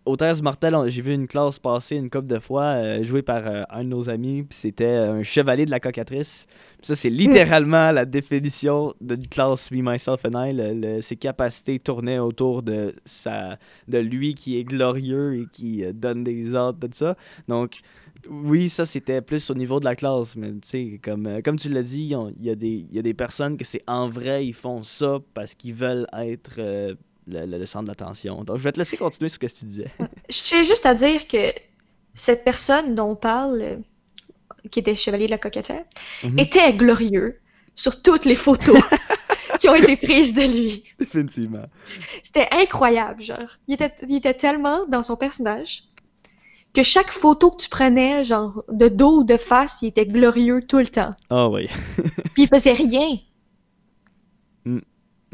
Euh, 0.06 0.10
euh, 0.10 0.12
au 0.12 0.16
13 0.16 0.42
Mortel, 0.42 0.74
on- 0.74 0.88
j'ai 0.88 1.02
vu 1.02 1.12
une 1.14 1.26
classe 1.26 1.58
passer 1.58 1.96
une 1.96 2.10
couple 2.10 2.26
de 2.26 2.38
fois, 2.38 2.64
euh, 2.64 3.02
jouée 3.04 3.22
par 3.22 3.46
euh, 3.46 3.62
un 3.70 3.84
de 3.84 3.88
nos 3.88 4.08
amis, 4.10 4.42
puis 4.42 4.58
c'était 4.58 4.86
un 4.86 5.22
chevalier 5.22 5.66
de 5.66 5.70
la 5.70 5.80
cocatrice. 5.80 6.46
Ça, 6.82 6.94
c'est 6.96 7.10
littéralement 7.10 7.92
la 7.92 8.04
définition 8.04 8.92
d'une 9.00 9.26
classe 9.28 9.70
Me, 9.70 9.82
Myself 9.82 10.24
and 10.24 10.44
I. 10.46 10.52
Le- 10.52 10.74
le- 10.96 11.02
ses 11.02 11.16
capacités 11.16 11.78
tournaient 11.78 12.18
autour 12.18 12.62
de, 12.62 12.94
sa, 13.04 13.58
de 13.88 13.98
lui 13.98 14.34
qui 14.34 14.58
est 14.58 14.64
glorieux 14.64 15.36
et 15.36 15.46
qui 15.52 15.84
euh, 15.84 15.92
donne 15.92 16.24
des 16.24 16.54
ordres, 16.54 16.80
tout 16.86 16.92
ça. 16.92 17.16
Donc, 17.48 17.76
oui, 18.30 18.68
ça 18.68 18.86
c'était 18.86 19.20
plus 19.20 19.50
au 19.50 19.54
niveau 19.54 19.80
de 19.80 19.84
la 19.84 19.96
classe, 19.96 20.36
mais 20.36 20.52
tu 20.52 20.58
sais, 20.64 21.00
comme, 21.02 21.26
euh, 21.26 21.40
comme 21.44 21.56
tu 21.56 21.68
l'as 21.68 21.82
dit, 21.82 22.02
il 22.02 22.44
y 22.44 22.46
y, 22.46 22.50
a 22.50 23.02
des- 23.02 23.14
personnes 23.14 23.56
que 23.56 23.64
c'est 23.64 23.82
en 23.86 24.08
vrai, 24.08 24.46
ils 24.46 24.52
font 24.54 24.82
ça 24.82 25.18
parce 25.34 25.54
qu'ils 25.54 25.74
veulent 25.74 26.06
être 26.16 26.56
euh, 26.58 26.94
le, 27.26 27.46
le- 27.46 27.58
le 27.58 27.66
centre 27.66 27.86
d'attention. 27.86 28.44
Donc 28.44 28.58
je 28.58 28.62
vais 28.64 28.72
te 28.72 28.78
laisser 28.78 28.96
continuer 28.96 29.28
sur 29.28 29.40
ce 29.40 29.46
que 29.46 29.58
tu 29.58 29.64
disais. 29.64 29.90
Je 30.28 30.42
tiens 30.42 30.62
juste 30.64 30.86
à 30.86 30.94
dire 30.94 31.26
que 31.28 31.52
cette 32.14 32.44
personne 32.44 32.94
dont 32.94 33.10
on 33.10 33.16
parle, 33.16 33.60
euh, 33.62 33.76
qui 34.70 34.80
était 34.80 34.96
chevalier 34.96 35.26
de 35.26 35.30
la 35.30 35.38
coquetière, 35.38 35.84
Mhm. 36.24 36.38
était 36.38 36.72
glorieux 36.74 37.38
sur 37.74 38.02
toutes 38.02 38.24
les 38.24 38.34
photos 38.34 38.78
qui 39.60 39.68
ont 39.68 39.74
été 39.74 39.96
prises 39.96 40.34
de 40.34 40.42
lui. 40.42 40.84
Définitivement. 40.98 41.64
C'était 42.22 42.48
incroyable, 42.50 43.22
genre. 43.22 43.48
Il 43.68 43.74
était, 43.74 43.92
il 44.08 44.16
était 44.16 44.34
tellement 44.34 44.86
dans 44.88 45.02
son 45.02 45.16
personnage 45.16 45.84
que 46.74 46.82
chaque 46.82 47.10
photo 47.10 47.50
que 47.50 47.62
tu 47.62 47.68
prenais, 47.68 48.24
genre, 48.24 48.64
de 48.70 48.88
dos 48.88 49.18
ou 49.20 49.24
de 49.24 49.36
face, 49.36 49.82
il 49.82 49.88
était 49.88 50.06
glorieux 50.06 50.62
tout 50.66 50.78
le 50.78 50.86
temps. 50.88 51.14
Ah 51.28 51.48
oui. 51.50 51.68
Puis 52.34 52.44
il 52.44 52.48
faisait 52.48 52.72
rien. 52.72 53.16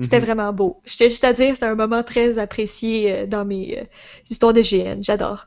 C'était 0.00 0.18
Mhm. 0.18 0.24
vraiment 0.24 0.52
beau. 0.52 0.80
Tiens 0.86 1.08
juste 1.08 1.24
à 1.24 1.32
dire, 1.32 1.54
c'était 1.54 1.66
un 1.66 1.74
moment 1.74 2.02
très 2.02 2.38
apprécié 2.38 3.12
euh, 3.12 3.26
dans 3.26 3.44
mes 3.44 3.78
euh, 3.78 3.84
histoires 4.30 4.52
de 4.52 4.62
GN. 4.62 5.02
J'adore. 5.02 5.46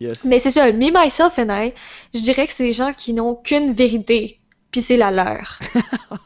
Yes. 0.00 0.24
Mais 0.24 0.38
c'est 0.38 0.50
ça, 0.50 0.70
me, 0.72 1.04
myself 1.04 1.38
and 1.38 1.48
I, 1.50 1.72
je 2.14 2.20
dirais 2.20 2.46
que 2.46 2.52
c'est 2.52 2.64
des 2.64 2.72
gens 2.72 2.92
qui 2.94 3.12
n'ont 3.12 3.34
qu'une 3.34 3.72
vérité, 3.72 4.38
puis 4.70 4.82
c'est 4.82 4.96
la 4.96 5.10
leur. 5.10 5.58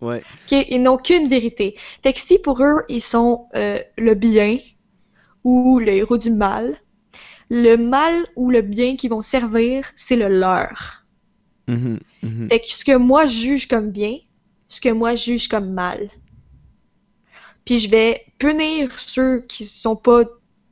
Ouais. 0.00 0.22
OK? 0.50 0.66
Ils 0.70 0.82
n'ont 0.82 0.96
qu'une 0.98 1.28
vérité. 1.28 1.76
Fait 2.02 2.12
que 2.12 2.18
si 2.18 2.38
pour 2.40 2.60
eux, 2.62 2.82
ils 2.88 3.00
sont 3.00 3.46
euh, 3.54 3.78
le 3.96 4.14
bien 4.14 4.58
ou 5.44 5.78
le 5.78 5.92
héros 5.92 6.18
du 6.18 6.30
mal, 6.30 6.76
le 7.48 7.76
mal 7.76 8.26
ou 8.34 8.50
le 8.50 8.60
bien 8.60 8.96
qu'ils 8.96 9.10
vont 9.10 9.22
servir, 9.22 9.88
c'est 9.94 10.16
le 10.16 10.28
leur. 10.28 11.04
Mhm. 11.68 12.00
Fait 12.50 12.58
que 12.60 12.66
ce 12.72 12.84
que 12.84 12.96
moi 12.96 13.26
juge 13.26 13.68
comme 13.68 13.90
bien, 13.90 14.16
ce 14.66 14.80
que 14.80 14.88
moi 14.88 15.14
juge 15.14 15.46
comme 15.48 15.70
mal. 15.72 16.10
Puis 17.68 17.80
je 17.80 17.90
vais 17.90 18.24
punir 18.38 18.98
ceux 18.98 19.40
qui 19.46 19.66
sont 19.66 19.94
pas 19.94 20.22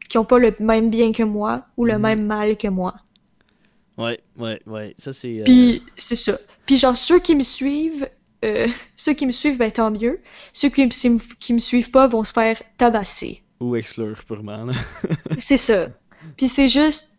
qui 0.08 0.16
ont 0.16 0.24
pas 0.24 0.38
le 0.38 0.54
même 0.60 0.88
bien 0.88 1.12
que 1.12 1.22
moi 1.24 1.66
ou 1.76 1.84
le 1.84 1.94
Mhm. 1.96 2.00
même 2.00 2.24
mal 2.26 2.56
que 2.56 2.68
moi. 2.68 2.94
Ouais, 3.98 4.18
ouais, 4.38 4.62
ouais. 4.66 4.94
Ça, 4.96 5.12
c'est. 5.12 5.40
euh, 5.40 5.44
Puis 5.44 5.82
c'est 5.98 6.16
ça. 6.16 6.38
Puis 6.64 6.78
genre 6.78 6.96
ceux 6.96 7.18
qui 7.18 7.34
me 7.34 7.42
suivent, 7.42 8.08
euh, 8.46 8.66
ceux 8.96 9.12
qui 9.12 9.26
me 9.26 9.32
suivent, 9.32 9.58
ben 9.58 9.70
tant 9.70 9.90
mieux. 9.90 10.20
Ceux 10.54 10.70
qui, 10.70 10.86
me- 10.86 11.34
qui 11.38 11.52
me 11.52 11.58
suivent 11.58 11.90
pas 11.90 12.06
vont 12.08 12.24
se 12.24 12.32
faire 12.32 12.62
tabasser. 12.78 13.42
Ou 13.60 13.76
exclure 13.76 14.24
purement. 14.24 14.66
C'est 15.38 15.58
ça. 15.58 15.88
Puis 16.38 16.48
c'est 16.48 16.68
juste, 16.68 17.18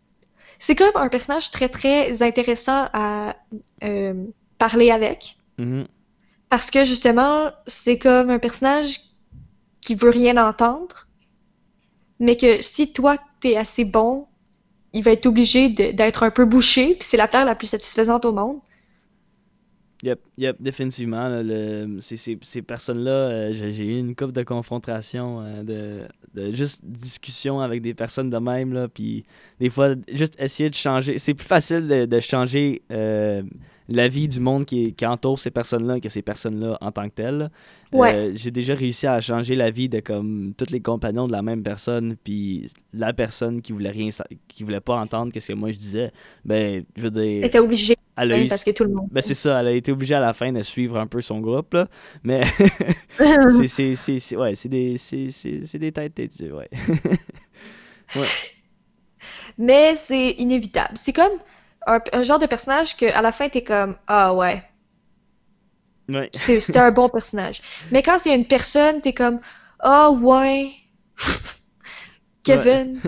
c'est 0.58 0.74
comme 0.76 0.96
un 0.96 1.08
personnage 1.10 1.52
très 1.52 1.70
très 1.70 2.24
intéressant 2.24 2.88
à 2.94 3.36
euh, 3.84 4.24
parler 4.58 4.90
avec. 4.90 5.38
Mhm. 5.60 5.86
Parce 6.50 6.72
que 6.72 6.84
justement, 6.84 7.52
c'est 7.68 8.00
comme 8.00 8.32
un 8.32 8.40
personnage 8.40 9.02
qui 9.88 9.96
veut 9.96 10.10
rien 10.10 10.36
entendre, 10.36 11.08
mais 12.20 12.36
que 12.36 12.62
si 12.62 12.92
toi 12.92 13.18
t'es 13.40 13.56
assez 13.56 13.86
bon, 13.86 14.26
il 14.92 15.02
va 15.02 15.12
être 15.12 15.26
obligé 15.28 15.70
d'être 15.70 16.24
un 16.24 16.30
peu 16.30 16.44
bouché, 16.44 16.96
puis 16.96 17.04
c'est 17.04 17.16
l'affaire 17.16 17.46
la 17.46 17.56
plus 17.56 17.68
satisfaisante 17.68 18.26
au 18.26 18.34
monde. 18.34 18.60
Yep, 20.04 20.20
yep, 20.38 20.58
définitivement. 20.60 21.30
le, 21.30 22.02
ces, 22.02 22.18
ces, 22.18 22.62
personnes-là, 22.62 23.12
euh, 23.12 23.54
j'ai 23.54 23.86
eu 23.86 23.98
une 23.98 24.14
couple 24.14 24.34
de 24.34 24.44
confrontations, 24.44 25.42
euh, 25.42 26.04
de, 26.36 26.52
juste 26.52 26.84
discussions 26.84 27.62
avec 27.62 27.82
des 27.82 27.94
personnes 27.94 28.30
de 28.30 28.38
même, 28.40 28.74
là, 28.74 28.90
puis 28.90 29.24
des 29.62 29.70
fois, 29.70 29.96
juste 30.12 30.36
essayer 30.38 30.70
de 30.70 30.76
changer. 30.76 31.18
C'est 31.18 31.34
plus 31.34 31.48
facile 31.48 31.88
de, 31.88 32.06
de 32.06 32.20
changer 32.20 32.82
euh, 32.92 33.42
la 33.90 34.08
vie 34.08 34.28
du 34.28 34.40
monde 34.40 34.66
qui, 34.66 34.94
qui 34.94 35.06
entoure 35.06 35.40
ces 35.40 35.52
personnes-là 35.52 36.00
que 36.00 36.10
ces 36.10 36.22
personnes-là 36.22 36.78
en 36.82 36.92
tant 36.92 37.08
que 37.08 37.14
telles. 37.14 37.50
Ouais. 37.94 38.14
Euh, 38.14 38.32
j'ai 38.36 38.52
déjà 38.52 38.76
réussi 38.76 39.08
à 39.08 39.22
changer 39.22 39.56
la 39.56 39.72
vie 39.72 39.88
de 39.88 40.00
comme 40.02 40.54
tous 40.58 40.72
les 40.72 40.82
compagnons 40.82 41.26
de 41.28 41.32
la 41.32 41.42
même 41.42 41.64
personne, 41.64 42.18
puis 42.22 42.70
la 42.94 43.14
personne 43.14 43.62
qui 43.62 43.72
voulait 43.72 43.92
rien, 43.92 44.10
qui 44.50 44.64
voulait 44.64 44.82
pas 44.82 44.98
entendre 45.00 45.32
ce 45.38 45.48
que 45.48 45.54
moi 45.54 45.72
je 45.72 45.78
disais, 45.78 46.12
ben, 46.44 46.84
je 46.98 47.02
veux 47.02 47.12
dire, 47.12 47.44
T'étais 47.44 47.60
obligé, 47.60 47.96
elle 48.18 48.34
a 48.34 48.44
eu 48.44 48.48
parce 48.50 48.64
que 48.66 48.72
tout 48.72 48.84
le 48.84 48.90
monde. 48.90 49.08
ben 49.10 49.22
c'est 49.22 49.34
ça, 49.34 49.62
elle 49.62 49.68
a 49.68 49.72
été 49.72 49.92
obligée 49.94 50.16
à 50.16 50.20
la 50.20 50.34
fin 50.34 50.52
de 50.52 50.62
suivre 50.64 50.98
un 50.98 51.08
peu 51.08 51.22
son 51.22 51.40
groupe, 51.40 51.74
là. 51.76 51.88
Mais 52.24 52.42
c'est, 53.18 53.68
c'est, 53.68 53.96
c'est, 53.96 54.20
c'est- 54.20 54.36
ouais, 54.36 54.54
c'est 54.56 54.70
des, 54.70 54.98
c'est, 54.98 55.32
c'est, 55.32 55.66
c'est 55.66 55.80
des 55.80 55.92
têtes 55.94 56.16
têtues, 56.16 56.52
ouais. 56.52 56.70
Ouais. 58.16 58.22
Mais 59.58 59.96
c'est 59.96 60.30
inévitable. 60.32 60.94
C'est 60.96 61.14
comme 61.14 61.32
un, 61.88 62.00
un 62.14 62.24
genre 62.24 62.40
de 62.40 62.46
personnage 62.46 62.96
que 62.98 63.06
à 63.06 63.22
la 63.22 63.32
fin 63.32 63.50
t'es 63.50 63.64
comme 63.64 63.96
ah 64.08 64.34
ouais, 64.34 64.64
ouais. 66.10 66.30
c'est- 66.34 66.60
c'était 66.60 66.80
un 66.80 66.92
bon 66.92 67.10
personnage. 67.10 67.62
Mais 67.92 68.04
quand 68.04 68.18
c'est 68.18 68.36
une 68.36 68.46
personne, 68.46 69.02
t'es 69.02 69.14
comme 69.14 69.40
ah 69.80 70.12
ouais, 70.12 70.70
Kevin. 72.44 73.00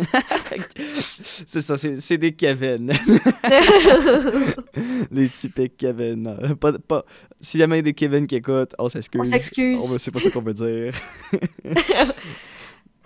c'est 0.75 1.61
ça, 1.61 1.77
c'est, 1.77 1.99
c'est 2.01 2.17
des 2.17 2.33
Kevin. 2.33 2.91
les 5.11 5.29
typiques 5.29 5.77
Kevin. 5.77 6.35
Pas, 6.59 6.73
pas, 6.73 7.05
s'il 7.39 7.59
y 7.59 7.63
a 7.63 7.67
même 7.67 7.81
des 7.81 7.93
Kevin 7.93 8.27
qui 8.27 8.35
écoutent, 8.35 8.75
on 8.77 8.89
s'excuse. 8.89 9.21
On 9.21 9.23
s'excuse. 9.23 9.97
C'est 9.97 10.11
pas 10.11 10.19
ça 10.19 10.29
qu'on 10.29 10.41
veut 10.41 10.53
dire. 10.53 10.93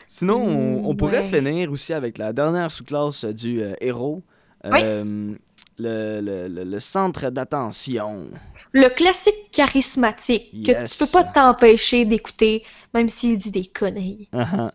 Sinon, 0.07 0.41
on, 0.43 0.89
on 0.89 0.95
pourrait 0.95 1.19
Ouais. 1.19 1.25
finir 1.25 1.71
aussi 1.71 1.93
avec 1.93 2.17
la 2.17 2.33
dernière 2.33 2.69
sous-classe 2.69 3.25
du 3.25 3.61
euh, 3.61 3.73
héros. 3.81 4.21
Oui. 4.63 4.79
Le, 5.79 6.21
le- 6.21 6.47
le- 6.47 6.63
le 6.63 6.79
centre 6.79 7.29
d'attention. 7.31 8.29
Le 8.73 8.89
classique 8.89 9.49
charismatique 9.51 10.65
que 10.65 10.87
tu 10.87 10.97
peux 10.99 11.11
pas 11.11 11.23
t'empêcher 11.23 12.05
d'écouter, 12.05 12.63
même 12.93 13.09
s'il 13.09 13.37
dit 13.37 13.51
des 13.51 13.65
conneries. 13.65 14.29
Ah. 14.33 14.71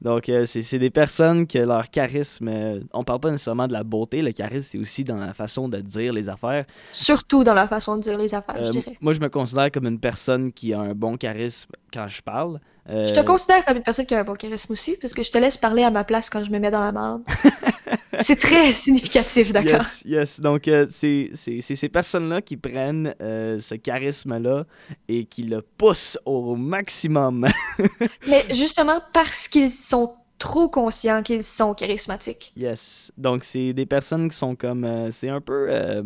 Donc, 0.00 0.28
euh, 0.28 0.46
c'est 0.46 0.62
c'est 0.62 0.78
des 0.78 0.90
personnes 0.90 1.46
que 1.46 1.58
leur 1.58 1.90
charisme, 1.90 2.48
euh, 2.48 2.80
on 2.92 3.02
parle 3.02 3.18
pas 3.20 3.30
nécessairement 3.32 3.66
de 3.66 3.72
la 3.72 3.82
beauté, 3.82 4.22
le 4.22 4.30
charisme, 4.30 4.66
c'est 4.70 4.78
aussi 4.78 5.02
dans 5.02 5.18
la 5.18 5.34
façon 5.34 5.68
de 5.68 5.78
dire 5.80 6.12
les 6.12 6.28
affaires. 6.28 6.64
Surtout 6.92 7.42
dans 7.42 7.54
la 7.54 7.66
façon 7.66 7.96
de 7.96 8.02
dire 8.02 8.16
les 8.16 8.32
affaires, 8.32 8.56
Euh, 8.60 8.66
je 8.66 8.70
dirais. 8.70 8.96
moi, 9.00 9.12
je 9.12 9.18
me 9.20 9.28
considère 9.28 9.72
comme 9.72 9.86
une 9.86 9.98
personne 9.98 10.52
qui 10.52 10.72
a 10.72 10.78
un 10.80 10.94
bon 10.94 11.16
charisme 11.16 11.70
quand 11.92 12.06
je 12.06 12.22
parle. 12.22 12.60
Euh, 12.88 13.06
Je 13.08 13.12
te 13.14 13.20
considère 13.20 13.64
comme 13.64 13.76
une 13.78 13.82
personne 13.82 14.06
qui 14.06 14.14
a 14.14 14.20
un 14.20 14.24
bon 14.24 14.34
charisme 14.34 14.72
aussi, 14.72 14.96
parce 15.00 15.12
que 15.14 15.22
je 15.24 15.30
te 15.32 15.38
laisse 15.38 15.56
parler 15.56 15.82
à 15.82 15.90
ma 15.90 16.04
place 16.04 16.30
quand 16.30 16.44
je 16.44 16.50
me 16.52 16.58
mets 16.60 16.70
dans 16.70 16.80
la 16.82 16.92
merde. 16.92 17.22
C'est 18.20 18.36
très 18.36 18.72
significatif, 18.84 19.52
d'accord? 19.52 19.82
Yes, 19.82 20.02
yes. 20.04 20.40
Donc, 20.40 20.66
euh, 20.68 20.86
c'est 20.90 21.30
ces 21.34 21.88
personnes-là 21.88 22.42
qui 22.42 22.56
prennent 22.56 23.14
euh, 23.20 23.60
ce 23.60 23.74
charisme-là 23.74 24.64
et 25.08 25.24
qui 25.24 25.44
le 25.44 25.62
poussent 25.62 26.18
au 26.24 26.56
maximum. 26.56 27.46
Mais 28.28 28.44
justement 28.50 29.00
parce 29.12 29.48
qu'ils 29.48 29.70
sont 29.70 30.14
trop 30.38 30.68
conscients 30.68 31.22
qu'ils 31.22 31.44
sont 31.44 31.74
charismatiques. 31.74 32.52
yes. 32.56 33.12
Donc, 33.16 33.44
c'est 33.44 33.72
des 33.72 33.86
personnes 33.86 34.28
qui 34.28 34.36
sont 34.36 34.54
comme. 34.54 34.84
euh, 34.84 35.10
c'est 35.10 35.28
un 35.28 35.40
peu. 35.40 35.66
euh, 35.70 36.02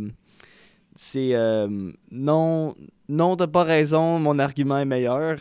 c'est. 0.95 1.35
non, 2.11 2.75
non, 3.09 3.37
t'as 3.37 3.47
pas 3.47 3.65
raison, 3.65 4.19
mon 4.19 4.39
argument 4.39 4.79
est 4.79 4.85
meilleur. 4.85 5.39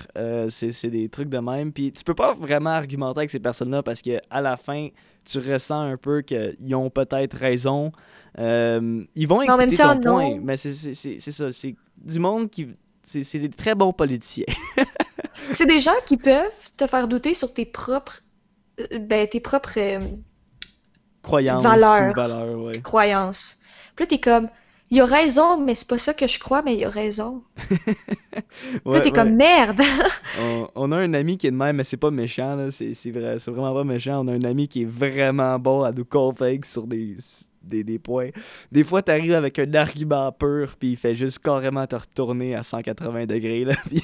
C'est 0.50 0.72
c'est 0.72 0.90
des 0.90 1.10
trucs 1.10 1.30
de 1.30 1.40
même. 1.40 1.74
Puis, 1.74 1.92
tu 1.92 2.04
peux 2.04 2.14
pas 2.16 2.34
vraiment 2.34 2.70
argumenter 2.70 3.20
avec 3.20 3.30
ces 3.30 3.40
personnes-là 3.40 3.84
parce 3.84 4.02
que 4.02 4.20
à 4.30 4.42
la 4.42 4.56
fin, 4.56 4.88
tu 5.26 5.40
ressens 5.40 5.82
un 5.82 5.98
peu 5.98 6.22
qu'ils 6.22 6.76
ont 6.76 6.90
peut-être 6.90 7.36
raison. 7.36 7.92
Euh, 8.40 9.04
ils 9.16 9.28
vont 9.28 9.40
Mais 9.40 9.50
en 9.50 9.58
même 9.58 9.68
écouter 9.68 9.84
temps, 9.84 9.96
ton 9.96 10.02
point, 10.02 10.30
non. 10.36 10.42
mais 10.44 10.58
c'est 10.58 10.72
ça. 11.20 11.52
C'est 11.52 11.76
du 11.98 12.20
monde 12.20 12.50
qui. 12.50 12.68
C'est 13.04 13.40
des 13.40 13.50
très 13.50 13.76
bons 13.76 13.94
politiciens. 13.94 14.46
C'est 15.52 15.66
des 15.66 15.80
gens 15.80 15.96
qui 16.06 16.18
peuvent 16.18 16.52
te 16.78 16.86
faire 16.86 17.08
douter 17.08 17.34
sur 17.34 17.52
tes 17.52 17.66
propres, 17.66 18.22
euh, 18.80 19.00
ben, 19.00 19.28
tes 19.28 19.40
propres 19.40 19.78
euh, 19.78 20.00
Croyances 21.24 21.64
Valeurs. 21.64 22.14
valeurs, 22.14 22.60
ouais. 22.60 22.82
croyances. 22.82 23.58
Puis 23.96 24.04
là, 24.04 24.08
t'es 24.08 24.20
comme, 24.20 24.50
il 24.92 25.00
a 25.00 25.06
raison, 25.06 25.58
mais 25.58 25.74
c'est 25.74 25.88
pas 25.88 25.98
ça 25.98 26.14
que 26.14 26.28
je 26.28 26.38
crois, 26.38 26.62
mais 26.62 26.76
il 26.78 26.84
a 26.84 26.90
raison. 26.90 27.42
Ouais, 28.86 28.94
là, 28.94 29.00
t'es 29.00 29.08
ouais. 29.08 29.12
comme, 29.12 29.36
merde! 29.36 29.82
On, 30.40 30.68
on 30.76 30.92
a 30.92 30.98
un 30.98 31.14
ami 31.14 31.38
qui 31.38 31.48
est 31.48 31.52
de 31.52 31.56
même, 31.56 31.78
mais 31.78 31.84
c'est 31.86 31.98
pas 31.98 32.12
méchant, 32.12 32.56
là. 32.56 32.72
C'est 32.72 32.94
c'est 32.94 33.12
vrai, 33.12 33.40
c'est 33.40 33.52
vraiment 33.52 33.74
pas 33.74 33.84
méchant. 33.86 34.24
On 34.24 34.28
a 34.28 34.34
un 34.34 34.44
ami 34.44 34.68
qui 34.68 34.82
est 34.84 34.90
vraiment 34.90 35.58
bon 35.60 35.84
à 35.84 35.92
nous 35.92 36.04
convaincre 36.06 36.68
sur 36.68 36.86
des, 36.88 37.16
des, 37.62 37.84
des 37.86 38.00
points. 38.00 38.30
Des 38.72 38.84
fois, 38.84 39.02
t'arrives 39.02 39.34
avec 39.34 39.60
un 39.60 39.74
argument 39.76 40.32
pur, 40.34 40.76
puis 40.78 40.92
il 40.92 40.98
fait 40.98 41.16
juste 41.16 41.40
carrément 41.40 41.86
te 41.88 41.96
retourner 41.96 42.56
à 42.56 42.64
180 42.64 43.26
degrés, 43.28 43.64
là. 43.64 43.76
Puis 43.90 44.02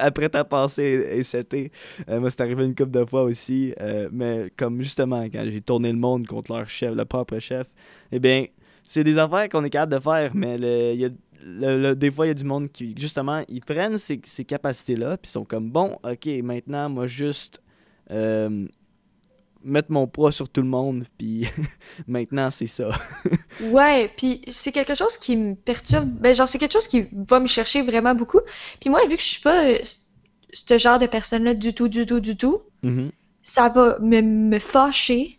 après 0.00 0.28
ta 0.30 0.44
pensée 0.44 0.82
est 1.10 1.22
setée. 1.24 1.70
Euh, 2.08 2.20
moi, 2.20 2.30
c'est 2.30 2.40
arrivé 2.40 2.64
une 2.64 2.74
couple 2.74 2.90
de 2.92 3.04
fois 3.04 3.22
aussi. 3.22 3.74
euh, 3.80 4.08
mais 4.12 4.50
comme 4.56 4.80
justement, 4.80 5.24
quand 5.24 5.44
j'ai 5.46 5.60
tourné 5.60 5.90
le 5.92 5.98
monde 5.98 6.26
contre 6.26 6.52
leur 6.52 6.68
chef, 6.70 6.94
le 6.94 7.04
propre 7.04 7.38
chef, 7.38 7.66
eh 8.12 8.18
bien, 8.18 8.46
c'est 8.84 9.02
des 9.02 9.18
affaires 9.18 9.48
qu'on 9.48 9.64
est 9.64 9.70
capable 9.70 9.94
de 9.94 9.98
faire, 10.00 10.30
mais 10.34 10.56
le- 10.58 10.92
il 10.92 11.00
y 11.00 11.04
a 11.06 11.08
le- 11.46 11.78
le- 11.80 11.96
des 11.96 12.10
fois, 12.10 12.24
il 12.26 12.28
y 12.28 12.30
a 12.30 12.34
du 12.34 12.44
monde 12.44 12.70
qui, 12.72 12.94
justement, 12.96 13.42
ils 13.48 13.60
prennent 13.60 13.98
ces, 13.98 14.20
ces 14.24 14.44
capacités-là, 14.44 15.16
puis 15.18 15.30
sont 15.30 15.44
comme, 15.44 15.70
bon, 15.70 15.98
ok, 16.04 16.26
maintenant, 16.42 16.88
moi, 16.88 17.06
juste 17.06 17.60
euh, 18.10 18.66
mettre 19.62 19.90
mon 19.90 20.06
poids 20.06 20.30
sur 20.32 20.48
tout 20.48 20.62
le 20.62 20.68
monde, 20.68 21.04
puis 21.18 21.46
maintenant, 22.06 22.50
c'est 22.50 22.66
ça. 22.66 22.88
Ouais, 23.60 24.10
puis 24.16 24.40
c'est 24.48 24.72
quelque 24.72 24.94
chose 24.96 25.16
qui 25.16 25.36
me 25.36 25.54
perturbe. 25.54 26.08
Ben, 26.20 26.34
genre, 26.34 26.48
c'est 26.48 26.58
quelque 26.58 26.72
chose 26.72 26.88
qui 26.88 27.06
va 27.12 27.38
me 27.40 27.46
chercher 27.46 27.82
vraiment 27.82 28.14
beaucoup. 28.14 28.40
Puis 28.80 28.90
moi, 28.90 29.00
vu 29.08 29.14
que 29.16 29.22
je 29.22 29.26
suis 29.28 29.40
pas 29.42 29.66
euh, 29.66 29.78
ce 30.52 30.76
genre 30.78 30.98
de 30.98 31.06
personne-là 31.06 31.54
du 31.54 31.72
tout, 31.72 31.88
du 31.88 32.04
tout, 32.04 32.18
du 32.20 32.36
tout, 32.36 32.62
Mhm. 32.82 33.10
ça 33.42 33.68
va 33.68 33.98
me, 34.00 34.20
me 34.22 34.58
fâcher. 34.58 35.38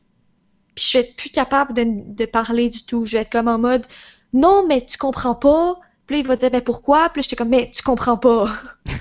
Puis 0.76 0.90
je 0.92 0.98
vais 0.98 1.04
être 1.06 1.16
plus 1.16 1.30
capable 1.30 1.74
de, 1.74 1.84
de 1.88 2.26
parler 2.26 2.70
du 2.70 2.84
tout. 2.84 3.06
Je 3.06 3.14
vais 3.18 3.22
être 3.24 3.32
comme 3.32 3.48
en 3.48 3.58
mode, 3.58 3.86
non, 4.34 4.66
mais 4.68 4.82
tu 4.86 4.98
comprends 4.98 5.36
pas. 5.36 5.80
Puis 6.06 6.18
là, 6.18 6.22
il 6.22 6.28
va 6.28 6.36
dire, 6.36 6.52
ben 6.52 6.62
pourquoi? 6.62 7.10
Puis 7.10 7.20
là, 7.20 7.24
j'étais 7.24 7.36
comme, 7.36 7.50
mais 7.50 7.70
tu 7.74 7.82
comprends 7.82 8.18
pas. 8.18 8.50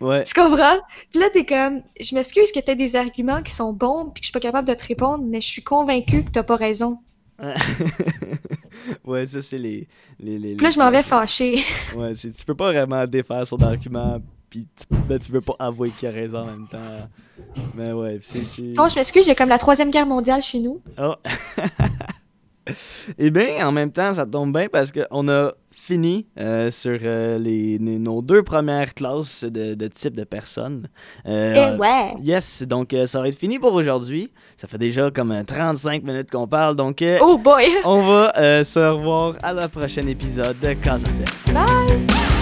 Ouais. 0.00 0.22
Tu 0.22 0.32
comprends? 0.32 0.78
Puis 1.10 1.20
là, 1.20 1.28
t'es 1.28 1.44
comme, 1.44 1.82
je 2.00 2.14
m'excuse 2.14 2.52
que 2.52 2.60
t'aies 2.60 2.76
des 2.76 2.94
arguments 2.94 3.42
qui 3.42 3.52
sont 3.52 3.72
bons, 3.72 4.06
puis 4.14 4.20
que 4.20 4.26
je 4.26 4.30
suis 4.30 4.32
pas 4.32 4.38
capable 4.40 4.68
de 4.68 4.74
te 4.74 4.86
répondre, 4.86 5.24
mais 5.26 5.40
je 5.40 5.48
suis 5.48 5.62
convaincue 5.62 6.24
que 6.24 6.30
t'as 6.30 6.44
pas 6.44 6.54
raison. 6.56 6.98
ouais, 9.04 9.26
ça, 9.26 9.42
c'est 9.42 9.58
les, 9.58 9.88
les, 10.20 10.38
les- 10.38 10.54
Puis 10.54 10.62
là, 10.62 10.68
les 10.68 10.74
je 10.74 10.78
m'en 10.78 10.90
vais 10.90 11.02
fâcher. 11.02 11.62
Ouais, 11.96 12.14
tu 12.14 12.30
peux 12.46 12.54
pas 12.54 12.72
vraiment 12.72 13.06
défaire 13.06 13.46
son 13.46 13.60
argument, 13.62 14.18
puis 14.56 14.66
tu, 14.76 14.86
ben, 15.08 15.18
tu 15.18 15.32
veux 15.32 15.40
pas 15.40 15.54
avouer 15.58 15.90
qu'il 15.90 16.08
a 16.08 16.12
raison 16.12 16.38
en 16.38 16.44
même 16.46 16.66
temps. 16.68 16.78
Mais 17.74 17.92
ouais, 17.92 18.18
c'est... 18.22 18.40
Bon, 18.74 18.88
je 18.88 18.96
m'excuse, 18.96 19.26
j'ai 19.26 19.34
comme 19.34 19.48
la 19.50 19.58
troisième 19.58 19.90
guerre 19.90 20.06
mondiale 20.06 20.40
chez 20.42 20.60
nous. 20.60 20.80
Oh. 20.98 21.14
Eh 23.16 23.30
bien, 23.30 23.64
en 23.64 23.70
même 23.70 23.92
temps, 23.92 24.12
ça 24.12 24.26
tombe 24.26 24.52
bien 24.52 24.66
parce 24.68 24.90
qu'on 24.90 25.28
a 25.28 25.52
fini 25.70 26.26
euh, 26.36 26.68
sur 26.72 26.98
euh, 27.04 27.38
les, 27.38 27.78
les- 27.78 28.00
nos 28.00 28.20
deux 28.22 28.42
premières 28.42 28.92
classes 28.92 29.44
de, 29.44 29.74
de 29.74 29.86
type 29.86 30.16
de 30.16 30.24
personnes. 30.24 30.88
Euh, 31.28 31.74
Eh 31.76 31.78
ouais! 31.78 32.14
Yes, 32.20 32.64
donc 32.64 32.92
euh, 32.92 33.06
ça 33.06 33.20
va 33.20 33.28
être 33.28 33.38
fini 33.38 33.60
pour 33.60 33.72
aujourd'hui. 33.72 34.32
Ça 34.56 34.66
fait 34.66 34.78
déjà 34.78 35.12
comme 35.12 35.30
euh, 35.30 35.44
35 35.44 36.02
minutes 36.02 36.28
qu'on 36.32 36.48
parle, 36.48 36.74
donc 36.74 37.04
Oh 37.20 37.38
boy! 37.38 37.66
on 37.84 38.02
va 38.04 38.64
se 38.64 38.80
revoir 38.80 39.36
à 39.44 39.52
la 39.52 39.68
prochaine 39.68 40.08
épisode 40.08 40.58
de 40.58 40.72
Casa. 40.72 41.06
Bye! 41.54 42.35